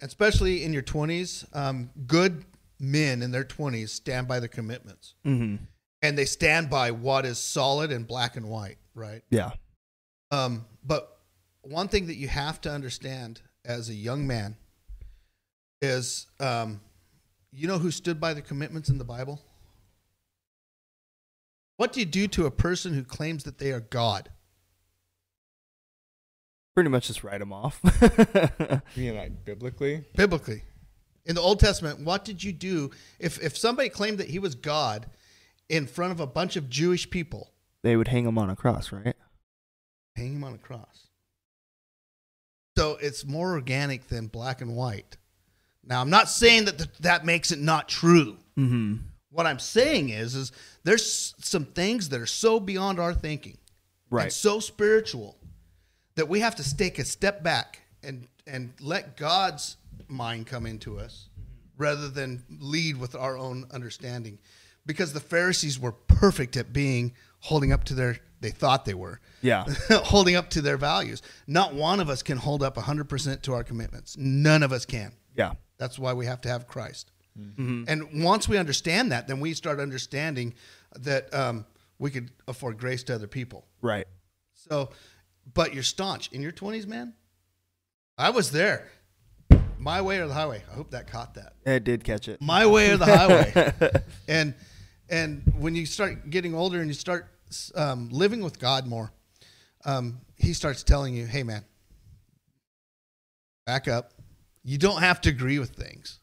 especially 0.00 0.64
in 0.64 0.72
your 0.72 0.82
twenties, 0.82 1.44
um, 1.52 1.90
good 2.06 2.44
men 2.78 3.22
in 3.22 3.30
their 3.30 3.44
twenties 3.44 3.92
stand 3.92 4.26
by 4.28 4.40
their 4.40 4.48
commitments. 4.48 5.14
Mm-hmm. 5.26 5.64
and 6.02 6.16
they 6.16 6.24
stand 6.24 6.70
by 6.70 6.90
what 6.90 7.26
is 7.26 7.38
solid 7.38 7.92
and 7.92 8.06
black 8.06 8.36
and 8.36 8.48
white, 8.48 8.78
right? 8.94 9.22
Yeah. 9.30 9.50
Um, 10.30 10.64
but 10.82 11.18
one 11.60 11.88
thing 11.88 12.06
that 12.06 12.14
you 12.16 12.26
have 12.28 12.58
to 12.62 12.70
understand 12.70 13.42
as 13.66 13.90
a 13.90 13.94
young 13.94 14.26
man 14.26 14.56
is, 15.82 16.26
um, 16.38 16.80
you 17.52 17.66
know 17.66 17.78
who 17.78 17.90
stood 17.90 18.20
by 18.20 18.34
the 18.34 18.42
commitments 18.42 18.88
in 18.88 18.98
the 18.98 19.04
Bible? 19.04 19.40
What 21.76 21.92
do 21.92 22.00
you 22.00 22.06
do 22.06 22.28
to 22.28 22.46
a 22.46 22.50
person 22.50 22.92
who 22.94 23.02
claims 23.02 23.44
that 23.44 23.58
they 23.58 23.72
are 23.72 23.80
God? 23.80 24.28
Pretty 26.74 26.90
much 26.90 27.06
just 27.06 27.24
write 27.24 27.40
them 27.40 27.52
off. 27.52 27.80
Being 28.94 29.16
like 29.16 29.44
biblically. 29.44 30.04
Biblically, 30.14 30.62
in 31.24 31.34
the 31.34 31.40
Old 31.40 31.58
Testament, 31.58 32.00
what 32.00 32.24
did 32.24 32.44
you 32.44 32.52
do 32.52 32.90
if 33.18 33.42
if 33.42 33.56
somebody 33.56 33.88
claimed 33.88 34.18
that 34.18 34.28
he 34.28 34.38
was 34.38 34.54
God 34.54 35.06
in 35.68 35.86
front 35.86 36.12
of 36.12 36.20
a 36.20 36.26
bunch 36.26 36.56
of 36.56 36.68
Jewish 36.68 37.08
people? 37.10 37.50
they 37.82 37.96
would 37.96 38.08
hang 38.08 38.26
him 38.26 38.36
on 38.36 38.50
a 38.50 38.56
cross, 38.56 38.92
right? 38.92 39.16
hang 40.16 40.34
him 40.34 40.44
on 40.44 40.54
a 40.54 40.58
cross. 40.58 41.08
So 42.76 42.98
it's 43.00 43.24
more 43.24 43.52
organic 43.52 44.08
than 44.08 44.26
black 44.26 44.60
and 44.60 44.76
white. 44.76 45.16
Now, 45.84 46.00
I'm 46.00 46.10
not 46.10 46.28
saying 46.28 46.66
that 46.66 46.78
th- 46.78 46.90
that 47.00 47.24
makes 47.24 47.50
it 47.50 47.58
not 47.58 47.88
true. 47.88 48.36
Mm-hmm. 48.58 48.96
What 49.30 49.46
I'm 49.46 49.58
saying 49.58 50.10
is, 50.10 50.34
is 50.34 50.52
there's 50.84 51.34
some 51.38 51.64
things 51.64 52.08
that 52.10 52.20
are 52.20 52.26
so 52.26 52.60
beyond 52.60 52.98
our 52.98 53.14
thinking, 53.14 53.52
and 54.10 54.16
Right. 54.16 54.32
so 54.32 54.60
spiritual, 54.60 55.36
that 56.16 56.28
we 56.28 56.40
have 56.40 56.56
to 56.56 56.76
take 56.76 56.98
a 56.98 57.04
step 57.04 57.42
back 57.42 57.80
and 58.02 58.26
and 58.46 58.72
let 58.80 59.16
God's 59.16 59.76
mind 60.08 60.46
come 60.48 60.66
into 60.66 60.98
us, 60.98 61.28
rather 61.76 62.08
than 62.08 62.42
lead 62.58 62.96
with 62.96 63.14
our 63.14 63.36
own 63.38 63.66
understanding, 63.70 64.38
because 64.84 65.12
the 65.12 65.20
Pharisees 65.20 65.78
were 65.78 65.92
perfect 65.92 66.56
at 66.56 66.72
being 66.72 67.12
holding 67.38 67.72
up 67.72 67.84
to 67.84 67.94
their 67.94 68.18
they 68.40 68.50
thought 68.50 68.84
they 68.86 68.94
were 68.94 69.20
Yeah. 69.42 69.64
holding 69.90 70.34
up 70.34 70.50
to 70.50 70.60
their 70.62 70.76
values. 70.78 71.22
Not 71.46 71.74
one 71.74 72.00
of 72.00 72.08
us 72.08 72.22
can 72.22 72.38
hold 72.38 72.62
up 72.62 72.76
100% 72.76 73.42
to 73.42 73.52
our 73.52 73.62
commitments. 73.62 74.16
None 74.18 74.62
of 74.62 74.72
us 74.72 74.84
can. 74.86 75.12
Yeah. 75.36 75.52
That's 75.80 75.98
why 75.98 76.12
we 76.12 76.26
have 76.26 76.42
to 76.42 76.48
have 76.50 76.68
Christ. 76.68 77.10
Mm-hmm. 77.38 77.84
And 77.88 78.22
once 78.22 78.46
we 78.46 78.58
understand 78.58 79.12
that, 79.12 79.26
then 79.26 79.40
we 79.40 79.54
start 79.54 79.80
understanding 79.80 80.52
that 80.98 81.32
um, 81.34 81.64
we 81.98 82.10
could 82.10 82.30
afford 82.46 82.76
grace 82.76 83.02
to 83.04 83.14
other 83.14 83.26
people. 83.26 83.66
Right. 83.80 84.06
So, 84.54 84.90
but 85.54 85.72
you're 85.72 85.82
staunch 85.82 86.30
in 86.32 86.42
your 86.42 86.52
20s, 86.52 86.86
man. 86.86 87.14
I 88.18 88.28
was 88.28 88.52
there. 88.52 88.88
My 89.78 90.02
way 90.02 90.18
or 90.18 90.26
the 90.26 90.34
highway. 90.34 90.62
I 90.70 90.74
hope 90.74 90.90
that 90.90 91.06
caught 91.06 91.32
that. 91.34 91.54
It 91.64 91.84
did 91.84 92.04
catch 92.04 92.28
it. 92.28 92.42
My 92.42 92.66
way 92.66 92.90
or 92.90 92.98
the 92.98 93.06
highway. 93.06 93.72
and 94.28 94.54
and 95.08 95.54
when 95.58 95.74
you 95.74 95.86
start 95.86 96.28
getting 96.28 96.54
older 96.54 96.80
and 96.80 96.88
you 96.88 96.94
start 96.94 97.28
um, 97.74 98.10
living 98.10 98.42
with 98.42 98.58
God 98.58 98.86
more, 98.86 99.10
um, 99.86 100.20
He 100.36 100.52
starts 100.52 100.82
telling 100.82 101.14
you, 101.14 101.24
"Hey, 101.24 101.42
man, 101.42 101.64
back 103.64 103.88
up. 103.88 104.12
You 104.64 104.78
don't 104.78 105.00
have 105.00 105.20
to 105.22 105.30
agree 105.30 105.58
with 105.58 105.70
things, 105.70 106.20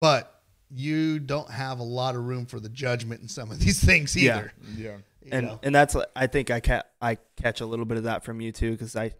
but 0.00 0.42
you 0.70 1.18
don't 1.18 1.50
have 1.50 1.78
a 1.78 1.82
lot 1.84 2.14
of 2.16 2.24
room 2.24 2.46
for 2.46 2.60
the 2.60 2.68
judgment 2.68 3.20
in 3.22 3.28
some 3.28 3.50
of 3.50 3.58
these 3.58 3.82
things 3.84 4.16
either." 4.16 4.52
Yeah. 4.76 4.96
You 5.22 5.30
and 5.32 5.46
know? 5.46 5.60
and 5.64 5.74
that's 5.74 5.96
I 6.14 6.28
think 6.28 6.50
I 6.52 6.60
ca- 6.60 6.84
I 7.00 7.18
catch 7.36 7.60
a 7.60 7.66
little 7.66 7.84
bit 7.84 7.96
of 7.98 8.04
that 8.04 8.22
from 8.24 8.40
you 8.40 8.52
too 8.52 8.70
because 8.72 8.94
I 8.94 9.12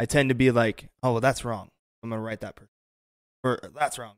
I 0.00 0.04
tend 0.04 0.30
to 0.30 0.34
be 0.34 0.50
like 0.50 0.88
oh 1.04 1.12
well 1.12 1.20
that's 1.20 1.44
wrong 1.44 1.70
I'm 2.02 2.10
gonna 2.10 2.20
write 2.20 2.40
that 2.40 2.56
person 2.56 2.72
or 3.44 3.60
that's 3.72 3.96
wrong 3.96 4.14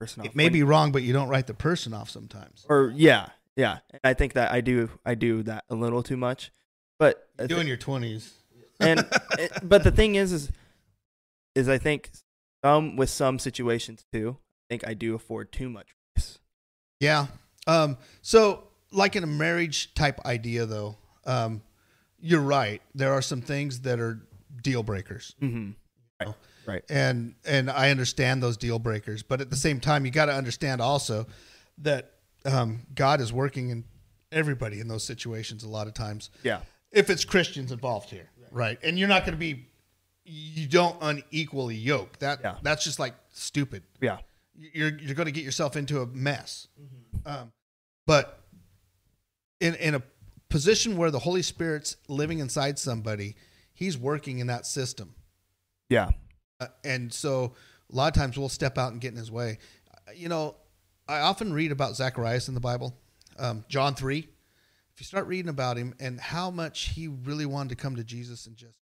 person 0.00 0.22
off 0.22 0.26
it 0.26 0.34
may 0.34 0.46
When- 0.46 0.52
be 0.52 0.62
wrong, 0.64 0.90
but 0.90 1.04
you 1.04 1.12
don't 1.12 1.28
write 1.28 1.46
the 1.46 1.54
person 1.54 1.94
off 1.94 2.10
sometimes. 2.10 2.66
or 2.68 2.92
yeah 2.96 3.28
yeah 3.54 3.78
and 3.92 4.00
I 4.02 4.14
think 4.14 4.32
that 4.32 4.50
I 4.50 4.60
do 4.62 4.90
I 5.06 5.14
do 5.14 5.44
that 5.44 5.62
a 5.70 5.76
little 5.76 6.02
too 6.02 6.16
much 6.16 6.50
but 6.98 7.28
I 7.38 7.42
You 7.42 7.48
thi- 7.48 7.54
do 7.54 7.60
in 7.60 7.66
your 7.68 7.76
20s. 7.76 8.30
and 8.80 8.98
it, 9.38 9.52
but 9.62 9.84
the 9.84 9.92
thing 9.92 10.16
is 10.16 10.32
is 10.32 10.50
is 11.54 11.68
I 11.68 11.78
think 11.78 12.10
some 12.64 12.96
with 12.96 13.10
some 13.10 13.38
situations 13.38 14.04
too 14.12 14.36
I 14.38 14.64
think 14.70 14.88
I 14.88 14.94
do 14.94 15.14
afford 15.14 15.52
too 15.52 15.68
much 15.68 15.88
grace. 16.16 16.38
Yeah. 17.00 17.26
Um, 17.66 17.98
so, 18.22 18.64
like 18.90 19.14
in 19.14 19.22
a 19.22 19.26
marriage 19.26 19.92
type 19.94 20.24
idea, 20.24 20.64
though, 20.64 20.96
um, 21.26 21.62
you're 22.18 22.40
right. 22.40 22.80
There 22.94 23.12
are 23.12 23.20
some 23.20 23.42
things 23.42 23.80
that 23.80 24.00
are 24.00 24.26
deal 24.62 24.82
breakers, 24.82 25.34
Mm-hmm. 25.42 25.72
Right. 26.20 26.34
Right. 26.66 26.82
and 26.88 27.34
and 27.44 27.70
I 27.70 27.90
understand 27.90 28.42
those 28.42 28.56
deal 28.56 28.78
breakers. 28.78 29.22
But 29.22 29.42
at 29.42 29.50
the 29.50 29.56
same 29.56 29.80
time, 29.80 30.06
you 30.06 30.10
got 30.10 30.26
to 30.26 30.34
understand 30.34 30.80
also 30.80 31.26
that 31.78 32.12
um, 32.46 32.86
God 32.94 33.20
is 33.20 33.32
working 33.34 33.68
in 33.68 33.84
everybody 34.32 34.80
in 34.80 34.88
those 34.88 35.04
situations. 35.04 35.62
A 35.64 35.68
lot 35.68 35.86
of 35.88 35.92
times, 35.94 36.30
Yeah. 36.42 36.60
if 36.90 37.10
it's 37.10 37.24
Christians 37.26 37.70
involved 37.70 38.08
here, 38.08 38.30
right? 38.50 38.78
And 38.82 38.98
you're 38.98 39.08
not 39.08 39.22
going 39.26 39.32
to 39.34 39.38
be, 39.38 39.66
you 40.24 40.66
don't 40.66 40.96
unequally 41.00 41.74
yoke. 41.76 42.18
That 42.20 42.40
Yeah. 42.42 42.56
that's 42.62 42.84
just 42.84 42.98
like 42.98 43.14
stupid 43.32 43.82
Yeah. 44.00 44.18
you're 44.56 44.96
you're 44.98 45.14
going 45.14 45.26
to 45.26 45.32
get 45.32 45.44
yourself 45.44 45.76
into 45.76 46.00
a 46.00 46.06
mess. 46.06 46.68
Um, 47.26 47.52
but 48.06 48.42
in 49.60 49.74
in 49.76 49.94
a 49.94 50.02
position 50.48 50.96
where 50.96 51.10
the 51.10 51.18
Holy 51.18 51.42
Spirit's 51.42 51.96
living 52.08 52.38
inside 52.38 52.78
somebody, 52.78 53.36
He's 53.76 53.98
working 53.98 54.38
in 54.38 54.46
that 54.46 54.66
system, 54.66 55.14
Yeah. 55.88 56.10
uh, 56.60 56.68
and 56.84 57.12
so 57.12 57.54
a 57.92 57.94
lot 57.94 58.06
of 58.16 58.20
times 58.20 58.38
we'll 58.38 58.48
step 58.48 58.78
out 58.78 58.92
and 58.92 59.00
get 59.00 59.12
in 59.12 59.18
His 59.18 59.30
way. 59.32 59.58
Uh, 60.08 60.12
You 60.12 60.28
know, 60.28 60.56
I 61.08 61.20
often 61.20 61.52
read 61.52 61.72
about 61.72 61.96
Zacharias 61.96 62.46
in 62.48 62.54
the 62.54 62.60
Bible, 62.60 62.96
um, 63.36 63.64
John 63.68 63.94
three. 63.94 64.28
If 64.94 65.00
you 65.00 65.04
start 65.06 65.26
reading 65.26 65.48
about 65.48 65.76
him 65.76 65.92
and 65.98 66.20
how 66.20 66.52
much 66.52 66.90
he 66.90 67.08
really 67.08 67.46
wanted 67.46 67.70
to 67.70 67.74
come 67.74 67.96
to 67.96 68.04
Jesus 68.04 68.46
and 68.46 68.56
just 68.56 68.78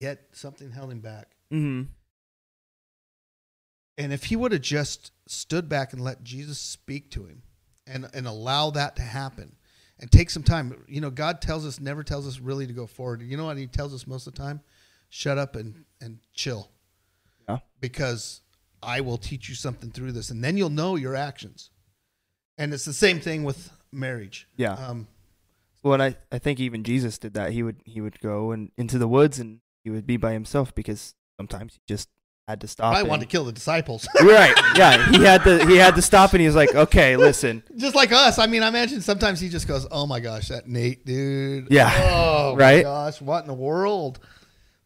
yet 0.00 0.26
something 0.32 0.70
held 0.72 0.90
him 0.90 1.00
back. 1.00 1.28
Mm-hmm. 1.52 1.90
And 3.98 4.12
if 4.12 4.24
he 4.24 4.36
would 4.36 4.52
have 4.52 4.62
just 4.62 5.12
stood 5.26 5.68
back 5.68 5.92
and 5.92 6.02
let 6.02 6.24
Jesus 6.24 6.58
speak 6.58 7.10
to 7.12 7.26
him 7.26 7.42
and, 7.86 8.08
and 8.14 8.26
allow 8.26 8.70
that 8.70 8.96
to 8.96 9.02
happen 9.02 9.56
and 9.98 10.10
take 10.10 10.30
some 10.30 10.42
time, 10.42 10.84
you 10.88 11.00
know, 11.00 11.10
God 11.10 11.42
tells 11.42 11.66
us, 11.66 11.78
never 11.78 12.02
tells 12.02 12.26
us 12.26 12.40
really 12.40 12.66
to 12.66 12.72
go 12.72 12.86
forward. 12.86 13.20
You 13.22 13.36
know 13.36 13.44
what 13.44 13.58
he 13.58 13.66
tells 13.66 13.92
us 13.92 14.06
most 14.06 14.26
of 14.26 14.34
the 14.34 14.38
time? 14.38 14.62
Shut 15.10 15.36
up 15.36 15.54
and, 15.54 15.84
and 16.00 16.18
chill 16.32 16.70
Yeah. 17.48 17.58
because 17.80 18.40
I 18.82 19.02
will 19.02 19.18
teach 19.18 19.50
you 19.50 19.54
something 19.54 19.90
through 19.90 20.12
this. 20.12 20.30
And 20.30 20.42
then 20.42 20.56
you'll 20.56 20.70
know 20.70 20.96
your 20.96 21.14
actions. 21.14 21.68
And 22.56 22.72
it's 22.72 22.84
the 22.86 22.94
same 22.94 23.20
thing 23.20 23.44
with 23.44 23.70
marriage. 23.92 24.46
Yeah. 24.56 24.72
Um, 24.72 25.08
Well, 25.82 25.94
and 25.94 26.02
I, 26.02 26.16
I 26.32 26.38
think 26.38 26.58
even 26.60 26.84
Jesus 26.84 27.18
did 27.18 27.34
that. 27.34 27.52
He 27.52 27.62
would 27.62 27.82
he 27.84 28.00
would 28.00 28.20
go 28.20 28.52
and 28.52 28.70
into 28.76 28.98
the 28.98 29.08
woods 29.08 29.38
and 29.38 29.60
he 29.84 29.90
would 29.90 30.06
be 30.06 30.16
by 30.16 30.32
himself 30.32 30.74
because 30.74 31.14
sometimes 31.38 31.74
he 31.74 31.80
just 31.86 32.08
had 32.48 32.60
to 32.62 32.66
stop. 32.68 32.94
I 32.94 33.02
wanted 33.04 33.22
to 33.22 33.26
kill 33.28 33.44
the 33.44 33.52
disciples. 33.52 34.08
right. 34.22 34.54
Yeah. 34.76 35.10
He 35.10 35.22
had 35.22 35.44
to 35.44 35.66
he 35.66 35.76
had 35.76 35.94
to 35.96 36.02
stop 36.02 36.32
and 36.32 36.40
he 36.40 36.46
was 36.46 36.56
like, 36.56 36.74
okay, 36.74 37.16
listen. 37.28 37.62
just 37.76 37.94
like 37.94 38.12
us. 38.12 38.38
I 38.38 38.46
mean, 38.46 38.62
I 38.62 38.68
imagine 38.68 39.00
sometimes 39.00 39.40
he 39.40 39.48
just 39.48 39.68
goes, 39.68 39.86
"Oh 39.90 40.06
my 40.06 40.18
gosh, 40.20 40.48
that 40.48 40.66
Nate 40.68 41.04
dude." 41.06 41.68
Yeah. 41.70 41.90
Oh 42.12 42.52
my 42.56 42.58
Right? 42.64 42.82
gosh, 42.82 43.20
what 43.22 43.42
in 43.42 43.46
the 43.48 43.54
world? 43.54 44.18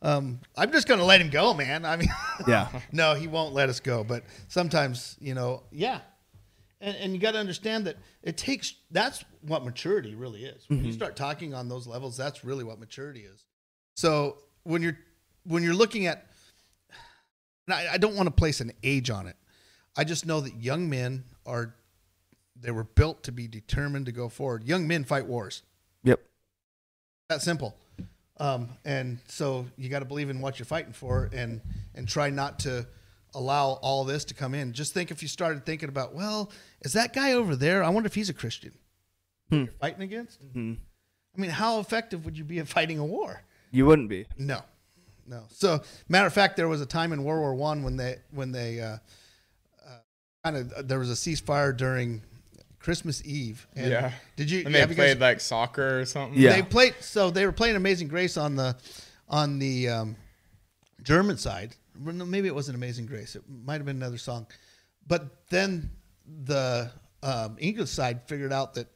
Um, 0.03 0.41
I'm 0.57 0.71
just 0.71 0.87
gonna 0.87 1.05
let 1.05 1.21
him 1.23 1.31
go, 1.31 1.55
man. 1.55 1.87
I 1.87 1.97
mean, 1.97 2.09
Yeah. 2.47 2.69
no, 2.93 3.15
he 3.15 3.27
won't 3.27 3.55
let 3.55 3.71
us 3.71 3.81
go. 3.81 4.05
But 4.05 4.25
sometimes, 4.49 5.17
you 5.19 5.33
know, 5.35 5.63
yeah. 5.73 6.01
And, 6.83 6.95
and 6.99 7.13
you 7.15 7.19
got 7.19 7.31
to 7.33 7.39
understand 7.39 7.87
that 7.87 7.97
it 8.23 8.37
takes. 8.37 8.75
That's 8.91 9.25
what 9.41 9.65
maturity 9.65 10.15
really 10.15 10.45
is. 10.45 10.65
When 10.69 10.85
you 10.85 10.93
Mhm. 10.93 10.97
start 10.97 11.17
talking 11.17 11.55
on 11.55 11.71
those 11.71 11.87
levels, 11.87 12.19
that's 12.19 12.45
really 12.45 12.63
what 12.65 12.79
maturity 12.79 13.21
is. 13.21 13.47
So 13.97 14.37
when 14.65 14.83
you're 14.83 14.99
when 15.45 15.63
you're 15.63 15.75
looking 15.75 16.07
at 16.07 16.27
I, 17.69 17.89
I 17.93 17.99
don't 17.99 18.15
want 18.15 18.27
to 18.27 18.31
place 18.31 18.61
an 18.61 18.73
age 18.83 19.11
on 19.11 19.27
it. 19.27 19.37
I 19.97 20.05
just 20.05 20.27
know 20.27 20.41
that 20.41 20.57
young 20.57 20.89
men 20.91 21.25
are 21.47 21.75
they 22.61 22.71
were 22.71 22.85
built 22.85 23.23
to 23.25 23.33
be 23.33 23.47
determined 23.47 24.07
to 24.07 24.13
go 24.13 24.29
forward. 24.29 24.65
Young 24.65 24.87
men 24.87 25.05
fight 25.05 25.27
wars. 25.27 25.63
Yep. 26.03 26.21
That 27.29 27.43
simple. 27.43 27.77
Um, 28.39 28.71
and 28.85 29.19
so 29.29 29.67
you 29.77 29.89
got 29.89 30.01
to 30.01 30.05
believe 30.05 30.29
in 30.29 30.41
what 30.41 30.59
you're 30.59 30.67
fighting 30.67 30.93
for, 30.93 31.31
and 31.33 31.61
and 31.95 32.09
try 32.09 32.31
not 32.31 32.59
to 32.61 32.87
allow 33.35 33.79
all 33.83 34.05
this 34.05 34.25
to 34.27 34.35
come 34.35 34.55
in. 34.55 34.73
Just 34.73 34.93
think 34.93 35.11
if 35.11 35.23
you 35.23 35.29
started 35.29 35.65
thinking 35.65 35.89
about, 35.89 36.15
well, 36.15 36.51
is 36.83 36.93
that 36.95 37.13
guy 37.13 37.33
over 37.33 37.57
there? 37.57 37.83
I 37.83 37.89
wonder 37.89 38.07
if 38.07 38.15
he's 38.15 38.29
a 38.29 38.35
Christian. 38.35 38.73
Hmm. 39.51 39.57
You're 39.57 39.67
fighting 39.81 40.03
against. 40.03 40.41
hmm 40.53 40.75
I 41.37 41.41
mean, 41.41 41.51
how 41.51 41.81
effective 41.81 42.25
would 42.25 42.39
you 42.39 42.45
be 42.45 42.61
at 42.61 42.69
fighting 42.69 43.01
a 43.01 43.05
war? 43.05 43.43
You 43.75 43.87
wouldn't 43.87 44.09
be. 44.09 44.27
No, 44.39 44.61
no. 45.27 45.43
So, 45.49 45.83
matter 46.09 46.27
of 46.27 46.33
fact, 46.33 46.57
there 46.57 46.69
was 46.69 46.81
a 46.81 46.87
time 46.87 47.13
in 47.13 47.25
World 47.25 47.41
War 47.41 47.55
One 47.55 47.83
when 47.83 47.97
they 47.97 48.19
when 48.31 48.53
they 48.53 48.81
uh, 48.81 48.99
uh, 49.85 49.99
kind 50.45 50.57
of 50.57 50.87
there 50.89 51.01
was 51.01 51.11
a 51.11 51.15
ceasefire 51.15 51.77
during 51.77 52.23
Christmas 52.79 53.21
Eve. 53.25 53.67
And 53.75 53.91
Yeah. 53.91 54.13
Did 54.37 54.51
you? 54.51 54.63
And 54.65 54.73
they 54.73 54.79
have 54.79 54.91
you 54.91 54.97
played 54.97 55.19
guys, 55.19 55.21
like 55.21 55.41
soccer 55.41 56.01
or 56.01 56.05
something. 56.05 56.39
Yeah. 56.39 56.53
They 56.53 56.63
played. 56.63 56.95
So 57.01 57.31
they 57.31 57.47
were 57.47 57.53
playing 57.53 57.75
Amazing 57.75 58.09
Grace 58.09 58.37
on 58.37 58.55
the 58.55 58.77
on 59.29 59.59
the 59.59 59.89
um, 59.89 60.17
German 61.03 61.37
side. 61.37 61.75
Maybe 61.97 62.47
it 62.47 62.55
wasn't 62.55 62.77
Amazing 62.77 63.07
Grace. 63.07 63.35
It 63.35 63.43
might 63.49 63.77
have 63.77 63.87
been 63.87 63.97
another 63.97 64.19
song. 64.19 64.47
But 65.07 65.49
then 65.49 65.91
the 66.45 66.93
um, 67.25 67.57
English 67.59 67.91
side 67.91 68.23
figured 68.29 68.53
out 68.53 68.75
that. 68.75 68.87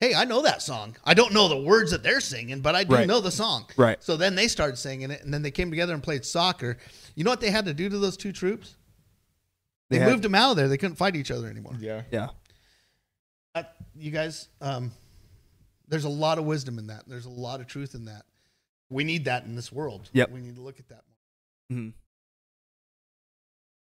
Hey, 0.00 0.14
I 0.14 0.24
know 0.24 0.40
that 0.42 0.62
song. 0.62 0.96
I 1.04 1.12
don't 1.12 1.32
know 1.34 1.46
the 1.48 1.58
words 1.60 1.90
that 1.90 2.02
they're 2.02 2.20
singing, 2.22 2.60
but 2.62 2.74
I 2.74 2.84
do 2.84 2.94
Right. 2.94 3.06
know 3.06 3.20
the 3.20 3.30
song. 3.30 3.66
Right. 3.76 4.02
So 4.02 4.16
then 4.16 4.34
they 4.34 4.48
started 4.48 4.76
singing 4.78 5.10
it, 5.10 5.22
and 5.22 5.32
then 5.32 5.42
they 5.42 5.50
came 5.50 5.68
together 5.70 5.92
and 5.92 6.02
played 6.02 6.24
soccer. 6.24 6.78
You 7.14 7.24
know 7.24 7.30
what 7.30 7.42
they 7.42 7.50
had 7.50 7.66
to 7.66 7.74
do 7.74 7.88
to 7.90 7.98
those 7.98 8.16
two 8.16 8.32
troops? 8.32 8.76
They, 9.90 9.98
They 9.98 10.04
had- 10.04 10.10
moved 10.10 10.22
them 10.24 10.34
out 10.34 10.52
of 10.52 10.56
there. 10.56 10.68
They 10.68 10.78
couldn't 10.78 10.96
fight 10.96 11.16
each 11.16 11.30
other 11.30 11.48
anymore. 11.48 11.76
Yeah. 11.78 12.02
Yeah. 12.10 12.28
That- 13.54 13.76
you 13.94 14.10
guys, 14.10 14.48
um, 14.62 14.92
there's 15.88 16.04
a 16.04 16.08
lot 16.08 16.38
of 16.38 16.44
wisdom 16.44 16.78
in 16.78 16.86
that. 16.86 17.06
There's 17.06 17.26
a 17.26 17.30
lot 17.30 17.60
of 17.60 17.66
truth 17.66 17.94
in 17.94 18.06
that. 18.06 18.24
We 18.88 19.04
need 19.04 19.26
that 19.26 19.44
in 19.44 19.54
this 19.54 19.70
world. 19.70 20.08
Yep. 20.14 20.30
We 20.30 20.40
need 20.40 20.54
to 20.56 20.62
look 20.62 20.78
at 20.78 20.88
that. 20.88 21.04
more. 21.68 21.78
Mhm. 21.78 21.92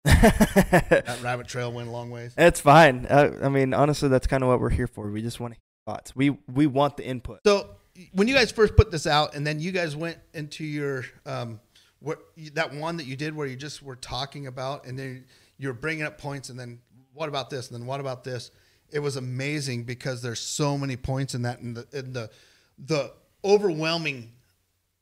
That 0.05 1.19
rabbit 1.23 1.47
trail 1.47 1.71
went 1.73 1.89
a 1.89 1.91
long 1.91 2.11
ways. 2.11 2.33
it's 2.39 2.61
fine. 2.61 3.07
Uh, 3.07 3.39
I 3.43 3.49
mean, 3.51 3.75
honestly, 3.75 4.09
that's 4.09 4.27
kind 4.27 4.43
of 4.43 4.49
what 4.49 4.61
we're 4.61 4.71
here 4.71 4.87
for. 4.87 5.11
We 5.11 5.21
just 5.23 5.39
want 5.41 5.53
to 5.55 5.61
hear 5.61 5.63
thoughts. 5.87 6.15
We 6.15 6.31
we 6.53 6.67
want 6.67 6.97
the 6.97 7.07
input. 7.07 7.41
So 7.45 7.71
when 8.13 8.29
you 8.29 8.35
guys 8.35 8.51
first 8.51 8.77
put 8.77 8.91
this 8.91 9.07
out, 9.07 9.35
and 9.35 9.47
then 9.47 9.61
you 9.61 9.73
guys 9.73 9.97
went 9.97 10.19
into 10.35 10.65
your 10.65 11.05
um, 11.27 11.61
what 12.01 12.21
that 12.55 12.75
one 12.75 12.97
that 12.99 13.07
you 13.07 13.17
did 13.17 13.35
where 13.35 13.47
you 13.47 13.57
just 13.57 13.83
were 13.83 13.97
talking 13.97 14.47
about, 14.47 14.87
and 14.87 14.99
then 14.99 15.25
you're 15.59 15.75
bringing 15.75 16.05
up 16.05 16.19
points, 16.19 16.49
and 16.49 16.59
then 16.59 16.81
what 17.13 17.29
about 17.29 17.51
this, 17.51 17.71
and 17.71 17.81
then 17.81 17.87
what 17.87 18.01
about 18.01 18.25
this? 18.25 18.51
It 18.91 19.01
was 19.01 19.17
amazing 19.17 19.85
because 19.85 20.23
there's 20.23 20.41
so 20.41 20.77
many 20.77 20.97
points 20.97 21.35
in 21.35 21.43
that, 21.43 21.61
and 21.61 21.77
the 21.77 21.87
in 21.93 22.13
the 22.13 22.31
the 22.79 23.13
overwhelming. 23.45 24.33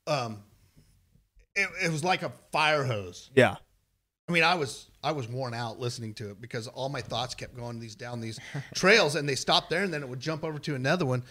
Um, 0.07 0.43
it, 1.55 1.69
it 1.83 1.91
was 1.91 2.03
like 2.03 2.23
a 2.23 2.31
fire 2.51 2.83
hose. 2.83 3.29
Yeah. 3.35 3.55
I 4.27 4.31
mean, 4.31 4.43
I 4.43 4.55
was 4.55 4.88
I 5.03 5.11
was 5.11 5.27
worn 5.27 5.53
out 5.53 5.79
listening 5.79 6.13
to 6.15 6.31
it 6.31 6.41
because 6.41 6.67
all 6.67 6.89
my 6.89 7.01
thoughts 7.01 7.35
kept 7.35 7.55
going 7.55 7.79
these 7.79 7.95
down 7.95 8.21
these 8.21 8.39
trails, 8.75 9.15
and 9.15 9.27
they 9.27 9.35
stopped 9.35 9.69
there, 9.69 9.83
and 9.83 9.93
then 9.93 10.03
it 10.03 10.09
would 10.09 10.19
jump 10.19 10.43
over 10.43 10.59
to 10.59 10.75
another 10.75 11.05
one, 11.05 11.23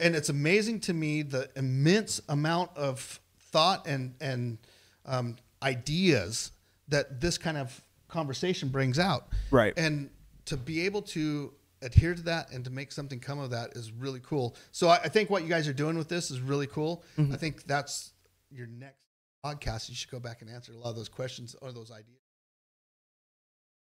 and 0.00 0.16
it's 0.16 0.28
amazing 0.28 0.80
to 0.80 0.94
me 0.94 1.22
the 1.22 1.48
immense 1.56 2.20
amount 2.28 2.76
of 2.76 3.20
thought 3.38 3.86
and 3.86 4.14
and 4.20 4.58
um, 5.06 5.36
ideas 5.62 6.52
that 6.88 7.20
this 7.20 7.38
kind 7.38 7.56
of 7.56 7.80
conversation 8.08 8.68
brings 8.68 8.98
out. 8.98 9.28
Right. 9.50 9.72
And 9.76 10.10
to 10.46 10.56
be 10.56 10.82
able 10.82 11.02
to 11.02 11.52
adhere 11.80 12.14
to 12.14 12.22
that 12.22 12.52
and 12.52 12.64
to 12.64 12.70
make 12.70 12.92
something 12.92 13.18
come 13.18 13.38
of 13.38 13.50
that 13.50 13.70
is 13.76 13.92
really 13.92 14.20
cool. 14.20 14.56
So 14.70 14.88
I, 14.88 14.96
I 14.96 15.08
think 15.08 15.30
what 15.30 15.42
you 15.42 15.48
guys 15.48 15.66
are 15.68 15.72
doing 15.72 15.98
with 15.98 16.08
this 16.08 16.30
is 16.30 16.40
really 16.40 16.66
cool. 16.66 17.04
I 17.32 17.36
think 17.36 17.64
that's 17.64 18.12
your 18.50 18.66
next 18.66 18.98
podcast. 19.44 19.88
You 19.88 19.94
should 19.94 20.10
go 20.10 20.20
back 20.20 20.42
and 20.42 20.50
answer 20.50 20.72
a 20.72 20.76
lot 20.76 20.90
of 20.90 20.96
those 20.96 21.08
questions 21.08 21.56
or 21.60 21.72
those 21.72 21.90
ideas. 21.90 22.21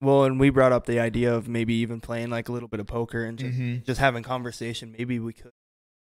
Well, 0.01 0.24
and 0.24 0.38
we 0.38 0.51
brought 0.51 0.72
up 0.72 0.86
the 0.86 1.01
idea 1.01 1.34
of 1.34 1.49
maybe 1.49 1.74
even 1.74 2.01
playing 2.01 2.30
like 2.30 2.49
a 2.49 2.53
little 2.53 2.68
bit 2.68 2.78
of 2.80 2.86
poker 2.86 3.24
and 3.24 3.36
just, 3.38 3.59
Mhm. 3.59 3.84
just 3.84 4.01
having 4.01 4.22
conversation. 4.22 4.94
Maybe 4.96 5.18
we 5.18 5.32
could 5.32 5.51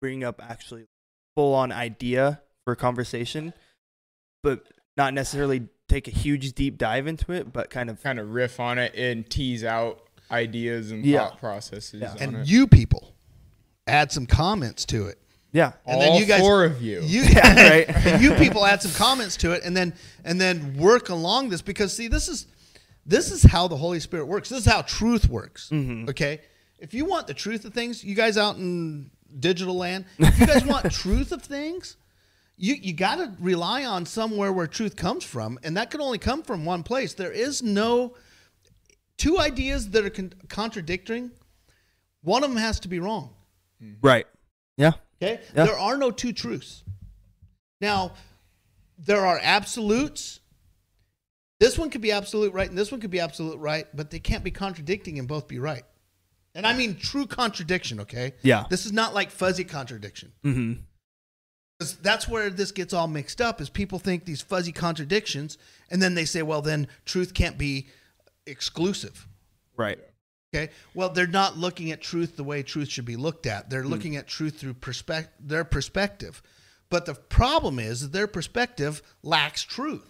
bring 0.01 0.23
up 0.23 0.41
actually 0.41 0.85
full 1.35 1.53
on 1.53 1.71
idea 1.71 2.41
for 2.63 2.75
conversation, 2.75 3.53
but 4.43 4.67
not 4.95 5.13
necessarily 5.13 5.67
take 5.89 6.07
a 6.07 6.11
huge 6.11 6.53
deep 6.53 6.77
dive 6.77 7.05
into 7.05 7.33
it, 7.33 7.51
but 7.51 7.69
kind 7.69 7.89
of 7.89 8.01
Kind 8.01 8.19
of 8.19 8.29
riff 8.29 8.59
on 8.61 8.77
it 8.77 8.93
and 8.95 9.29
tease 9.29 9.63
out 9.63 10.01
ideas 10.29 10.91
and 10.91 11.05
Yeah. 11.05 11.27
thought 11.27 11.39
processes 11.39 12.01
Yeah. 12.01 12.11
on 12.11 12.17
and 12.19 12.35
it. 12.37 12.47
you 12.47 12.67
people 12.67 13.13
add 13.87 14.11
some 14.11 14.25
comments 14.25 14.85
to 14.85 15.07
it. 15.07 15.17
yeah, 15.51 15.73
and 15.85 15.95
All 15.95 15.99
then 15.99 16.15
you 16.21 16.25
guys- 16.25 16.39
four 16.39 16.63
of 16.63 16.81
you. 16.81 17.01
You 17.01 17.23
Yeah, 17.29 17.69
right. 17.69 17.89
and 18.07 18.23
you 18.23 18.35
people 18.35 18.65
add 18.65 18.81
some 18.81 18.93
comments 18.93 19.35
to 19.37 19.51
it, 19.51 19.63
and 19.65 19.75
then 19.75 19.93
and 20.23 20.39
then 20.39 20.77
work 20.77 21.09
along 21.09 21.49
this 21.49 21.61
because 21.61 21.93
see, 21.93 22.07
this 22.07 22.29
is 22.29 22.47
this 23.05 23.31
is 23.31 23.43
how 23.43 23.67
the 23.67 23.77
Holy 23.77 23.99
Spirit 23.99 24.25
works. 24.25 24.49
This 24.49 24.65
is 24.65 24.71
how 24.71 24.81
truth 24.83 25.29
works. 25.29 25.69
Mhm. 25.71 26.09
Okay, 26.09 26.41
if 26.79 26.93
you 26.93 27.05
want 27.05 27.27
the 27.27 27.33
truth 27.33 27.65
of 27.65 27.73
things, 27.73 28.03
you 28.03 28.15
guys 28.15 28.37
out 28.37 28.57
in 28.57 29.11
digital 29.39 29.75
land, 29.75 30.05
if 30.19 30.39
you 30.39 30.45
guys 30.47 30.65
want 30.65 30.91
truth 30.91 31.31
of 31.31 31.41
things. 31.41 31.97
You, 32.57 32.75
you 32.75 32.93
got 32.93 33.15
to 33.15 33.31
rely 33.39 33.85
on 33.85 34.05
somewhere 34.05 34.53
where 34.53 34.67
truth 34.67 34.95
comes 34.95 35.23
from, 35.23 35.57
and 35.63 35.75
that 35.77 35.89
can 35.89 35.99
only 35.99 36.19
come 36.19 36.43
from 36.43 36.63
one 36.63 36.83
place. 36.83 37.15
There 37.15 37.31
is 37.31 37.63
no 37.63 38.13
two 39.17 39.39
ideas 39.39 39.89
that 39.91 40.05
are 40.05 40.11
con- 40.11 40.33
contradicting. 40.47 41.31
One 42.21 42.43
of 42.43 42.51
them 42.51 42.59
has 42.59 42.79
to 42.81 42.87
be 42.87 42.99
wrong. 42.99 43.33
right. 44.03 44.27
Yeah. 44.77 44.91
Okay? 45.19 45.41
Yeah. 45.55 45.65
There 45.65 45.77
are 45.79 45.97
no 45.97 46.11
two 46.11 46.33
truths. 46.33 46.83
Now, 47.79 48.13
there 48.99 49.25
are 49.25 49.39
absolutes. 49.41 50.39
This 51.61 51.77
one 51.77 51.91
could 51.91 52.01
be 52.01 52.11
absolute 52.11 52.53
right, 52.53 52.67
and 52.67 52.75
this 52.75 52.91
one 52.91 52.99
could 52.99 53.11
be 53.11 53.19
absolute 53.19 53.59
right, 53.59 53.85
but 53.93 54.09
they 54.09 54.17
can't 54.17 54.43
be 54.43 54.49
contradicting 54.49 55.19
and 55.19 55.27
both 55.27 55.47
be 55.47 55.59
right. 55.59 55.83
And 56.55 56.65
I 56.65 56.73
mean 56.73 56.95
true 56.97 57.27
contradiction, 57.27 57.99
okay? 57.99 58.33
Yeah. 58.41 58.65
This 58.67 58.87
is 58.87 58.91
not 58.91 59.13
like 59.13 59.29
fuzzy 59.29 59.63
contradiction. 59.63 60.31
hmm 60.41 60.73
'Cause 61.79 61.97
That's 62.01 62.27
where 62.27 62.49
this 62.49 62.71
gets 62.71 62.93
all 62.93 63.07
mixed 63.07 63.39
up 63.39 63.61
is 63.61 63.69
people 63.69 63.99
think 63.99 64.25
these 64.25 64.41
fuzzy 64.41 64.71
contradictions, 64.71 65.59
and 65.91 66.01
then 66.01 66.15
they 66.15 66.25
say, 66.25 66.41
well, 66.41 66.63
then 66.63 66.87
truth 67.05 67.35
can't 67.35 67.59
be 67.59 67.87
exclusive. 68.47 69.27
Right. 69.77 69.99
Okay. 70.53 70.73
Well, 70.95 71.09
they're 71.09 71.27
not 71.27 71.57
looking 71.57 71.91
at 71.91 72.01
truth 72.01 72.37
the 72.37 72.43
way 72.43 72.63
truth 72.63 72.89
should 72.89 73.05
be 73.05 73.15
looked 73.15 73.45
at. 73.45 73.69
They're 73.69 73.85
looking 73.85 74.15
at 74.15 74.27
truth 74.27 74.59
through 74.59 74.73
perspec- 74.73 75.29
their 75.39 75.63
perspective. 75.63 76.41
But 76.89 77.05
the 77.05 77.13
problem 77.13 77.77
is 77.77 78.01
that 78.01 78.11
their 78.13 78.27
perspective 78.27 79.03
lacks 79.21 79.61
truth. 79.61 80.07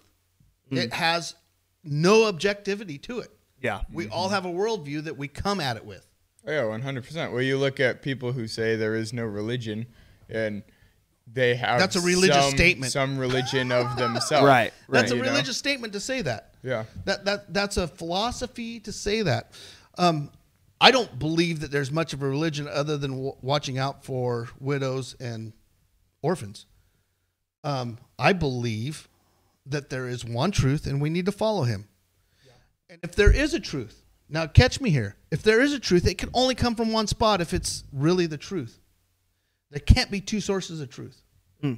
It 0.72 0.94
has 0.94 1.36
no 1.84 2.26
objectivity 2.26 2.98
to 3.00 3.20
it. 3.20 3.32
Yeah. 3.62 3.82
We 3.92 4.08
all 4.10 4.30
have 4.30 4.46
a 4.46 4.50
worldview 4.50 5.04
that 5.06 5.18
we 5.18 5.28
come 5.28 5.60
at 5.60 5.78
it 5.78 5.86
with. 5.86 6.06
Oh, 6.48 6.52
Yeah, 6.52 6.66
one 6.66 6.82
hundred 6.82 7.04
percent. 7.06 7.32
Well, 7.34 7.42
you 7.44 7.58
look 7.58 7.80
at 7.80 8.02
people 8.02 8.32
who 8.32 8.48
say 8.48 8.76
there 8.76 8.96
is 8.96 9.14
no 9.14 9.24
religion, 9.26 9.86
and 10.30 10.64
they 11.32 11.56
have 11.56 11.80
That's 11.80 11.96
a 11.96 12.02
religious 12.02 12.36
some- 12.46 12.52
statement. 12.56 12.92
Some 12.92 13.18
religion 13.18 13.72
of 13.72 13.96
themselves. 13.98 14.48
Right. 14.48 14.74
That's 14.90 15.12
a 15.12 15.16
you 15.16 15.22
know? 15.22 15.30
religious 15.30 15.58
statement 15.58 15.94
to 15.94 16.00
say 16.00 16.22
that. 16.24 16.56
Yeah. 16.64 16.86
That 17.06 17.26
that 17.26 17.54
that's 17.54 17.78
a 17.78 17.88
philosophy 17.88 18.80
to 18.82 18.92
say 18.92 19.22
that. 19.22 19.52
Um, 19.98 20.32
I 20.80 20.90
don't 20.90 21.20
believe 21.20 21.60
that 21.60 21.70
there's 21.70 21.92
much 21.92 22.14
of 22.14 22.24
a 22.24 22.28
religion 22.28 22.68
other 22.68 22.98
than 22.98 23.12
w- 23.12 23.36
watching 23.42 23.78
out 23.78 24.04
for 24.04 24.50
widows 24.60 25.16
and 25.20 25.54
orphans. 26.24 26.66
Um, 27.64 28.00
I 28.18 28.34
believe 28.34 29.08
that 29.66 29.90
there 29.90 30.08
is 30.08 30.26
one 30.26 30.52
truth 30.52 30.86
and 30.86 31.02
we 31.02 31.10
need 31.10 31.26
to 31.26 31.32
follow 31.32 31.64
him. 31.64 31.88
And 32.90 33.00
if 33.04 33.16
there 33.16 33.32
is 33.32 33.54
a 33.54 33.60
truth, 33.60 34.04
now 34.28 34.48
catch 34.48 34.82
me 34.82 34.90
here. 34.90 35.16
If 35.32 35.44
there 35.44 35.62
is 35.62 35.74
a 35.74 35.80
truth, 35.80 36.06
it 36.06 36.18
can 36.18 36.30
only 36.34 36.56
come 36.56 36.76
from 36.76 36.92
one 36.92 37.08
spot 37.08 37.40
if 37.40 37.54
it's 37.54 37.86
really 37.94 38.26
the 38.26 38.38
truth. 38.38 38.80
There 39.70 39.80
can't 39.80 40.12
be 40.12 40.20
two 40.20 40.42
sources 40.42 40.82
of 40.82 40.90
truth. 40.90 41.22
Hmm. 41.62 41.76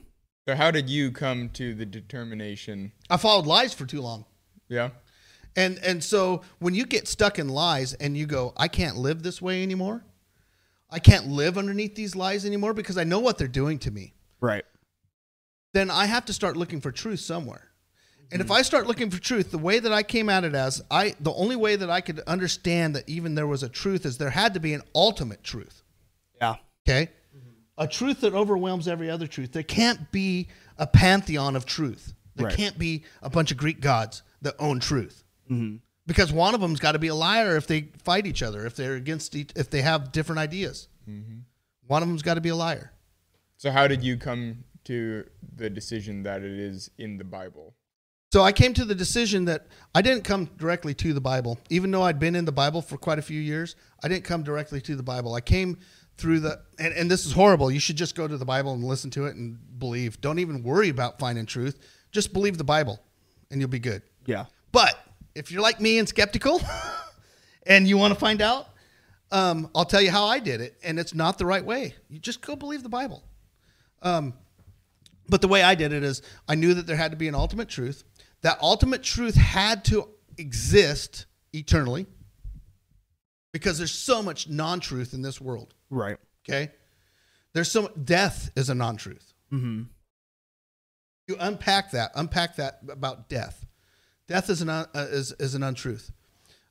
So 0.48 0.56
how 0.56 0.72
did 0.72 0.90
you 0.90 1.12
come 1.12 1.50
to 1.50 1.76
the 1.76 1.86
determination? 1.86 2.92
I 3.10 3.18
followed 3.18 3.46
lies 3.46 3.74
for 3.74 3.86
too 3.86 4.02
long. 4.02 4.26
Yeah. 4.68 4.90
And 5.56 5.78
and 5.84 6.04
so 6.04 6.42
when 6.58 6.74
you 6.74 6.86
get 6.86 7.08
stuck 7.08 7.38
in 7.38 7.48
lies 7.48 7.94
and 7.94 8.18
you 8.18 8.26
go, 8.26 8.54
I 8.58 8.68
can't 8.68 8.98
live 8.98 9.22
this 9.22 9.40
way 9.42 9.62
anymore. 9.62 10.04
I 10.90 11.00
can't 11.00 11.28
live 11.28 11.58
underneath 11.58 11.96
these 11.96 12.16
lies 12.16 12.46
anymore 12.46 12.74
because 12.74 12.98
I 12.98 13.04
know 13.04 13.20
what 13.20 13.38
they're 13.38 13.48
doing 13.48 13.78
to 13.80 13.92
me. 13.92 14.14
Right. 14.42 14.66
Then 15.74 15.90
I 15.90 16.06
have 16.06 16.26
to 16.26 16.34
start 16.34 16.58
looking 16.58 16.82
for 16.82 16.92
truth 16.92 17.20
somewhere. 17.20 17.70
And 18.34 18.42
if 18.42 18.48
mm. 18.48 18.56
I 18.56 18.64
start 18.64 18.88
looking 18.88 19.12
for 19.12 19.22
truth, 19.22 19.52
the 19.52 19.60
way 19.60 19.78
that 19.80 19.94
I 19.94 20.02
came 20.02 20.28
at 20.28 20.44
it 20.44 20.56
as 20.56 20.82
I 20.90 21.16
the 21.20 21.34
only 21.34 21.56
way 21.56 21.76
that 21.76 21.90
I 21.90 22.02
could 22.02 22.20
understand 22.22 22.96
that 22.96 23.08
even 23.08 23.36
there 23.36 23.48
was 23.48 23.62
a 23.62 23.70
truth 23.70 24.06
is 24.06 24.18
there 24.18 24.32
had 24.32 24.56
to 24.56 24.60
be 24.60 24.74
an 24.74 24.82
ultimate 24.96 25.44
truth. 25.44 25.84
Yeah. 26.42 26.56
Okay? 26.88 27.12
Mm-hmm. 27.36 27.50
A 27.78 27.88
truth 27.88 28.22
that 28.22 28.34
overwhelms 28.34 28.88
every 28.88 29.10
other 29.10 29.28
truth. 29.28 29.52
There 29.52 29.62
can't 29.62 30.12
be 30.12 30.48
a 30.78 30.88
pantheon 30.88 31.56
of 31.56 31.66
truth. 31.66 32.14
There 32.36 32.48
Right. 32.48 32.56
can't 32.56 32.80
be 32.80 33.04
a 33.22 33.30
bunch 33.30 33.52
of 33.52 33.58
Greek 33.58 33.80
gods 33.80 34.24
that 34.42 34.56
own 34.58 34.80
truth. 34.80 35.24
Mhm. 35.50 35.82
Because 36.08 36.34
one 36.34 36.56
of 36.56 36.60
them's 36.62 36.80
got 36.80 36.94
to 36.94 37.00
be 37.00 37.08
a 37.08 37.16
liar 37.16 37.56
if 37.56 37.68
they 37.68 37.90
fight 38.04 38.26
each 38.26 38.42
other, 38.42 38.66
if 38.66 38.76
they're 38.76 38.96
against 38.96 39.36
each, 39.36 39.52
if 39.56 39.70
they 39.70 39.84
have 39.84 40.12
different 40.12 40.40
ideas. 40.40 40.88
Mm-hmm. 41.08 41.40
One 41.86 42.02
of 42.02 42.10
them's 42.10 42.24
got 42.24 42.34
to 42.34 42.42
be 42.42 42.50
a 42.50 42.56
liar. 42.56 42.92
So 43.58 43.72
how 43.72 43.88
did 43.88 44.04
you 44.04 44.18
come 44.18 44.64
to 44.86 45.30
the 45.56 45.70
decision 45.70 46.24
that 46.24 46.42
it 46.42 46.52
is 46.52 46.90
in 46.98 47.18
the 47.18 47.24
Bible? 47.24 47.76
So 48.34 48.42
I 48.42 48.52
came 48.52 48.74
to 48.74 48.84
the 48.84 48.96
decision 48.96 49.46
that 49.46 49.68
I 49.94 50.02
didn't 50.02 50.24
come 50.24 50.46
directly 50.58 50.96
to 50.96 51.14
the 51.14 51.22
Bible, 51.22 51.60
even 51.70 51.92
though 51.92 52.02
I'd 52.02 52.18
been 52.18 52.36
in 52.36 52.46
the 52.46 52.52
Bible 52.52 52.82
for 52.82 52.98
quite 52.98 53.20
a 53.20 53.22
few 53.22 53.40
years. 53.40 53.76
I 54.04 54.08
didn't 54.08 54.24
come 54.24 54.42
directly 54.42 54.82
to 54.82 54.96
the 54.96 55.04
Bible. 55.04 55.36
I 55.36 55.40
came 55.40 55.78
through 56.18 56.40
the, 56.40 56.60
and, 56.80 56.96
and 56.96 57.12
this 57.12 57.28
is 57.28 57.34
horrible. 57.34 57.70
You 57.70 57.80
should 57.80 57.96
just 57.96 58.16
go 58.16 58.28
to 58.28 58.36
the 58.36 58.44
Bible 58.44 58.74
and 58.74 58.84
listen 58.84 59.12
to 59.12 59.28
it 59.28 59.36
and 59.36 59.60
believe. 59.78 60.20
Don't 60.20 60.40
even 60.40 60.64
worry 60.64 60.90
about 60.90 61.20
finding 61.20 61.46
truth. 61.46 61.78
Just 62.12 62.34
believe 62.34 62.58
the 62.58 62.64
Bible, 62.64 63.00
and 63.52 63.62
you'll 63.62 63.70
be 63.70 63.78
good. 63.78 64.02
Yeah. 64.26 64.46
But 64.72 64.98
if 65.36 65.52
you're 65.52 65.62
like 65.62 65.80
me 65.80 66.00
and 66.00 66.10
skeptical, 66.10 66.60
and 67.68 67.88
you 67.88 68.00
want 68.00 68.16
to 68.16 68.20
find 68.20 68.42
out, 68.42 68.66
um, 69.32 69.70
I'll 69.76 69.86
tell 69.86 70.02
you 70.02 70.10
how 70.10 70.26
I 70.26 70.40
did 70.40 70.60
it, 70.60 70.76
and 70.84 70.98
it's 70.98 71.14
not 71.14 71.38
the 71.38 71.46
right 71.46 71.64
way. 71.64 71.94
You 72.10 72.18
just 72.18 72.42
go 72.42 72.56
believe 72.56 72.82
the 72.82 72.90
Bible. 72.90 73.24
Um, 74.02 74.34
but 75.30 75.42
the 75.42 75.48
way 75.48 75.64
I 75.64 75.76
did 75.76 75.94
it 75.94 76.04
is 76.04 76.22
I 76.48 76.56
knew 76.56 76.74
that 76.74 76.88
there 76.88 76.98
had 76.98 77.12
to 77.12 77.18
be 77.18 77.28
an 77.28 77.36
ultimate 77.36 77.70
truth. 77.70 78.04
That 78.44 78.60
ultimate 78.62 79.04
truth 79.04 79.36
had 79.36 79.86
to 79.86 80.10
exist 80.38 81.26
eternally 81.54 82.06
because 83.52 83.78
there's 83.78 83.94
so 83.94 84.22
much 84.22 84.50
non 84.50 84.80
truth 84.80 85.14
in 85.14 85.22
this 85.22 85.40
world. 85.42 85.74
Right. 85.90 86.18
Okay? 86.48 86.72
There's 87.54 87.72
so 87.72 87.88
death 87.90 88.52
is 88.56 88.70
a 88.70 88.76
non 88.76 88.98
truth. 88.98 89.34
Mm-hmm. 89.52 89.84
You 91.28 91.38
unpack 91.40 91.92
that, 91.92 92.12
unpack 92.16 92.58
that 92.58 92.80
about 92.90 93.30
death. 93.30 93.66
Death 94.28 94.50
is 94.50 94.62
an, 94.62 94.70
uh, 94.70 94.88
is, 94.96 95.32
is 95.40 95.56
an 95.56 95.64
untruth. 95.64 96.12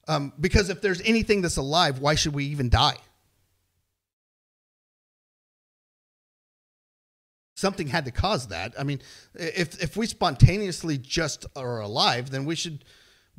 Um, 0.08 0.32
because 0.38 0.68
if 0.68 0.82
there's 0.82 1.00
anything 1.02 1.42
that's 1.42 1.56
alive, 1.56 2.00
why 2.00 2.16
should 2.16 2.34
we 2.34 2.46
even 2.46 2.68
die? 2.68 2.96
Something 7.62 7.86
had 7.86 8.06
to 8.06 8.10
cause 8.10 8.48
that. 8.48 8.74
I 8.76 8.82
mean, 8.82 9.00
if, 9.36 9.80
if 9.80 9.96
we 9.96 10.08
spontaneously 10.08 10.98
just 10.98 11.46
are 11.54 11.80
alive, 11.80 12.30
then 12.30 12.44
we 12.44 12.56
should 12.56 12.84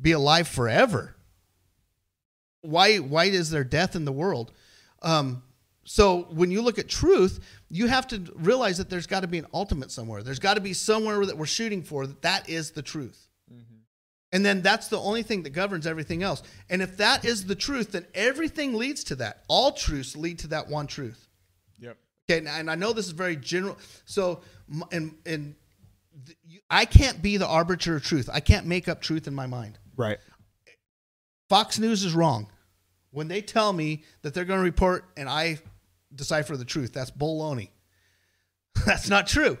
be 0.00 0.12
alive 0.12 0.48
forever. 0.48 1.14
Why, 2.62 2.96
why 2.96 3.26
is 3.26 3.50
there 3.50 3.64
death 3.64 3.94
in 3.94 4.06
the 4.06 4.12
world? 4.12 4.50
Um, 5.02 5.42
so 5.84 6.22
when 6.30 6.50
you 6.50 6.62
look 6.62 6.78
at 6.78 6.88
truth, 6.88 7.38
you 7.68 7.86
have 7.86 8.06
to 8.08 8.22
realize 8.36 8.78
that 8.78 8.88
there's 8.88 9.06
got 9.06 9.20
to 9.20 9.26
be 9.26 9.36
an 9.36 9.46
ultimate 9.52 9.90
somewhere. 9.90 10.22
There's 10.22 10.38
got 10.38 10.54
to 10.54 10.62
be 10.62 10.72
somewhere 10.72 11.26
that 11.26 11.36
we're 11.36 11.44
shooting 11.44 11.82
for 11.82 12.06
that 12.06 12.22
that 12.22 12.48
is 12.48 12.70
the 12.70 12.80
truth. 12.80 13.28
And 14.32 14.42
then 14.42 14.62
that's 14.62 14.88
the 14.88 14.98
only 14.98 15.22
thing 15.22 15.42
that 15.42 15.50
governs 15.50 15.86
everything 15.86 16.22
else. 16.22 16.42
And 16.70 16.80
if 16.80 16.96
that 16.96 17.26
is 17.26 17.44
the 17.44 17.54
truth, 17.54 17.92
then 17.92 18.06
everything 18.14 18.72
leads 18.72 19.04
to 19.04 19.16
that. 19.16 19.44
All 19.48 19.72
truths 19.72 20.16
lead 20.16 20.38
to 20.38 20.46
that 20.46 20.68
one 20.68 20.86
truth. 20.86 21.28
Okay, 22.28 22.38
and- 22.38 22.48
and 22.48 22.70
I 22.70 22.74
know 22.74 22.92
this 22.92 23.06
is 23.06 23.12
very 23.12 23.36
general. 23.36 23.78
So, 24.04 24.40
and 24.90 25.16
and 25.26 25.54
I 26.70 26.84
can't 26.84 27.20
be 27.20 27.36
the 27.36 27.46
arbiter 27.46 27.96
of 27.96 28.04
truth. 28.04 28.30
I 28.32 28.40
can't 28.40 28.66
make 28.66 28.88
up 28.88 29.00
truth 29.00 29.26
in 29.26 29.34
my 29.34 29.46
mind. 29.46 29.78
Right. 29.96 30.18
Fox 31.48 31.78
News 31.78 32.04
is 32.04 32.14
wrong 32.14 32.48
when 33.10 33.28
they 33.28 33.42
tell 33.42 33.72
me 33.72 34.04
that 34.22 34.32
they're 34.32 34.44
going 34.44 34.58
to 34.58 34.64
report 34.64 35.04
and 35.16 35.28
I 35.28 35.58
decipher 36.14 36.56
the 36.56 36.64
truth. 36.64 36.92
That's 36.92 37.10
baloney. 37.10 37.68
That's 38.86 39.08
not 39.08 39.26
true. 39.26 39.58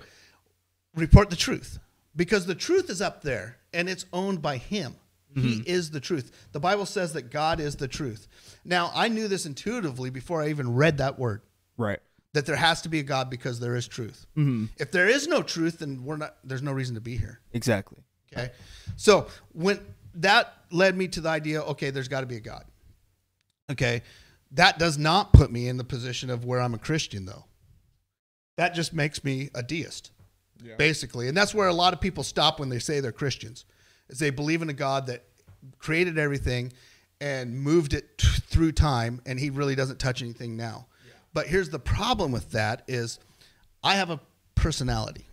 Report 0.94 1.30
the 1.30 1.36
truth 1.36 1.78
because 2.16 2.46
the 2.46 2.54
truth 2.54 2.88
is 2.88 3.02
up 3.02 3.22
there 3.22 3.58
and 3.72 3.88
it's 3.88 4.06
owned 4.12 4.40
by 4.40 4.56
Him. 4.56 4.96
He 5.34 5.56
mm-hmm. 5.56 5.62
is 5.66 5.90
the 5.90 5.98
truth. 5.98 6.48
The 6.52 6.60
Bible 6.60 6.86
says 6.86 7.12
that 7.14 7.30
God 7.30 7.58
is 7.58 7.74
the 7.74 7.88
truth. 7.88 8.28
Now, 8.64 8.92
I 8.94 9.08
knew 9.08 9.26
this 9.26 9.46
intuitively 9.46 10.08
before 10.08 10.40
I 10.40 10.48
even 10.50 10.76
read 10.76 10.98
that 10.98 11.18
word 11.18 11.42
Right. 11.76 11.98
That 12.34 12.44
there 12.46 12.56
has 12.56 12.82
to 12.82 12.88
be 12.88 12.98
a 12.98 13.02
God 13.02 13.30
because 13.30 13.58
there 13.60 13.74
is 13.76 13.88
truth. 13.88 14.26
Mm-hmm. 14.36 14.66
If 14.76 14.90
there 14.92 15.08
is 15.08 15.26
no 15.26 15.42
truth, 15.42 15.78
then 15.78 16.04
we're 16.04 16.16
not. 16.18 16.36
There's 16.44 16.62
no 16.62 16.72
reason 16.72 16.94
to 16.96 17.00
be 17.00 17.16
here. 17.16 17.40
Exactly. 17.52 17.98
Okay. 18.32 18.50
So 18.96 19.28
when 19.52 19.80
that 20.16 20.52
led 20.70 20.96
me 20.96 21.08
to 21.08 21.20
the 21.20 21.28
idea, 21.28 21.62
okay, 21.62 21.90
there's 21.90 22.08
got 22.08 22.20
to 22.20 22.26
be 22.26 22.36
a 22.36 22.40
God. 22.40 22.64
Okay. 23.70 24.02
That 24.52 24.78
does 24.78 24.98
not 24.98 25.32
put 25.32 25.50
me 25.50 25.68
in 25.68 25.76
the 25.78 25.84
position 25.84 26.30
of 26.30 26.44
where 26.44 26.60
I'm 26.60 26.74
a 26.74 26.78
Christian, 26.78 27.24
though. 27.26 27.44
That 28.56 28.74
just 28.74 28.92
makes 28.92 29.24
me 29.24 29.50
a 29.54 29.62
deist, 29.62 30.10
Yeah. 30.62 30.76
basically. 30.76 31.26
And 31.28 31.36
that's 31.36 31.54
where 31.54 31.66
a 31.66 31.72
lot 31.72 31.92
of 31.92 32.00
people 32.00 32.22
stop 32.22 32.60
when 32.60 32.68
they 32.68 32.78
say 32.78 33.00
they're 33.00 33.10
Christians, 33.10 33.64
is 34.08 34.18
they 34.18 34.30
believe 34.30 34.62
in 34.62 34.68
a 34.68 34.74
God 34.74 35.06
that 35.06 35.24
created 35.78 36.18
everything 36.18 36.72
and 37.20 37.58
moved 37.58 37.94
it 37.94 38.18
t- 38.18 38.28
through 38.46 38.72
time, 38.72 39.22
and 39.26 39.40
he 39.40 39.50
really 39.50 39.74
doesn't 39.74 39.98
touch 39.98 40.22
anything 40.22 40.56
now. 40.56 40.86
But 41.34 41.48
here's 41.48 41.68
the 41.68 41.78
problem 41.80 42.32
with 42.32 42.52
that 42.52 42.82
is 42.88 43.18
I 43.82 43.96
have 43.96 44.08
a 44.10 44.20
personality. 44.54 45.26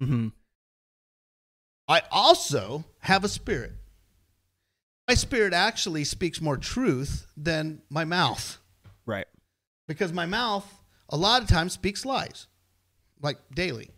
Mm-hmm. 0.00 0.28
I 1.88 2.02
also 2.10 2.84
have 3.00 3.24
a 3.24 3.28
spirit. 3.28 3.72
My 5.08 5.14
spirit 5.14 5.52
actually 5.52 6.04
speaks 6.04 6.40
more 6.40 6.56
truth 6.56 7.26
than 7.36 7.82
my 7.90 8.04
mouth 8.04 8.58
Right. 9.04 9.26
because 9.86 10.12
my 10.12 10.24
mouth 10.24 10.66
a 11.10 11.16
lot 11.16 11.42
of 11.42 11.48
times 11.48 11.74
speaks 11.74 12.06
lies, 12.06 12.46
like 13.20 13.36
daily. 13.54 13.90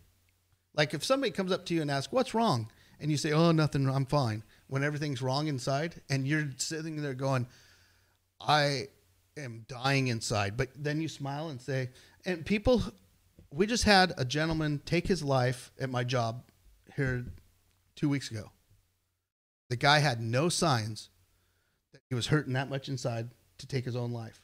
Like 0.73 0.93
if 0.93 1.05
somebody 1.05 1.31
comes 1.31 1.51
up 1.51 1.65
to 1.67 1.73
you 1.73 1.81
and 1.81 1.89
asks, 1.89 2.11
What's 2.11 2.33
wrong? 2.33 2.69
And 2.99 3.09
you 3.09 3.15
say, 3.17 3.31
Oh, 3.31 3.51
nothing, 3.51 3.87
I'm 3.89 4.05
fine, 4.05 4.43
when 4.67 4.83
everything's 4.83 5.21
wrong 5.21 5.47
inside, 5.47 5.95
and 6.09 6.27
you're 6.27 6.49
sitting 6.57 7.01
there 7.01 7.13
going, 7.13 7.47
I 8.41 8.87
am 9.37 9.65
dying 9.67 10.07
inside. 10.07 10.57
But 10.57 10.69
then 10.75 11.01
you 11.01 11.07
smile 11.07 11.49
and 11.49 11.61
say, 11.61 11.89
And 12.25 12.45
people, 12.45 12.83
we 13.53 13.65
just 13.65 13.83
had 13.83 14.13
a 14.17 14.25
gentleman 14.25 14.81
take 14.85 15.07
his 15.07 15.23
life 15.23 15.71
at 15.79 15.89
my 15.89 16.03
job 16.03 16.43
here 16.95 17.25
two 17.95 18.09
weeks 18.09 18.31
ago. 18.31 18.51
The 19.69 19.75
guy 19.75 19.99
had 19.99 20.21
no 20.21 20.49
signs 20.49 21.09
that 21.93 22.01
he 22.09 22.15
was 22.15 22.27
hurting 22.27 22.53
that 22.53 22.69
much 22.69 22.89
inside 22.89 23.29
to 23.57 23.67
take 23.67 23.85
his 23.85 23.95
own 23.95 24.11
life. 24.11 24.41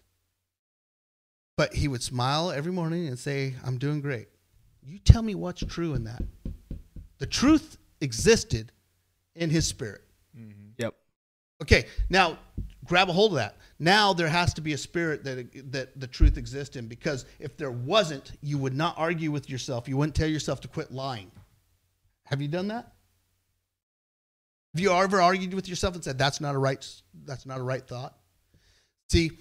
But 1.56 1.74
he 1.76 1.88
would 1.88 2.02
smile 2.02 2.52
every 2.52 2.72
morning 2.72 3.08
and 3.08 3.18
say, 3.18 3.56
I'm 3.64 3.78
doing 3.78 4.02
great. 4.02 4.28
You 4.82 5.00
tell 5.00 5.22
me 5.22 5.36
what's 5.36 5.64
true 5.64 5.94
in 5.94 6.04
that. 6.06 6.22
The 7.20 7.26
truth 7.26 7.78
existed 8.02 8.72
in 9.36 9.50
his 9.50 9.68
spirit. 9.68 10.02
Mm-hmm. 10.38 10.72
Yep. 10.78 10.96
Okay, 11.62 11.86
now 12.10 12.38
grab 12.86 13.09
a 13.09 13.13
hold 13.13 13.31
of 13.31 13.38
that. 13.38 13.57
Now 13.79 14.13
there 14.13 14.27
has 14.27 14.53
to 14.55 14.61
be 14.61 14.73
a 14.73 14.77
spirit 14.77 15.23
that 15.23 15.71
that 15.71 15.99
the 15.99 16.07
truth 16.07 16.38
exists 16.38 16.75
in 16.75 16.88
because 16.88 17.25
if 17.39 17.57
there 17.57 17.71
wasn't, 17.71 18.31
you 18.41 18.57
would 18.57 18.75
not 18.75 18.95
argue 18.97 19.31
with 19.31 19.49
yourself. 19.49 19.88
You 19.88 19.97
wouldn't 19.97 20.15
tell 20.15 20.27
yourself 20.27 20.61
to 20.61 20.67
quit 20.67 20.91
lying. 20.91 21.31
Have 22.25 22.41
you 22.41 22.47
done 22.47 22.69
that? 22.69 22.93
Have 24.73 24.81
you 24.81 24.91
ever 24.91 25.21
argued 25.21 25.53
with 25.53 25.69
yourself 25.69 25.93
and 25.95 26.03
said 26.03 26.17
that's 26.17 26.41
not 26.41 26.55
a 26.55 26.57
right 26.57 26.86
that's 27.25 27.45
not 27.45 27.59
a 27.59 27.63
right 27.63 27.86
thought? 27.86 28.15
See, 29.09 29.31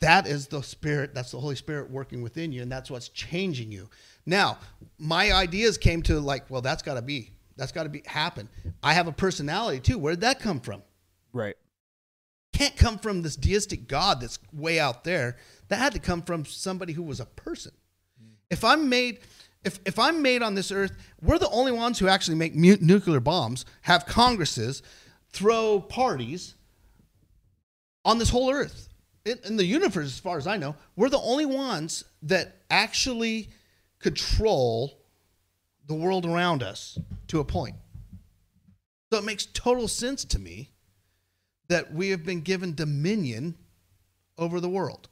that 0.00 0.26
is 0.26 0.48
the 0.48 0.62
spirit, 0.62 1.14
that's 1.14 1.30
the 1.30 1.40
Holy 1.40 1.56
Spirit 1.56 1.90
working 1.90 2.22
within 2.22 2.52
you 2.52 2.62
and 2.62 2.70
that's 2.70 2.90
what's 2.90 3.08
changing 3.08 3.70
you. 3.70 3.88
Now, 4.26 4.58
my 4.98 5.32
ideas 5.32 5.78
came 5.78 6.02
to 6.02 6.18
like, 6.20 6.50
well, 6.50 6.60
that's 6.60 6.82
got 6.82 6.94
to 6.94 7.02
be 7.02 7.30
that's 7.56 7.72
got 7.72 7.84
to 7.84 7.88
be 7.88 8.02
happen. 8.04 8.48
I 8.82 8.92
have 8.92 9.06
a 9.06 9.12
personality 9.12 9.80
too. 9.80 9.98
Where 9.98 10.12
did 10.12 10.22
that 10.22 10.40
come 10.40 10.60
from? 10.60 10.82
Right. 11.32 11.56
Can't 12.56 12.76
come 12.76 12.98
from 12.98 13.20
this 13.20 13.36
deistic 13.36 13.86
God 13.86 14.22
that's 14.22 14.38
way 14.52 14.80
out 14.80 15.04
there. 15.04 15.36
That 15.68 15.76
had 15.76 15.92
to 15.92 15.98
come 15.98 16.22
from 16.22 16.46
somebody 16.46 16.94
who 16.94 17.02
was 17.02 17.20
a 17.20 17.26
person. 17.26 17.72
If 18.48 18.64
I'm 18.64 18.88
made, 18.88 19.18
if, 19.62 19.78
if 19.84 19.98
I'm 19.98 20.22
made 20.22 20.42
on 20.42 20.54
this 20.54 20.72
earth, 20.72 20.96
we're 21.20 21.38
the 21.38 21.50
only 21.50 21.72
ones 21.72 21.98
who 21.98 22.08
actually 22.08 22.38
make 22.38 22.54
mu- 22.54 22.78
nuclear 22.80 23.20
bombs, 23.20 23.66
have 23.82 24.06
congresses, 24.06 24.82
throw 25.32 25.80
parties 25.80 26.54
on 28.06 28.18
this 28.18 28.30
whole 28.30 28.50
earth. 28.50 28.88
In, 29.26 29.38
in 29.44 29.56
the 29.56 29.64
universe, 29.64 30.06
as 30.06 30.18
far 30.18 30.38
as 30.38 30.46
I 30.46 30.56
know, 30.56 30.76
we're 30.94 31.10
the 31.10 31.20
only 31.20 31.46
ones 31.46 32.04
that 32.22 32.62
actually 32.70 33.50
control 33.98 34.98
the 35.86 35.94
world 35.94 36.24
around 36.24 36.62
us 36.62 36.98
to 37.28 37.40
a 37.40 37.44
point. 37.44 37.76
So 39.12 39.18
it 39.18 39.24
makes 39.24 39.44
total 39.46 39.88
sense 39.88 40.24
to 40.24 40.38
me 40.38 40.70
that 41.68 41.92
we 41.92 42.10
have 42.10 42.24
been 42.24 42.40
given 42.40 42.74
dominion 42.74 43.56
over 44.38 44.60
the 44.60 44.68
world. 44.68 45.08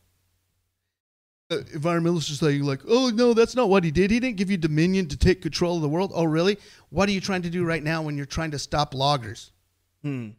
Uh, 1.50 1.56
environmentalists 1.74 2.30
are 2.30 2.36
saying, 2.36 2.62
like, 2.62 2.80
oh, 2.88 3.10
no, 3.14 3.34
that's 3.34 3.54
not 3.54 3.68
what 3.68 3.84
he 3.84 3.90
did. 3.90 4.10
He 4.10 4.18
didn't 4.18 4.36
give 4.36 4.50
you 4.50 4.56
dominion 4.56 5.08
to 5.08 5.16
take 5.16 5.42
control 5.42 5.76
of 5.76 5.82
the 5.82 5.88
world. 5.88 6.10
Oh, 6.14 6.24
really? 6.24 6.58
What 6.88 7.08
are 7.08 7.12
you 7.12 7.20
trying 7.20 7.42
to 7.42 7.50
do 7.50 7.64
right 7.64 7.82
now 7.82 8.02
when 8.02 8.16
you're 8.16 8.24
trying 8.26 8.50
to 8.52 8.58
stop 8.58 8.94
loggers? 8.94 9.52
Hmm. 10.02 10.30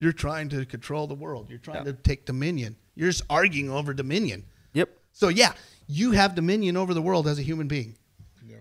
You're 0.00 0.12
trying 0.12 0.48
to 0.50 0.64
control 0.64 1.06
the 1.06 1.14
world. 1.14 1.48
You're 1.48 1.58
trying 1.58 1.84
Yeah. 1.86 1.92
to 1.92 1.94
take 1.94 2.26
dominion. 2.26 2.76
You're 2.94 3.08
just 3.10 3.22
arguing 3.30 3.70
over 3.70 3.92
dominion. 3.94 4.44
Yep. 4.74 4.90
So, 5.12 5.28
yeah, 5.28 5.52
you 5.86 6.12
have 6.12 6.34
dominion 6.34 6.76
over 6.76 6.94
the 6.94 7.02
world 7.02 7.26
as 7.26 7.38
a 7.38 7.42
human 7.42 7.66
being. 7.68 7.96
Yeah. 8.44 8.58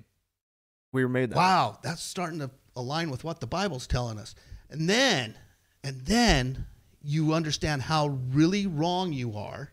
We 0.91 1.03
were 1.03 1.09
made 1.09 1.30
that. 1.32 1.36
Wow, 1.36 1.80
that's 1.84 2.01
starting 2.03 2.39
to 2.39 2.49
align 2.76 3.09
with 3.12 3.24
what 3.24 3.39
the 3.39 3.47
Bible's 3.47 3.88
telling 3.88 4.18
us. 4.18 4.34
And 4.70 4.89
then, 4.89 5.38
and 5.84 6.01
then 6.01 6.66
you 7.04 7.34
understand 7.34 7.82
how 7.82 8.08
really 8.32 8.68
wrong 8.68 9.14
you 9.14 9.38
are 9.38 9.72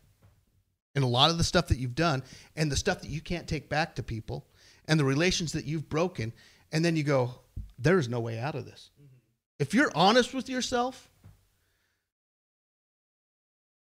and 0.94 1.04
a 1.04 1.08
lot 1.08 1.30
of 1.30 1.38
the 1.38 1.44
stuff 1.44 1.68
that 1.68 1.78
you've 1.78 1.94
done 1.94 2.22
and 2.56 2.72
the 2.72 2.76
stuff 2.76 3.00
that 3.02 3.10
you 3.10 3.20
can't 3.20 3.46
take 3.46 3.68
back 3.68 3.94
to 3.94 4.02
people 4.02 4.46
and 4.86 4.98
the 4.98 5.04
relations 5.04 5.52
that 5.52 5.64
you've 5.64 5.88
broken. 5.88 6.32
And 6.72 6.84
then 6.84 6.96
you 6.96 7.02
go, 7.02 7.32
there 7.78 7.98
is 7.98 8.08
no 8.08 8.20
way 8.20 8.38
out 8.38 8.54
of 8.54 8.64
this. 8.64 8.90
Mm-hmm. 8.96 9.14
If 9.58 9.74
you're 9.74 9.92
honest 9.94 10.34
with 10.34 10.48
yourself, 10.48 11.08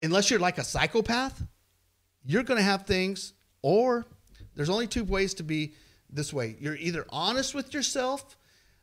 unless 0.02 0.30
you're 0.30 0.40
like 0.40 0.58
a 0.58 0.64
psychopath, 0.64 1.42
you're 2.24 2.42
going 2.42 2.58
to 2.58 2.64
have 2.64 2.86
things, 2.86 3.32
or 3.62 4.06
there's 4.54 4.70
only 4.70 4.86
two 4.86 5.04
ways 5.04 5.34
to 5.34 5.42
be 5.42 5.74
this 6.10 6.32
way. 6.32 6.56
You're 6.60 6.76
either 6.76 7.06
honest 7.10 7.54
with 7.54 7.72
yourself 7.72 8.36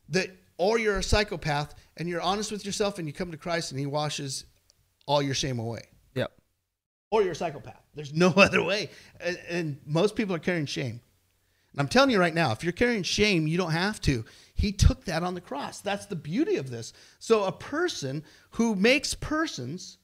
that 0.08 0.30
or 0.58 0.78
you're 0.78 0.98
a 0.98 1.02
psychopath 1.02 1.74
and 1.96 2.08
you're 2.08 2.20
honest 2.20 2.52
with 2.52 2.64
yourself 2.64 2.98
and 2.98 3.06
you 3.06 3.12
come 3.12 3.30
to 3.30 3.36
Christ 3.36 3.70
and 3.70 3.80
he 3.80 3.86
washes 3.86 4.44
all 5.06 5.22
your 5.22 5.34
shame 5.34 5.58
away. 5.58 5.82
Yep. 6.14 6.32
Or 7.10 7.22
you're 7.22 7.32
a 7.32 7.36
psychopath. 7.36 7.82
There's 7.94 8.12
no 8.12 8.28
other 8.36 8.62
way. 8.62 8.90
And, 9.20 9.38
and 9.48 9.80
most 9.86 10.16
people 10.16 10.34
are 10.34 10.40
carrying 10.40 10.66
shame. 10.66 11.00
And 11.72 11.80
I'm 11.80 11.88
telling 11.88 12.10
you 12.10 12.18
right 12.18 12.34
now, 12.34 12.52
if 12.52 12.64
you're 12.64 12.72
carrying 12.72 13.02
shame, 13.02 13.46
you 13.46 13.58
don't 13.58 13.72
have 13.72 14.00
to. 14.02 14.24
He 14.54 14.72
took 14.72 15.04
that 15.04 15.22
on 15.22 15.34
the 15.34 15.40
cross. 15.40 15.80
That's 15.80 16.06
the 16.06 16.16
beauty 16.16 16.56
of 16.56 16.70
this. 16.70 16.92
So 17.18 17.44
a 17.44 17.52
person 17.52 18.24
who 18.50 18.74
makes 18.74 19.14
persons 19.14 19.98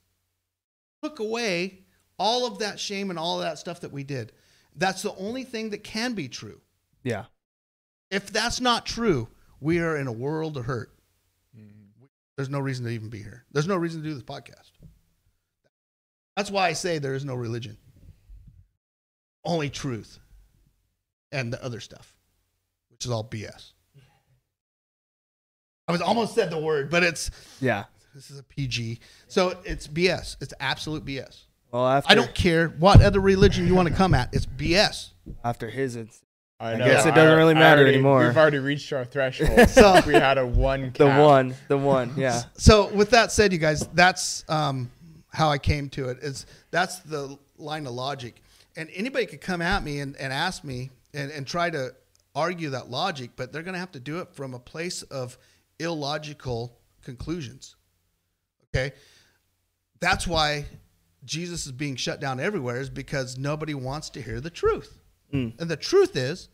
took 1.03 1.19
away 1.19 1.81
all 2.19 2.47
of 2.47 2.59
that 2.59 2.79
shame 2.79 3.11
and 3.11 3.19
all 3.19 3.39
of 3.39 3.45
that 3.45 3.59
stuff 3.59 3.81
that 3.81 3.93
we 3.93 4.05
did. 4.05 4.33
That's 4.77 5.03
the 5.03 5.15
only 5.17 5.45
thing 5.45 5.71
that 5.71 5.83
can 5.83 6.13
be 6.15 6.29
true. 6.29 6.61
Yeah. 7.03 7.25
If 8.11 8.31
that's 8.31 8.61
not 8.61 8.87
true, 8.87 9.29
we 9.61 9.79
are 9.79 9.97
in 9.97 10.07
a 10.07 10.13
world 10.13 10.57
of 10.57 10.67
hurt. 10.67 10.93
There's 12.37 12.49
no 12.49 12.61
reason 12.61 12.85
to 12.87 12.91
even 12.91 13.09
be 13.09 13.23
here. 13.23 13.45
There's 13.53 13.67
no 13.69 13.77
reason 13.77 14.03
to 14.03 14.09
do 14.09 14.15
this 14.15 14.23
podcast. 14.23 14.71
That's 16.37 16.51
why 16.51 16.69
I 16.69 16.73
say 16.73 16.99
there 16.99 17.15
is 17.15 17.25
no 17.25 17.35
religion. 17.35 17.77
Only 19.45 19.69
truth 19.69 20.19
and 21.31 21.53
the 21.53 21.63
other 21.63 21.81
stuff, 21.81 22.15
which 22.91 23.05
is 23.05 23.11
all 23.11 23.25
BS. 23.25 23.73
I 25.89 25.93
was 25.93 26.01
almost 26.01 26.35
said 26.35 26.51
the 26.51 26.59
word, 26.59 26.91
but 26.91 27.03
it's 27.03 27.31
Yeah. 27.61 27.85
this 28.15 28.31
is 28.31 28.39
a 28.39 28.43
PG. 28.43 29.01
So 29.27 29.61
it's 29.65 29.87
BS. 29.89 30.37
It's 30.41 30.55
absolute 30.61 31.05
BS. 31.05 31.45
Well, 31.71 31.87
after 31.87 32.11
I 32.13 32.15
don't 32.15 32.35
care 32.35 32.69
what 32.69 33.03
other 33.03 33.21
religion 33.21 33.67
you 33.67 33.75
want 33.75 33.89
to 33.89 33.95
come 33.95 34.15
at. 34.15 34.33
It's 34.33 34.47
BS. 34.47 35.11
after 35.45 35.71
his 35.71 35.97
it's 35.97 36.22
I, 36.63 36.77
guess 36.77 37.05
it 37.07 37.15
doesn't 37.15 37.37
really 37.37 37.55
matter 37.55 37.81
already- 37.83 37.95
anymore. 37.95 38.25
We've 38.27 38.37
already 38.37 38.59
reached 38.59 38.93
our 38.93 39.05
threshold. 39.05 39.69
So- 39.69 40.01
we 40.07 40.15
had 40.15 40.39
a 40.39 40.47
one. 40.47 40.93
the 40.97 41.07
one, 41.07 41.55
the 41.69 41.77
one. 41.79 42.15
Yeah. 42.17 42.43
So 42.55 42.89
with 42.95 43.11
that 43.11 43.33
said, 43.33 43.53
you 43.53 43.59
guys, 43.59 43.87
that's 43.95 44.45
um, 44.49 44.91
how 45.33 45.49
I 45.51 45.59
came 45.59 45.89
to 45.91 46.09
it. 46.11 46.19
Is 46.23 46.47
that's 46.71 47.01
the 47.01 47.37
line 47.59 47.87
of 47.87 47.95
logic, 47.95 48.43
and 48.77 48.89
anybody 48.95 49.27
could 49.27 49.41
come 49.41 49.61
at 49.61 49.83
me 49.83 49.99
and, 50.01 50.17
and 50.17 50.33
ask 50.33 50.63
me 50.63 50.91
and, 51.15 51.31
and 51.33 51.47
try 51.47 51.69
to 51.71 51.95
argue 52.35 52.71
that 52.71 52.91
logic, 52.91 53.31
but 53.37 53.53
they're 53.53 53.63
going 53.63 53.75
to 53.75 53.81
have 53.81 53.93
to 53.93 54.01
do 54.01 54.21
it 54.21 54.35
from 54.35 54.55
a 54.55 54.59
place 54.59 55.03
of 55.03 55.37
illogical 55.79 56.79
conclusions. 57.05 57.77
Okay, 58.75 58.93
that's 60.01 60.27
why 60.27 60.65
Jesus 61.25 61.67
is 61.67 61.73
being 61.73 61.97
shut 61.97 62.21
down 62.21 62.41
everywhere 62.41 62.81
is 62.81 62.89
because 62.91 63.37
nobody 63.37 63.75
wants 63.75 64.11
to 64.11 64.23
hear 64.23 64.41
the 64.41 64.51
truth, 64.51 64.99
and 65.33 65.55
the 65.59 65.77
truth 65.77 66.15
is, 66.17 66.49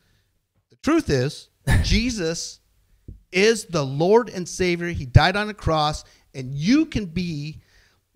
the 0.70 0.76
truth 0.76 1.10
is, 1.10 1.48
Jesus 1.82 2.60
is 3.32 3.66
the 3.66 3.84
Lord 3.84 4.28
and 4.30 4.48
Savior. 4.48 4.88
He 4.88 5.04
died 5.06 5.36
on 5.36 5.48
a 5.48 5.54
cross, 5.54 6.04
and 6.34 6.54
you 6.54 6.86
can 6.86 7.06
be 7.06 7.60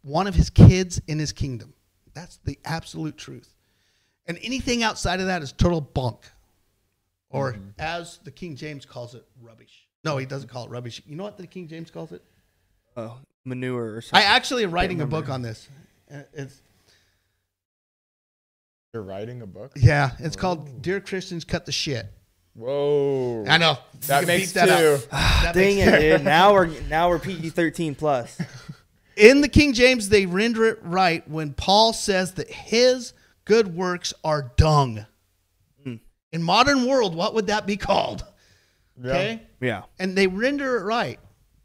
one 0.02 0.26
of 0.26 0.34
his 0.34 0.50
kids 0.50 1.00
in 1.06 1.18
his 1.18 1.32
kingdom. 1.32 1.72
That's 2.14 2.38
the 2.44 2.58
absolute 2.64 3.16
truth. 3.16 3.54
And 4.26 4.38
anything 4.42 4.82
outside 4.82 5.20
of 5.20 5.26
that 5.26 5.42
is 5.42 5.52
total 5.52 5.80
bunk. 5.80 6.18
Or 7.30 7.56
as 7.78 8.18
the 8.24 8.30
King 8.30 8.56
James 8.56 8.84
calls 8.84 9.14
it, 9.14 9.24
rubbish. 9.40 9.86
No, 10.04 10.18
he 10.18 10.26
doesn't 10.26 10.48
call 10.50 10.66
it 10.66 10.70
rubbish. 10.70 11.00
You 11.06 11.16
know 11.16 11.24
what 11.24 11.38
the 11.38 11.46
King 11.46 11.66
James 11.66 11.90
calls 11.90 12.12
it? 12.12 12.22
Oh, 12.96 13.16
manure 13.44 13.94
or 13.94 14.00
something. 14.02 14.18
I 14.18 14.22
something. 14.22 14.36
actually 14.36 14.64
am 14.64 14.70
writing 14.70 15.00
a 15.00 15.06
book 15.06 15.28
on 15.30 15.40
this. 15.42 15.68
Uh, 16.12 16.22
It's 16.34 16.60
You're 18.92 19.02
writing 19.02 19.40
a 19.42 19.46
book. 19.46 19.72
yeah, 19.76 20.10
it's 20.18 20.36
called 20.36 20.82
Dear 20.82 21.00
Christians 21.00 21.44
Cut 21.44 21.64
the 21.64 21.72
Shit. 21.72 22.06
Whoa. 22.54 23.44
I 23.48 23.58
know. 23.58 23.78
That 24.06 24.22
You 24.22 24.26
makes 24.26 24.52
that 24.52 24.66
two. 24.66 24.72
up. 24.72 25.00
That 25.00 25.08
ah, 25.12 25.50
Dang 25.54 25.76
makes 25.76 25.88
it, 25.88 26.00
dude. 26.18 26.24
Now 26.24 26.52
we're 26.52 26.66
now 26.88 27.08
we're 27.08 27.18
PG 27.18 27.50
thirteen 27.50 27.94
plus. 27.94 28.38
In 29.16 29.40
the 29.42 29.48
King 29.48 29.72
James, 29.72 30.08
they 30.08 30.26
render 30.26 30.64
it 30.66 30.78
right 30.82 31.26
when 31.28 31.52
Paul 31.52 31.92
says 31.92 32.34
that 32.34 32.50
his 32.50 33.12
good 33.44 33.74
works 33.74 34.12
are 34.24 34.52
dung. 34.56 35.04
Hmm. 35.84 35.96
In 36.32 36.42
modern 36.42 36.86
world, 36.86 37.14
what 37.14 37.34
would 37.34 37.46
that 37.48 37.66
be 37.66 37.76
called? 37.76 38.24
Yeah. 39.02 39.10
Okay, 39.10 39.42
Yeah. 39.60 39.82
and 39.98 40.16
they 40.16 40.26
render 40.26 40.76
it 40.78 40.84
right 40.84 41.18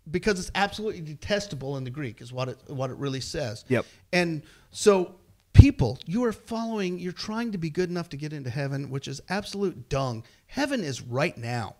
because 0.09 0.39
it's 0.39 0.51
absolutely 0.55 1.01
detestable 1.01 1.75
in 1.77 1.83
the 1.83 1.89
Greek, 1.89 2.21
is 2.21 2.31
what 2.31 2.49
it 2.49 2.57
what 2.67 2.89
it 2.89 2.97
really 2.97 3.21
says. 3.21 3.65
Yep. 3.67 3.85
And 4.13 4.43
so, 4.71 5.15
people, 5.53 5.99
you 6.05 6.23
are 6.25 6.31
following. 6.33 6.99
You're 6.99 7.11
trying 7.11 7.51
to 7.51 7.57
be 7.57 7.69
good 7.69 7.89
enough 7.89 8.09
to 8.09 8.17
get 8.17 8.31
into 8.33 8.49
heaven, 8.49 8.89
which 8.89 9.07
is 9.07 9.19
absolute 9.29 9.89
dung. 9.89 10.23
Heaven 10.47 10.83
is 10.83 11.01
right 11.01 11.37
now. 11.37 11.75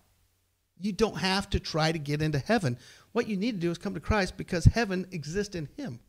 You 0.80 0.91
don't 0.91 1.18
have 1.18 1.49
to 1.51 1.59
try 1.59 1.91
to 1.91 1.97
get 1.97 2.22
into 2.22 2.39
heaven. 2.39 2.78
What 3.11 3.28
you 3.28 3.36
need 3.36 3.53
to 3.53 3.59
do 3.59 3.72
is 3.72 3.78
come 3.78 3.95
to 3.95 3.99
Christ 3.99 4.38
because 4.38 4.65
heaven 4.65 5.07
exists 5.11 5.55
in 5.55 5.70
Him. 5.76 5.99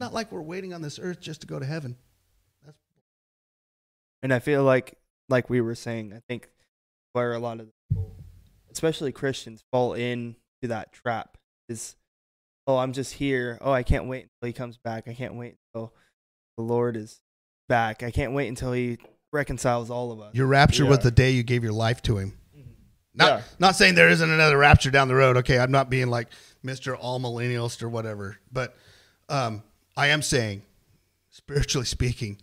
Not 0.00 0.12
like 0.12 0.32
we're 0.32 0.42
waiting 0.42 0.74
on 0.74 0.82
this 0.82 0.98
earth 0.98 1.20
just 1.20 1.42
to 1.42 1.46
go 1.46 1.60
to 1.60 1.64
heaven. 1.64 1.96
And 4.22 4.32
I 4.32 4.40
feel 4.40 4.64
like, 4.64 4.98
like 5.28 5.48
we 5.48 5.60
were 5.60 5.74
saying, 5.74 6.12
I 6.12 6.20
think 6.28 6.48
where 7.12 7.32
a 7.32 7.38
lot 7.38 7.60
of, 7.60 7.68
people, 7.88 8.16
especially 8.72 9.12
Christians, 9.12 9.62
fall 9.70 9.94
into 9.94 10.36
that 10.62 10.92
trap 10.92 11.38
is, 11.68 11.96
oh, 12.66 12.78
I'm 12.78 12.92
just 12.92 13.14
here. 13.14 13.58
Oh, 13.60 13.72
I 13.72 13.82
can't 13.82 14.06
wait 14.06 14.22
until 14.24 14.46
he 14.46 14.52
comes 14.52 14.76
back. 14.76 15.06
I 15.06 15.14
can't 15.14 15.34
wait 15.34 15.56
until 15.74 15.92
the 16.56 16.64
Lord 16.64 16.96
is 16.96 17.20
back. 17.68 18.02
I 18.02 18.10
can't 18.10 18.32
wait 18.32 18.48
until 18.48 18.72
he 18.72 18.98
reconciles 19.32 19.90
all 19.90 20.12
of 20.12 20.20
us. 20.20 20.34
Your 20.34 20.46
rapture 20.46 20.86
was 20.86 21.00
the 21.00 21.10
day 21.10 21.30
you 21.32 21.42
gave 21.42 21.64
your 21.64 21.72
life 21.72 22.02
to 22.02 22.18
Him. 22.18 22.38
Not, 23.14 23.26
Yeah. 23.26 23.42
not 23.58 23.76
saying 23.76 23.94
there 23.94 24.08
isn't 24.08 24.30
another 24.30 24.56
rapture 24.56 24.90
down 24.90 25.08
the 25.08 25.14
road. 25.14 25.36
Okay, 25.38 25.58
I'm 25.58 25.70
not 25.70 25.90
being 25.90 26.08
like 26.08 26.28
Mr. 26.64 26.98
Amillennialist 26.98 27.82
or 27.82 27.88
whatever, 27.88 28.38
but 28.50 28.76
um, 29.28 29.62
I 29.96 30.08
am 30.08 30.22
saying, 30.22 30.62
spiritually 31.30 31.84
speaking, 31.86 32.38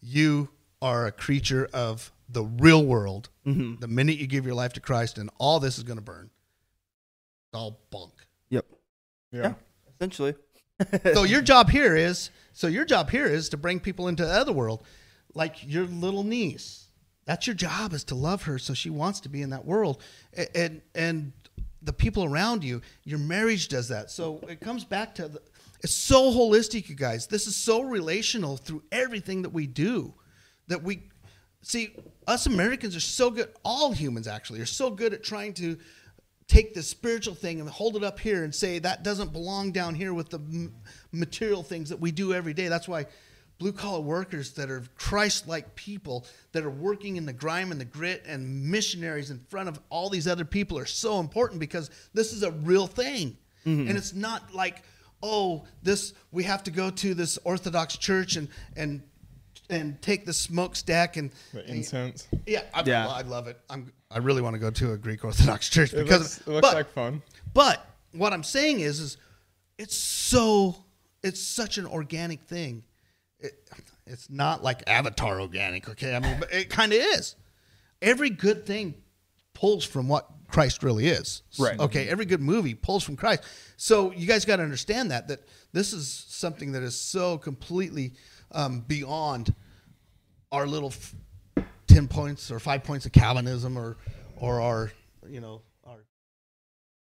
you 0.00 0.48
are 0.80 1.06
a 1.06 1.12
creature 1.12 1.68
of 1.72 2.10
the 2.28 2.44
real 2.44 2.84
world. 2.84 3.28
Mhm. 3.46 3.80
The 3.80 3.88
minute 3.88 4.18
you 4.18 4.26
give 4.26 4.44
your 4.44 4.54
life 4.54 4.72
to 4.74 4.80
Christ, 4.80 5.18
and 5.18 5.30
all 5.38 5.60
this 5.60 5.78
is 5.78 5.84
going 5.84 5.98
to 5.98 6.04
burn. 6.04 6.30
It's 7.46 7.54
all 7.58 7.80
bunk. 7.90 8.12
Yep. 8.50 8.66
Yeah. 9.32 9.54
Essentially. 9.94 10.34
so 11.14 11.22
your 11.24 11.40
job 11.42 11.70
here 11.70 11.96
is 11.96 12.30
so 12.52 12.66
your 12.66 12.84
job 12.84 13.10
here 13.10 13.26
is 13.26 13.48
to 13.48 13.56
bring 13.56 13.80
people 13.80 14.06
into 14.08 14.24
the 14.24 14.32
other 14.32 14.52
world 14.52 14.84
like 15.34 15.56
your 15.66 15.84
little 15.84 16.22
niece. 16.22 16.86
That's 17.24 17.46
your 17.46 17.54
job 17.54 17.92
is 17.92 18.04
to 18.04 18.14
love 18.14 18.44
her 18.44 18.58
so 18.58 18.74
she 18.74 18.90
wants 18.90 19.20
to 19.20 19.28
be 19.28 19.42
in 19.42 19.50
that 19.50 19.64
world. 19.64 20.02
A- 20.36 20.56
and 20.56 20.82
and 20.94 21.32
the 21.82 21.92
people 21.92 22.24
around 22.24 22.64
you 22.64 22.80
your 23.04 23.18
marriage 23.18 23.68
does 23.68 23.88
that. 23.88 24.10
So 24.10 24.40
it 24.48 24.60
comes 24.60 24.84
back 24.84 25.14
to 25.16 25.28
the, 25.28 25.42
it's 25.82 25.94
so 25.94 26.32
holistic 26.32 26.88
you 26.88 26.94
guys. 26.94 27.26
This 27.26 27.46
is 27.46 27.54
so 27.54 27.82
relational 27.82 28.56
through 28.56 28.82
everything 28.90 29.42
that 29.42 29.50
we 29.50 29.66
do 29.66 30.14
that 30.68 30.82
we 30.82 31.02
see 31.62 31.90
us 32.26 32.46
americans 32.46 32.94
are 32.94 33.00
so 33.00 33.30
good 33.30 33.48
all 33.64 33.90
humans 33.90 34.28
actually 34.28 34.60
are 34.60 34.66
so 34.66 34.90
good 34.90 35.12
at 35.12 35.24
trying 35.24 35.52
to 35.52 35.76
take 36.48 36.72
the 36.72 36.82
spiritual 36.82 37.34
thing 37.34 37.60
and 37.60 37.68
hold 37.68 37.94
it 37.94 38.02
up 38.02 38.18
here 38.18 38.42
and 38.42 38.54
say 38.54 38.78
that 38.78 39.04
doesn't 39.04 39.32
belong 39.32 39.70
down 39.70 39.94
here 39.94 40.14
with 40.14 40.30
the 40.30 40.70
material 41.12 41.62
things 41.62 41.90
that 41.90 42.00
we 42.00 42.10
do 42.10 42.32
every 42.32 42.54
day. 42.54 42.68
That's 42.68 42.88
why 42.88 43.06
blue 43.58 43.72
collar 43.72 44.00
workers 44.00 44.52
that 44.52 44.70
are 44.70 44.84
Christ 44.96 45.48
like 45.48 45.74
people 45.74 46.24
that 46.52 46.64
are 46.64 46.70
working 46.70 47.16
in 47.16 47.26
the 47.26 47.32
grime 47.32 47.72
and 47.72 47.80
the 47.80 47.84
grit 47.84 48.24
and 48.26 48.64
missionaries 48.70 49.30
in 49.30 49.38
front 49.38 49.68
of 49.68 49.80
all 49.90 50.08
these 50.08 50.28
other 50.28 50.44
people 50.44 50.78
are 50.78 50.86
so 50.86 51.18
important 51.20 51.60
because 51.60 51.90
this 52.14 52.32
is 52.32 52.42
a 52.44 52.52
real 52.52 52.86
thing. 52.86 53.36
Mm-hmm. 53.66 53.88
And 53.88 53.98
it's 53.98 54.14
not 54.14 54.54
like, 54.54 54.82
oh, 55.22 55.64
this 55.82 56.14
we 56.30 56.44
have 56.44 56.62
to 56.64 56.70
go 56.70 56.90
to 56.90 57.14
this 57.14 57.38
Orthodox 57.44 57.96
church 57.96 58.36
and 58.36 58.48
and 58.76 59.02
and 59.70 60.00
take 60.00 60.24
the 60.24 60.32
smokestack 60.32 61.16
and 61.16 61.30
The 61.52 61.68
incense. 61.68 62.26
yeah, 62.46 62.62
I, 62.72 62.82
Yeah. 62.86 63.08
I 63.08 63.22
love 63.22 63.48
it. 63.48 63.60
I'm 63.68 63.92
I 64.10 64.18
really 64.18 64.40
want 64.40 64.54
to 64.54 64.58
go 64.60 64.70
to 64.70 64.92
a 64.92 64.96
Greek 64.96 65.24
Orthodox 65.24 65.68
church 65.70 65.92
It 65.92 66.04
because 66.04 66.20
looks, 66.20 66.40
it 66.40 66.48
looks 66.48 66.68
but, 66.68 66.74
like 66.74 66.90
fun. 66.92 67.22
but 67.52 67.84
what 68.12 68.32
I'm 68.32 68.44
saying 68.44 68.80
is 68.80 69.00
is 69.00 69.16
it's 69.78 69.96
so 69.96 70.76
it's 71.22 71.42
such 71.42 71.76
an 71.78 71.86
organic 71.86 72.42
thing. 72.42 72.84
It, 73.40 73.52
it's 74.06 74.30
not 74.30 74.62
like 74.62 74.82
Avatar 74.86 75.40
organic, 75.40 75.88
okay? 75.90 76.14
I 76.14 76.18
mean, 76.18 76.36
but 76.40 76.52
it 76.52 76.70
kind 76.70 76.92
of 76.92 76.98
is. 76.98 77.36
Every 78.00 78.30
good 78.30 78.66
thing 78.66 78.94
pulls 79.54 79.84
from 79.84 80.08
what 80.08 80.28
Christ 80.48 80.82
really 80.82 81.08
is. 81.08 81.42
Right. 81.58 81.78
Okay. 81.78 82.08
Every 82.08 82.24
good 82.24 82.40
movie 82.40 82.74
pulls 82.74 83.04
from 83.04 83.16
Christ. 83.16 83.42
So 83.76 84.12
you 84.12 84.26
guys 84.26 84.44
got 84.44 84.56
to 84.56 84.62
understand 84.62 85.10
that 85.10 85.28
that 85.28 85.40
this 85.72 85.92
is 85.92 86.08
something 86.08 86.72
that 86.72 86.82
is 86.82 86.98
so 86.98 87.38
completely 87.38 88.12
um, 88.52 88.80
beyond 88.80 89.54
our 90.50 90.66
little 90.66 90.88
f- 90.88 91.14
ten 91.86 92.08
points 92.08 92.50
or 92.50 92.58
five 92.58 92.82
points 92.82 93.04
of 93.04 93.12
Calvinism 93.12 93.76
or 93.76 93.98
or 94.36 94.60
our 94.60 94.90
you 95.28 95.40
know 95.40 95.60
our 95.84 95.98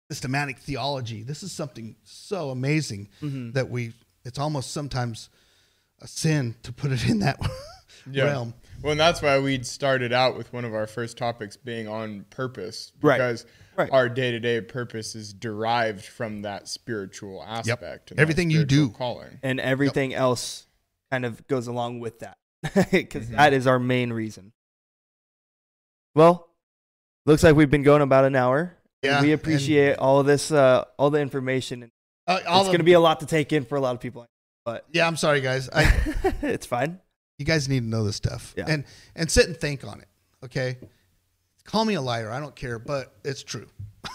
systematic 0.09 0.59
theology. 0.59 1.23
This 1.23 1.43
is 1.43 1.51
something 1.51 1.95
so 2.03 2.49
amazing 2.49 3.09
that 3.53 3.69
we. 3.69 3.93
It's 4.25 4.39
almost 4.39 4.71
sometimes 4.71 5.29
a 6.03 6.07
sin 6.07 6.55
to 6.63 6.71
put 6.71 6.91
it 6.91 7.07
in 7.09 7.19
that 7.19 7.39
Yeah. 8.11 8.25
realm. 8.25 8.53
Well, 8.81 8.91
and 8.91 8.99
that's 8.99 9.21
why 9.21 9.39
we 9.39 9.63
started 9.63 10.11
out 10.11 10.37
with 10.37 10.51
one 10.51 10.65
of 10.65 10.73
our 10.73 10.85
first 10.87 11.17
topics 11.17 11.55
being 11.55 11.87
on 11.87 12.25
purpose, 12.29 12.91
because 12.99 13.45
Right. 13.77 13.89
our 13.91 14.07
day-to-day 14.09 14.61
purpose 14.61 15.15
is 15.15 15.33
derived 15.33 16.05
from 16.05 16.41
that 16.43 16.67
spiritual 16.67 17.41
aspect. 17.43 18.11
and 18.11 18.19
Everything 18.19 18.51
you 18.51 18.65
do. 18.65 18.89
calling. 18.91 19.39
and 19.41 19.59
everything 19.59 20.13
else 20.13 20.67
kind 21.11 21.25
of 21.25 21.47
goes 21.47 21.65
along 21.67 21.99
with 22.01 22.19
that 22.19 22.37
because 22.91 23.27
Mhm. 23.29 23.51
is 23.53 23.65
our 23.65 23.79
main 23.79 24.11
reason. 24.13 24.51
Well, 26.15 26.49
looks 27.25 27.43
like 27.43 27.55
we've 27.55 27.71
been 27.71 27.83
going 27.83 28.01
about 28.01 28.25
an 28.25 28.35
hour. 28.35 28.77
Yeah, 29.01 29.21
we 29.21 29.31
and- 29.31 29.39
appreciate 29.41 29.97
all 29.97 30.19
of 30.19 30.25
this, 30.25 30.51
uh, 30.51 30.83
all 30.97 31.09
the 31.09 31.19
information. 31.19 31.89
Uh, 32.27 32.39
all 32.47 32.61
it's 32.61 32.67
going 32.69 32.77
to 32.79 32.83
be 32.85 32.93
a 32.93 32.99
lot 32.99 33.19
to 33.21 33.25
take 33.25 33.51
in 33.51 33.65
for 33.65 33.75
a 33.75 33.81
lot 33.81 33.95
of 33.95 34.01
people, 34.01 34.25
but 34.65 34.85
Yeah, 34.91 35.07
I'm 35.07 35.17
sorry, 35.17 35.41
guys. 35.41 35.69
I, 35.71 35.83
it's 36.41 36.65
fine. 36.65 36.99
you 37.37 37.45
guys 37.45 37.67
need 37.69 37.81
to 37.81 37.85
know 37.85 38.03
this 38.03 38.15
stuff 38.15 38.53
Yeah. 38.57 38.65
and 38.67 38.83
and 39.15 39.29
sit 39.29 39.47
and 39.47 39.57
think 39.57 39.83
on 39.85 39.99
it. 40.01 40.07
Okay, 40.45 40.77
call 41.65 41.85
me 41.85 41.93
a 41.95 42.01
liar. 42.01 42.29
I 42.31 42.39
don't 42.39 42.55
care, 42.55 42.79
but 42.79 43.13
it's 43.23 43.43
true. 43.43 43.67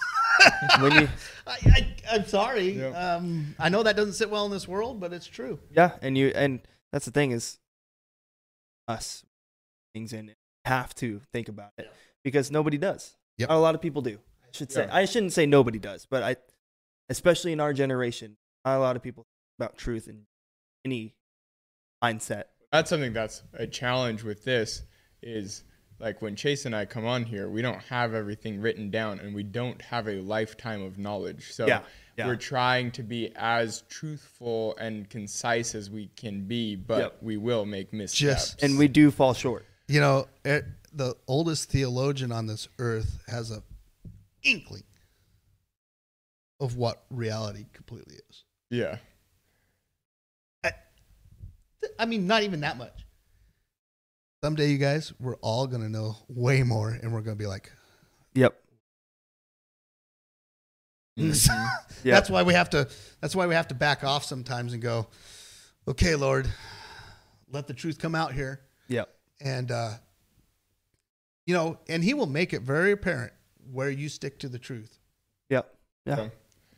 When 0.81 0.93
you, 0.93 1.09
I, 1.49 1.57
I, 1.67 1.95
I'm 2.13 2.27
sorry. 2.27 2.71
Yep. 2.79 2.95
Um, 2.95 3.57
I 3.59 3.69
know 3.71 3.83
that 3.83 3.97
doesn't 3.97 4.13
sit 4.13 4.31
well 4.31 4.45
in 4.47 4.53
this 4.53 4.69
world, 4.69 5.01
but 5.01 5.13
it's 5.13 5.27
true. 5.27 5.59
yeah, 5.75 5.93
and 6.01 6.17
you, 6.17 6.29
and 6.35 6.61
that's 6.93 7.07
the 7.07 7.11
thing 7.11 7.33
is, 7.33 7.59
us 8.87 9.25
things 9.95 10.13
in 10.13 10.33
have 10.65 10.95
to 10.97 11.21
think 11.33 11.49
about 11.49 11.71
it 11.79 11.91
because 12.23 12.51
nobody 12.53 12.79
does. 12.79 13.17
Yep. 13.39 13.51
A 13.51 13.55
lot 13.55 13.75
of 13.75 13.81
people 13.81 14.01
do. 14.03 14.19
I 14.45 14.49
should 14.53 14.71
say 14.71 14.85
Yeah. 14.85 14.95
I 14.95 15.05
shouldn't 15.07 15.33
say 15.33 15.45
nobody 15.47 15.79
does, 15.81 16.07
but 16.09 16.23
I, 16.23 16.37
especially 17.09 17.53
in 17.53 17.59
our 17.61 17.73
generation, 17.73 18.37
not 18.65 18.77
a 18.77 18.81
lot 18.81 18.95
of 18.97 19.03
people 19.03 19.27
about 19.59 19.77
truth 19.77 20.07
in 20.09 20.23
any 20.89 21.15
mindset. 22.03 22.45
that's 22.73 22.89
something 22.91 23.13
that's 23.13 23.43
a 23.55 23.67
challenge 23.67 24.23
with 24.23 24.45
this 24.45 24.83
is 25.23 25.65
like 25.99 26.23
when 26.23 26.37
Chase 26.37 26.65
and 26.65 26.75
I 26.77 26.85
come 26.87 27.05
on 27.05 27.25
here, 27.25 27.49
we 27.49 27.61
don't 27.61 27.83
have 27.85 28.15
everything 28.15 28.61
written 28.61 28.89
down 28.91 29.19
and 29.19 29.35
we 29.35 29.43
don't 29.43 29.81
have 29.83 30.07
a 30.09 30.21
lifetime 30.21 30.81
of 30.83 30.97
knowledge. 30.97 31.53
So 31.53 31.67
Yeah, 31.67 31.81
yeah. 32.17 32.27
we're 32.29 32.37
trying 32.37 32.93
to 32.93 33.03
be 33.03 33.33
as 33.37 33.83
truthful 33.89 34.77
and 34.77 35.11
concise 35.11 35.75
as 35.75 35.91
we 35.91 36.09
can 36.17 36.47
be, 36.47 36.77
but 36.77 36.99
Yep. 37.01 37.17
we 37.23 37.37
will 37.37 37.67
make 37.67 37.93
missteps. 37.93 38.19
Just- 38.21 38.63
and 38.63 38.79
we 38.79 38.87
do 38.89 39.11
fall 39.11 39.35
short. 39.35 39.65
You 39.89 40.01
know, 40.01 40.29
it, 40.45 40.65
the 40.93 41.17
oldest 41.27 41.69
theologian 41.71 42.31
on 42.33 42.47
this 42.47 42.69
earth 42.79 43.19
has 43.27 43.51
a 43.51 43.63
inkling 44.45 44.85
of 46.61 46.77
what 46.77 47.05
reality 47.11 47.67
completely 47.73 48.17
is. 48.31 48.45
yeah. 48.71 48.99
I 51.99 52.07
mean, 52.07 52.27
not 52.27 52.43
even 52.43 52.61
that 52.61 52.77
much. 52.79 53.05
Someday, 54.43 54.71
you 54.71 54.79
guys, 54.79 55.13
we're 55.19 55.37
all 55.37 55.67
gonna 55.67 55.89
know 55.89 56.17
way 56.29 56.63
more, 56.63 56.91
and 56.91 57.13
we're 57.13 57.21
gonna 57.23 57.37
be 57.37 57.47
like, 57.47 57.73
Yep. 58.35 58.55
Mhm. 61.19 61.49
Yep. 62.05 62.15
That's 62.15 62.31
why 62.31 62.43
we 62.45 62.55
have 62.55 62.71
to. 62.71 62.89
That's 63.21 63.35
why 63.35 63.47
we 63.49 63.55
have 63.55 63.69
to 63.69 63.75
back 63.75 64.05
off 64.05 64.25
sometimes 64.25 64.73
and 64.73 64.81
go, 64.81 65.09
okay, 65.89 66.15
Lord, 66.15 66.49
let 67.51 67.67
the 67.67 67.75
truth 67.75 67.99
come 67.99 68.15
out 68.15 68.33
here, 68.33 68.61
Yep. 68.87 69.09
and 69.41 69.71
uh, 69.73 69.95
you 71.47 71.55
know, 71.55 71.79
and 71.89 72.05
He 72.05 72.15
will 72.15 72.27
make 72.29 72.53
it 72.53 72.63
very 72.63 72.93
apparent 72.93 73.33
where 73.73 73.91
you 73.91 74.09
stick 74.09 74.39
to 74.41 74.49
the 74.49 74.59
truth. 74.61 74.99
Yep. 75.51 75.75
Yeah. 76.07 76.17
So- 76.17 76.31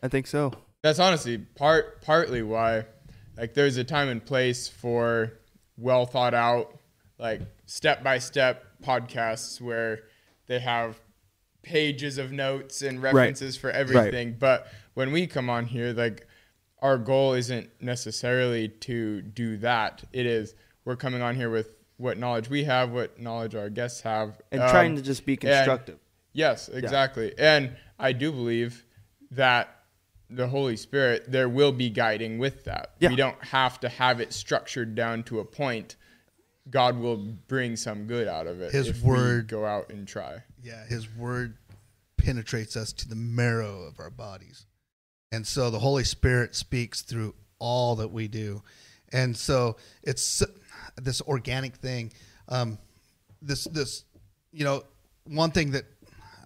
I 0.03 0.09
think 0.09 0.27
so. 0.27 0.55
That's 0.83 0.99
honestly 0.99 1.37
part 1.37 2.01
partly 2.01 2.43
why 2.43 2.87
like 3.41 3.55
there's 3.55 3.79
a 3.79 3.85
time 3.85 4.09
and 4.09 4.25
place 4.25 4.69
for 4.69 5.33
well 5.77 6.05
thought 6.05 6.35
out 6.35 6.79
like 7.19 7.41
step 7.67 8.05
by 8.05 8.19
step 8.19 8.65
podcasts 8.83 9.61
where 9.61 10.01
they 10.47 10.59
have 10.59 11.01
pages 11.63 12.19
of 12.19 12.33
notes 12.33 12.83
and 12.83 13.03
references 13.03 13.57
for 13.57 13.71
everything. 13.71 14.37
But 14.39 14.67
when 14.95 15.13
we 15.13 15.27
come 15.27 15.51
on 15.51 15.67
here, 15.67 15.93
like 15.93 16.27
our 16.81 16.99
goal 16.99 17.35
isn't 17.35 17.71
necessarily 17.81 18.69
to 18.69 19.23
do 19.23 19.57
that. 19.59 20.05
It 20.13 20.27
is 20.27 20.55
we're 20.85 20.97
coming 20.97 21.23
on 21.23 21.35
here 21.35 21.51
with 21.51 21.75
what 21.97 22.19
knowledge 22.19 22.49
we 22.49 22.65
have, 22.65 22.91
what 22.91 23.19
knowledge 23.19 23.55
our 23.55 23.69
guests 23.69 24.01
have, 24.01 24.41
And 24.51 24.63
um, 24.63 24.71
trying 24.71 24.97
to 24.97 25.03
just 25.03 25.27
be 25.27 25.37
constructive. 25.37 25.99
Yes, 26.33 26.69
exactly. 26.69 27.35
And 27.39 27.77
I 27.99 28.13
do 28.13 28.33
believe 28.33 28.85
that 29.33 29.80
the 30.31 30.47
Holy 30.47 30.77
Spirit, 30.77 31.25
there 31.29 31.49
will 31.49 31.73
be 31.73 31.91
guiding 31.91 32.39
with 32.39 32.65
that. 32.65 32.95
Yeah. 33.01 33.11
We 33.11 33.17
don't 33.17 33.43
have 33.45 33.81
to 33.81 33.89
have 33.89 34.21
it 34.21 34.33
structured 34.33 34.95
down 34.95 35.25
to 35.25 35.41
a 35.41 35.45
point. 35.45 35.97
God 36.71 36.99
will 36.99 37.17
bring 37.17 37.77
some 37.77 38.07
good 38.07 38.29
out 38.29 38.47
of 38.47 38.61
it. 38.61 38.73
His 38.73 38.89
if 38.89 39.03
we 39.03 39.09
word- 39.11 39.49
go 39.49 39.67
out 39.67 39.91
and 39.91 40.07
try. 40.07 40.43
Yeah, 40.63 40.85
His 40.87 41.09
Word 41.17 41.57
penetrates 42.17 42.77
us 42.77 42.93
to 42.93 43.09
the 43.09 43.17
marrow 43.17 43.83
of 43.83 43.99
our 43.99 44.11
bodies, 44.11 44.67
and 45.33 45.47
so 45.47 45.71
the 45.71 45.79
Holy 45.79 46.05
Spirit 46.05 46.55
speaks 46.55 47.01
through 47.01 47.35
all 47.59 47.97
that 47.97 48.09
we 48.09 48.29
do, 48.29 48.63
and 49.11 49.35
so 49.37 49.77
it's 50.03 50.43
this 50.97 51.23
organic 51.23 51.77
thing. 51.77 52.13
Um, 52.49 52.79
this 53.41 53.65
this 53.65 54.05
you 54.53 54.65
know 54.65 54.85
one 55.25 55.51
thing 55.51 55.71
that 55.71 55.87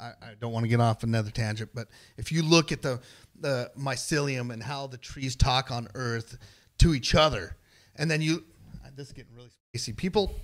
I, 0.01 0.13
I 0.23 0.35
don't 0.41 0.53
want 0.53 0.65
to 0.65 0.69
get 0.69 0.81
off 0.81 1.03
another 1.03 1.31
tangent, 1.31 1.71
but 1.75 1.89
if 2.17 2.31
you 2.31 2.43
look 2.43 2.71
at 2.71 2.83
the 2.83 3.01
the 3.39 3.71
mycelium 3.79 4.53
and 4.53 4.63
how 4.63 4.87
the 4.87 4.97
trees 4.97 5.37
talk 5.37 5.71
on 5.71 5.89
Earth 5.95 6.39
to 6.79 6.95
each 6.95 7.15
other, 7.15 7.57
and 7.97 8.11
then 8.11 8.21
you 8.21 8.45
uh, 8.85 8.89
this 8.95 9.09
is 9.09 9.13
getting 9.13 9.35
really 9.35 9.51
spacey. 9.75 9.97
People 9.97 10.35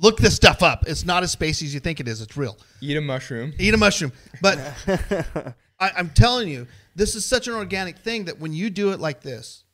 look 0.00 0.18
this 0.18 0.34
stuff 0.34 0.62
up. 0.62 0.84
It's 0.86 1.04
not 1.04 1.22
as 1.22 1.34
spacey 1.34 1.64
as 1.64 1.74
you 1.74 1.80
think 1.80 2.00
it 2.00 2.08
is. 2.08 2.20
It's 2.20 2.36
real. 2.36 2.56
Eat 2.80 2.96
a 2.96 3.00
mushroom. 3.00 3.52
Eat 3.58 3.74
a 3.74 3.76
mushroom. 3.76 4.12
But 4.40 4.58
I, 5.80 5.90
I'm 5.96 6.10
telling 6.10 6.48
you, 6.48 6.66
this 6.94 7.14
is 7.14 7.24
such 7.24 7.48
an 7.48 7.54
organic 7.54 7.98
thing 7.98 8.26
that 8.26 8.38
when 8.38 8.52
you 8.52 8.70
do 8.70 8.92
it 8.92 9.00
like 9.00 9.22
this, 9.22 9.64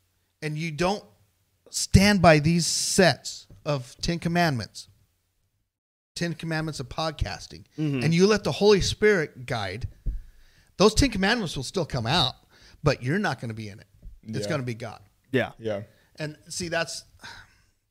and 0.43 0.57
you 0.57 0.71
don't 0.71 1.05
stand 1.71 2.23
by 2.23 2.39
these 2.39 2.67
sets 2.67 3.47
of 3.65 3.97
Ten 4.01 4.19
Commandments, 4.19 4.89
Ten 6.15 6.35
Commandments 6.35 6.81
of 6.81 6.89
podcasting, 6.89 7.65
mm-hmm. 7.79 8.03
and 8.03 8.15
you 8.15 8.27
let 8.27 8.45
the 8.45 8.53
Holy 8.53 8.81
Spirit 8.81 9.47
guide, 9.47 9.89
those 10.79 10.95
Ten 10.95 11.11
Commandments 11.11 11.57
will 11.57 11.63
still 11.65 11.85
come 11.85 12.07
out, 12.07 12.35
but 12.83 13.03
you're 13.03 13.19
not 13.19 13.41
going 13.41 13.49
to 13.51 13.55
be 13.55 13.69
in 13.69 13.79
it. 13.79 13.87
It's 14.23 14.41
Yeah. 14.41 14.49
going 14.49 14.61
to 14.61 14.67
be 14.67 14.75
God. 14.75 15.01
yeah. 15.33 15.53
Yeah. 15.59 15.83
And 16.21 16.37
see, 16.49 16.69
that's 16.69 17.05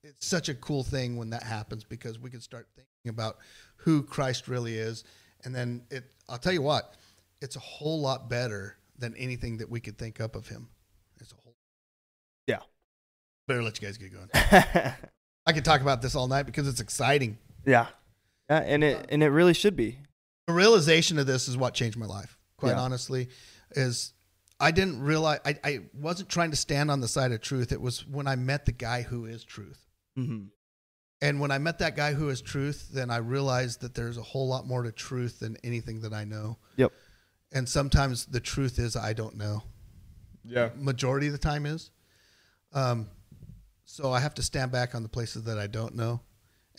it's 0.03 0.25
such 0.27 0.49
a 0.49 0.53
cool 0.55 0.83
thing 0.83 1.15
when 1.17 1.29
that 1.29 1.43
happens 1.43 1.83
because 1.83 2.19
we 2.19 2.29
can 2.29 2.41
start 2.41 2.67
thinking 2.75 3.09
about 3.09 3.37
who 3.77 4.03
Christ 4.03 4.47
really 4.47 4.75
is, 4.77 5.03
and 5.45 5.53
then 5.55 5.83
it. 5.89 6.03
I'll 6.29 6.37
tell 6.37 6.51
you 6.53 6.61
what, 6.61 6.95
it's 7.41 7.55
a 7.55 7.59
whole 7.59 8.01
lot 8.01 8.29
better 8.29 8.75
than 8.99 9.15
anything 9.15 9.57
that 9.59 9.69
we 9.69 9.79
could 9.79 9.97
think 9.97 10.19
up 10.19 10.35
of 10.35 10.47
him. 10.47 10.67
It's 11.21 11.31
a 11.31 11.35
whole. 11.35 11.55
Yeah. 12.47 12.59
Better 13.47 13.63
let 13.63 13.79
you 13.81 13.87
guys 13.87 13.97
get 13.97 14.11
going. 14.13 14.29
I 15.45 15.53
could 15.53 15.63
talk 15.63 15.79
about 15.81 16.01
this 16.01 16.15
all 16.15 16.27
night 16.27 16.43
because 16.43 16.67
it's 16.67 16.81
exciting. 16.81 17.37
yeah. 17.65 17.87
Yeah. 18.49 18.59
And 18.59 18.83
it 18.83 19.05
and 19.09 19.23
it 19.23 19.29
really 19.29 19.53
should 19.53 19.75
be. 19.77 19.99
The 20.47 20.53
realization 20.53 21.17
of 21.19 21.27
this 21.27 21.47
is 21.47 21.55
what 21.57 21.73
changed 21.73 21.97
my 21.97 22.05
life. 22.05 22.36
Quite 22.57 22.71
Yeah. 22.71 22.79
honestly, 22.79 23.29
is 23.71 24.13
I 24.59 24.71
didn't 24.71 25.01
realize 25.01 25.39
I, 25.45 25.59
I 25.63 25.79
wasn't 25.93 26.29
trying 26.29 26.49
to 26.51 26.57
stand 26.57 26.89
on 26.89 26.99
the 26.99 27.07
side 27.07 27.31
of 27.31 27.41
truth. 27.41 27.71
It 27.71 27.79
was 27.81 28.05
when 28.07 28.27
I 28.27 28.35
met 28.35 28.65
the 28.65 28.71
guy 28.71 29.03
who 29.03 29.25
is 29.25 29.43
truth. 29.43 29.87
hmm 30.15 30.45
And 31.21 31.39
when 31.39 31.51
I 31.51 31.59
met 31.59 31.79
that 31.79 31.95
guy 31.95 32.13
who 32.13 32.29
is 32.29 32.41
truth, 32.41 32.89
then 32.91 33.11
I 33.11 33.17
realized 33.17 33.81
that 33.81 33.93
there's 33.93 34.17
a 34.17 34.23
whole 34.23 34.47
lot 34.47 34.65
more 34.65 34.83
to 34.83 34.91
truth 34.91 35.39
than 35.39 35.57
anything 35.63 36.01
that 36.01 36.13
I 36.13 36.23
know. 36.23 36.57
Yep. 36.77 36.91
And 37.51 37.69
sometimes 37.69 38.25
the 38.25 38.39
truth 38.39 38.79
is 38.79 38.95
I 38.95 39.13
don't 39.13 39.35
know. 39.37 39.63
Yeah. 40.43 40.69
Majority 40.75 41.27
of 41.27 41.33
the 41.33 41.39
time 41.39 41.65
is. 41.67 41.91
Um, 42.73 43.09
so 43.85 44.11
I 44.11 44.19
have 44.19 44.33
to 44.35 44.43
stand 44.43 44.71
back 44.71 44.95
on 44.95 45.03
the 45.03 45.09
places 45.09 45.43
that 45.43 45.57
I 45.59 45.67
don't 45.67 45.95
know 45.95 46.21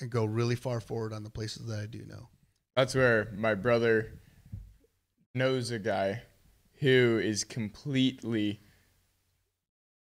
and 0.00 0.10
go 0.10 0.24
really 0.24 0.56
far 0.56 0.80
forward 0.80 1.12
on 1.12 1.22
the 1.22 1.30
places 1.30 1.66
that 1.66 1.78
I 1.78 1.86
do 1.86 2.04
know. 2.04 2.28
That's 2.76 2.94
where 2.94 3.32
my 3.36 3.54
brother 3.54 4.12
knows 5.38 5.70
a 5.70 5.78
guy 5.78 6.22
who 6.80 7.20
is 7.22 7.44
completely 7.44 8.60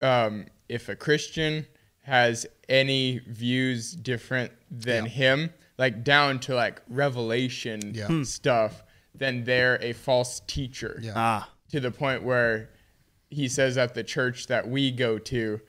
um 0.02 0.46
if 0.68 0.88
a 0.88 0.96
Christian 0.96 1.66
has 2.02 2.46
any 2.68 3.18
views 3.26 3.92
different 3.92 4.52
than 4.70 5.04
Yeah. 5.04 5.10
him, 5.10 5.50
like 5.76 6.04
down 6.04 6.38
to 6.40 6.54
like 6.54 6.80
revelation 6.88 7.92
Yeah. 7.94 8.06
Hmm. 8.06 8.22
stuff, 8.22 8.82
then 9.14 9.44
they're 9.44 9.78
a 9.82 9.92
false 9.92 10.40
teacher. 10.46 10.98
Yeah. 11.02 11.12
Ah. 11.16 11.52
To 11.70 11.80
the 11.80 11.90
point 11.90 12.22
where 12.22 12.70
he 13.30 13.48
says 13.48 13.74
that 13.74 13.94
the 13.94 14.04
church 14.04 14.46
that 14.46 14.68
we 14.68 14.90
go 14.90 15.18
to 15.18 15.60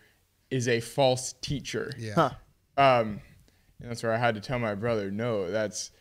is 0.49 0.67
a 0.67 0.79
false 0.79 1.33
teacher. 1.41 1.91
Yeah. 1.97 2.13
Huh. 2.15 2.29
Um, 2.77 3.21
and 3.81 3.89
that's 3.89 4.03
where 4.03 4.13
I 4.13 4.17
had 4.17 4.35
to 4.35 4.41
tell 4.41 4.59
my 4.59 4.75
brother, 4.75 5.11
no, 5.11 5.51
that's 5.51 5.91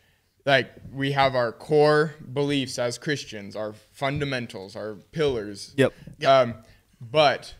like 0.49 0.71
we 0.91 1.11
have 1.11 1.35
our 1.35 1.51
core 1.51 2.15
beliefs 2.33 2.79
as 2.79 2.97
Christians, 2.97 3.55
our 3.55 3.73
fundamentals, 3.91 4.75
our 4.75 4.95
pillars. 5.11 5.73
Yep. 5.77 5.93
Um, 6.25 6.55
but 6.99 7.53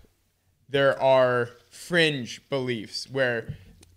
there 0.68 1.00
are 1.02 1.50
fringe 1.70 2.42
beliefs 2.50 3.08
where 3.10 3.56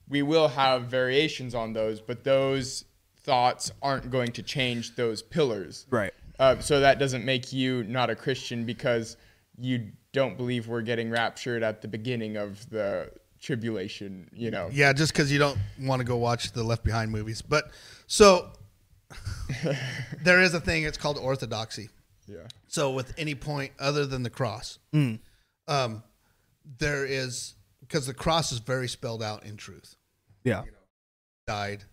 we 0.09 0.23
will 0.23 0.49
have 0.49 0.85
variations 0.85 1.55
on 1.55 1.73
those, 1.73 2.01
but 2.01 2.23
those 2.23 2.85
thoughts 3.25 3.73
aren't 3.81 4.11
going 4.11 4.33
to 4.33 4.43
change 4.43 4.95
those 4.95 5.23
pillars. 5.23 5.87
Right. 5.91 6.13
Uh, 6.39 6.59
so 6.59 6.81
that 6.81 6.99
doesn't 6.99 7.25
make 7.25 7.53
you 7.53 7.85
not 7.85 8.11
a 8.11 8.15
Christian 8.15 8.65
because 8.65 9.17
you 9.59 9.93
don't 10.13 10.37
believe 10.37 10.69
we're 10.69 10.83
getting 10.83 11.09
raptured 11.09 11.63
at 11.63 11.81
the 11.81 11.89
beginning 11.89 12.37
of 12.37 12.69
the 12.69 13.11
tribulation, 13.41 14.29
you 14.35 14.51
know. 14.51 14.69
Yeah, 14.71 14.93
just 14.93 15.13
because 15.13 15.33
you 15.33 15.39
don't 15.39 15.59
want 15.81 16.01
to 16.01 16.05
go 16.05 16.17
watch 16.17 16.53
the 16.53 16.63
Left 16.63 16.85
Behind 16.85 17.11
movies. 17.11 17.41
But 17.41 17.71
so 18.07 18.53
there 20.23 20.41
is 20.41 20.55
a 20.55 20.61
thing. 20.61 20.85
It's 20.85 20.99
called 20.99 21.19
orthodoxy. 21.19 21.89
Yeah. 22.27 22.47
So 22.69 22.93
with 22.93 23.13
any 23.19 23.35
point 23.35 23.73
other 23.79 24.07
than 24.07 24.23
the 24.23 24.31
cross, 24.31 24.79
Mm. 24.95 25.19
um, 25.69 26.03
there 26.79 27.05
is 27.05 27.55
because 27.81 28.07
the 28.07 28.15
cross 28.15 28.53
is 28.53 28.59
very 28.59 28.89
spelled 28.89 29.23
out 29.23 29.45
in 29.45 29.57
truth. 29.57 29.97
Yeah. 30.45 30.63
Died, 31.47 31.85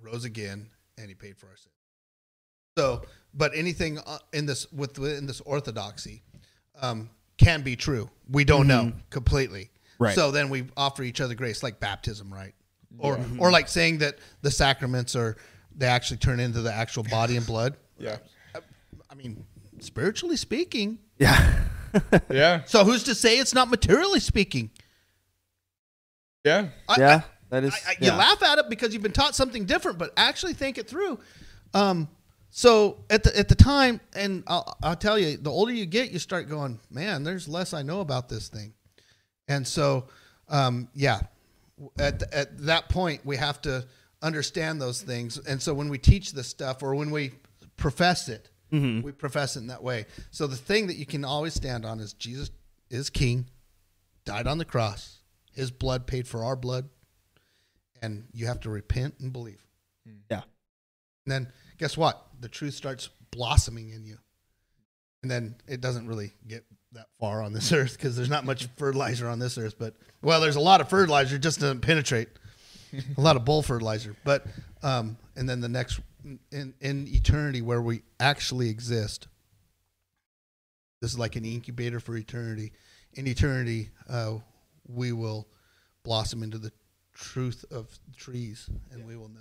rose 0.00 0.24
again, 0.24 0.68
and 0.98 1.08
he 1.08 1.14
paid 1.14 1.36
for 1.38 1.46
our 1.46 1.56
sins. 1.56 1.66
So, 2.76 3.02
but 3.34 3.52
anything 3.54 3.98
uh, 3.98 4.18
in 4.32 4.46
this 4.46 4.70
with 4.72 4.98
within 4.98 5.26
this 5.26 5.40
orthodoxy 5.40 6.22
um, 6.80 7.10
can 7.38 7.62
be 7.62 7.76
true. 7.76 8.10
We 8.30 8.44
don't 8.44 8.66
know 8.66 8.92
completely. 9.10 9.70
Right. 9.98 10.14
So 10.14 10.30
then 10.30 10.48
we 10.50 10.66
offer 10.76 11.02
each 11.02 11.20
other 11.20 11.34
grace, 11.34 11.62
like 11.62 11.80
baptism, 11.80 12.32
right? 12.32 12.54
Or 12.98 13.18
or 13.38 13.50
like 13.50 13.68
saying 13.68 13.98
that 13.98 14.18
the 14.42 14.50
sacraments 14.50 15.14
are 15.16 15.36
they 15.80 15.86
actually 15.86 16.18
turn 16.18 16.38
into 16.38 16.60
the 16.60 16.72
actual 16.72 17.02
body 17.02 17.36
and 17.36 17.46
blood. 17.46 17.76
Yeah. 17.98 18.16
I 19.10 19.14
mean, 19.14 19.44
spiritually 19.80 20.36
speaking. 20.36 21.00
Yeah. 21.18 21.64
Yeah. 22.30 22.62
So 22.66 22.84
who's 22.84 23.02
to 23.02 23.16
say 23.16 23.38
it's 23.38 23.52
not 23.52 23.68
materially 23.68 24.20
speaking? 24.20 24.70
Yeah. 26.44 26.68
I, 26.88 27.00
yeah. 27.00 27.20
That 27.50 27.64
is. 27.64 27.74
I, 27.74 27.90
I, 27.90 27.94
yeah. 28.00 28.12
You 28.12 28.18
laugh 28.18 28.42
at 28.44 28.58
it 28.58 28.70
because 28.70 28.94
you've 28.94 29.02
been 29.02 29.10
taught 29.10 29.34
something 29.34 29.64
different, 29.64 29.98
but 29.98 30.12
actually 30.16 30.54
think 30.54 30.78
it 30.78 30.88
through. 30.88 31.18
Um, 31.74 32.08
so 32.50 33.04
at 33.10 33.24
the 33.24 33.36
at 33.36 33.48
the 33.48 33.56
time, 33.56 34.00
and 34.14 34.44
I'll, 34.46 34.76
I'll 34.82 34.96
tell 34.96 35.18
you, 35.18 35.36
the 35.36 35.50
older 35.50 35.72
you 35.72 35.84
get, 35.84 36.12
you 36.12 36.20
start 36.20 36.48
going, 36.48 36.78
man, 36.88 37.24
there's 37.24 37.48
less 37.48 37.74
I 37.74 37.82
know 37.82 38.00
about 38.00 38.28
this 38.28 38.48
thing, 38.48 38.72
and 39.48 39.66
so 39.66 40.06
um, 40.48 40.88
yeah, 40.94 41.22
at 41.98 42.22
at 42.32 42.56
that 42.66 42.88
point, 42.88 43.26
we 43.26 43.36
have 43.36 43.60
to 43.62 43.84
understand 44.22 44.80
those 44.80 45.02
things, 45.02 45.38
and 45.38 45.60
so 45.60 45.74
when 45.74 45.88
we 45.88 45.98
teach 45.98 46.32
this 46.32 46.48
stuff 46.48 46.82
or 46.82 46.94
when 46.94 47.10
we 47.10 47.32
profess 47.76 48.28
it, 48.28 48.50
mm-hmm. 48.72 49.02
we 49.02 49.12
profess 49.12 49.56
it 49.56 49.60
in 49.60 49.66
that 49.68 49.82
way. 49.82 50.06
So 50.30 50.46
the 50.46 50.56
thing 50.56 50.86
that 50.88 50.96
you 50.96 51.06
can 51.06 51.24
always 51.24 51.54
stand 51.54 51.84
on 51.84 52.00
is 52.00 52.12
Jesus 52.12 52.50
is 52.90 53.10
King, 53.10 53.46
died 54.24 54.46
on 54.46 54.58
the 54.58 54.64
cross, 54.64 55.18
His 55.52 55.70
blood 55.70 56.06
paid 56.06 56.28
for 56.28 56.44
our 56.44 56.56
blood 56.56 56.88
and 58.02 58.24
you 58.32 58.46
have 58.46 58.60
to 58.60 58.70
repent 58.70 59.14
and 59.20 59.32
believe. 59.32 59.64
Mm. 60.08 60.20
Yeah. 60.30 60.42
And 61.26 61.32
then 61.32 61.52
guess 61.78 61.96
what? 61.96 62.26
The 62.40 62.48
truth 62.48 62.74
starts 62.74 63.10
blossoming 63.30 63.90
in 63.90 64.04
you. 64.04 64.18
And 65.22 65.30
then 65.30 65.56
it 65.68 65.80
doesn't 65.80 66.06
really 66.06 66.32
get 66.46 66.64
that 66.92 67.06
far 67.18 67.42
on 67.42 67.52
this 67.52 67.72
earth 67.72 67.96
because 67.96 68.16
there's 68.16 68.30
not 68.30 68.44
much 68.44 68.68
fertilizer 68.76 69.28
on 69.28 69.38
this 69.38 69.58
earth. 69.58 69.76
But 69.78 69.94
well, 70.22 70.40
there's 70.40 70.56
a 70.56 70.60
lot 70.60 70.80
of 70.80 70.88
fertilizer, 70.88 71.38
just 71.38 71.60
doesn't 71.60 71.80
penetrate. 71.80 72.28
a 73.16 73.20
lot 73.20 73.36
of 73.36 73.44
bull 73.44 73.62
fertilizer. 73.62 74.14
But 74.24 74.46
um, 74.82 75.16
and 75.36 75.48
then 75.48 75.60
the 75.60 75.68
next 75.68 76.00
in 76.52 76.74
in 76.80 77.08
eternity 77.08 77.62
where 77.62 77.82
we 77.82 78.02
actually 78.18 78.68
exist. 78.68 79.28
This 81.00 81.12
is 81.12 81.18
like 81.18 81.36
an 81.36 81.44
incubator 81.46 81.98
for 81.98 82.16
eternity. 82.16 82.72
In 83.14 83.26
eternity, 83.26 83.88
uh, 84.08 84.34
we 84.86 85.12
will 85.12 85.48
blossom 86.02 86.42
into 86.42 86.58
the 86.58 86.72
truth 87.14 87.64
of 87.70 87.88
trees, 88.16 88.68
and 88.92 89.06
we 89.06 89.16
will 89.16 89.28
know 89.30 89.40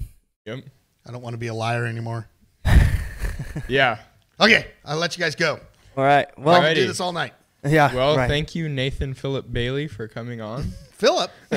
it. 0.00 0.06
Yep. 0.46 0.64
I 1.06 1.10
don't 1.10 1.22
want 1.22 1.34
to 1.34 1.38
be 1.38 1.48
a 1.48 1.54
liar 1.54 1.84
anymore. 1.86 2.28
Yeah. 3.68 3.98
Okay, 4.38 4.66
I'll 4.84 4.98
let 4.98 5.16
you 5.16 5.22
guys 5.24 5.34
go. 5.34 5.58
All 5.96 6.04
right. 6.04 6.26
I 6.36 6.40
Well. 6.40 6.60
can 6.60 6.74
do 6.74 6.86
this 6.86 7.00
all 7.00 7.12
night. 7.12 7.34
Yeah. 7.64 7.94
Well, 7.94 8.16
right. 8.16 8.28
thank 8.28 8.54
you, 8.54 8.68
Nathan 8.68 9.14
Philip 9.14 9.52
Bailey, 9.52 9.88
for 9.88 10.08
coming 10.08 10.40
on. 10.40 10.72
Philip, 11.00 11.30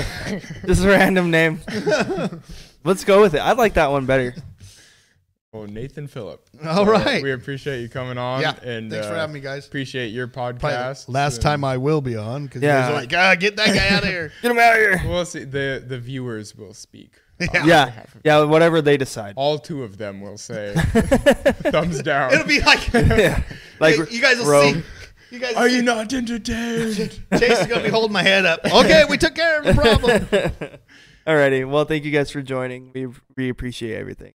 Just 0.65 0.85
a 0.85 0.87
random 0.87 1.29
name. 1.29 1.59
Let's 2.85 3.03
go 3.03 3.21
with 3.21 3.33
it. 3.35 3.39
I 3.39 3.51
like 3.51 3.73
that 3.73 3.91
one 3.91 4.05
better. 4.05 4.33
Well, 5.51 5.67
Nathan 5.67 6.07
Phillip. 6.07 6.47
All 6.65 6.85
right. 6.85 7.21
We 7.21 7.31
appreciate 7.33 7.81
you 7.81 7.89
coming 7.89 8.17
on. 8.17 8.41
yeah. 8.41 8.55
And 8.63 8.89
thanks 8.89 9.05
for 9.05 9.13
uh, 9.13 9.17
having 9.17 9.33
me, 9.33 9.39
guys. 9.41 9.67
Appreciate 9.67 10.07
your 10.07 10.27
podcast. 10.27 11.09
last 11.09 11.35
and 11.35 11.43
time 11.43 11.63
I 11.63 11.75
will 11.77 11.99
be 12.01 12.15
on 12.15 12.45
because 12.45 12.61
Yeah. 12.63 12.89
yeah. 12.89 12.95
like, 12.95 13.13
ah, 13.13 13.35
get 13.35 13.57
that 13.57 13.67
guy 13.75 13.89
out 13.95 14.03
of 14.03 14.09
here. 14.09 14.31
Get 14.41 14.49
him 14.51 14.57
out 14.57 14.73
of 14.73 14.79
here. 14.79 15.01
We'll 15.05 15.25
see. 15.25 15.43
The 15.43 15.83
the 15.85 15.99
viewers 15.99 16.55
will 16.55 16.73
speak. 16.73 17.11
Yeah. 17.39 17.65
Yeah. 17.65 18.05
Yeah. 18.23 18.43
Whatever 18.45 18.81
they 18.81 18.95
decide. 18.97 19.33
All 19.35 19.59
two 19.59 19.83
of 19.83 19.97
them 19.97 20.21
will 20.21 20.37
say 20.37 20.73
thumbs 20.75 22.01
down. 22.01 22.33
It'll 22.33 22.47
be 22.47 22.61
like, 22.61 22.91
yeah. 22.93 23.43
Like 23.79 24.09
you 24.11 24.21
guys 24.21 24.37
will 24.39 24.47
Rome. 24.49 24.73
see. 24.75 24.83
You 25.33 25.39
guys 25.39 25.55
Are 25.55 25.63
will 25.63 25.69
you 25.69 25.79
see. 25.79 25.85
not 25.85 26.13
entertained? 26.13 26.95
Chase 27.39 27.59
is 27.61 27.65
gonna 27.65 27.81
be 27.81 27.89
holding 27.89 28.11
my 28.13 28.21
head 28.21 28.45
up. 28.45 28.59
Okay, 28.63 29.03
we 29.09 29.17
took 29.17 29.33
care 29.33 29.61
of 29.61 29.65
the 29.65 29.73
problem. 29.73 30.27
Alrighty. 31.27 31.67
Well, 31.67 31.85
thank 31.85 32.05
you 32.05 32.11
guys 32.11 32.29
for 32.29 32.43
joining. 32.43 32.91
We 32.93 33.07
we 33.35 33.49
appreciate 33.49 33.97
everything. 33.97 34.33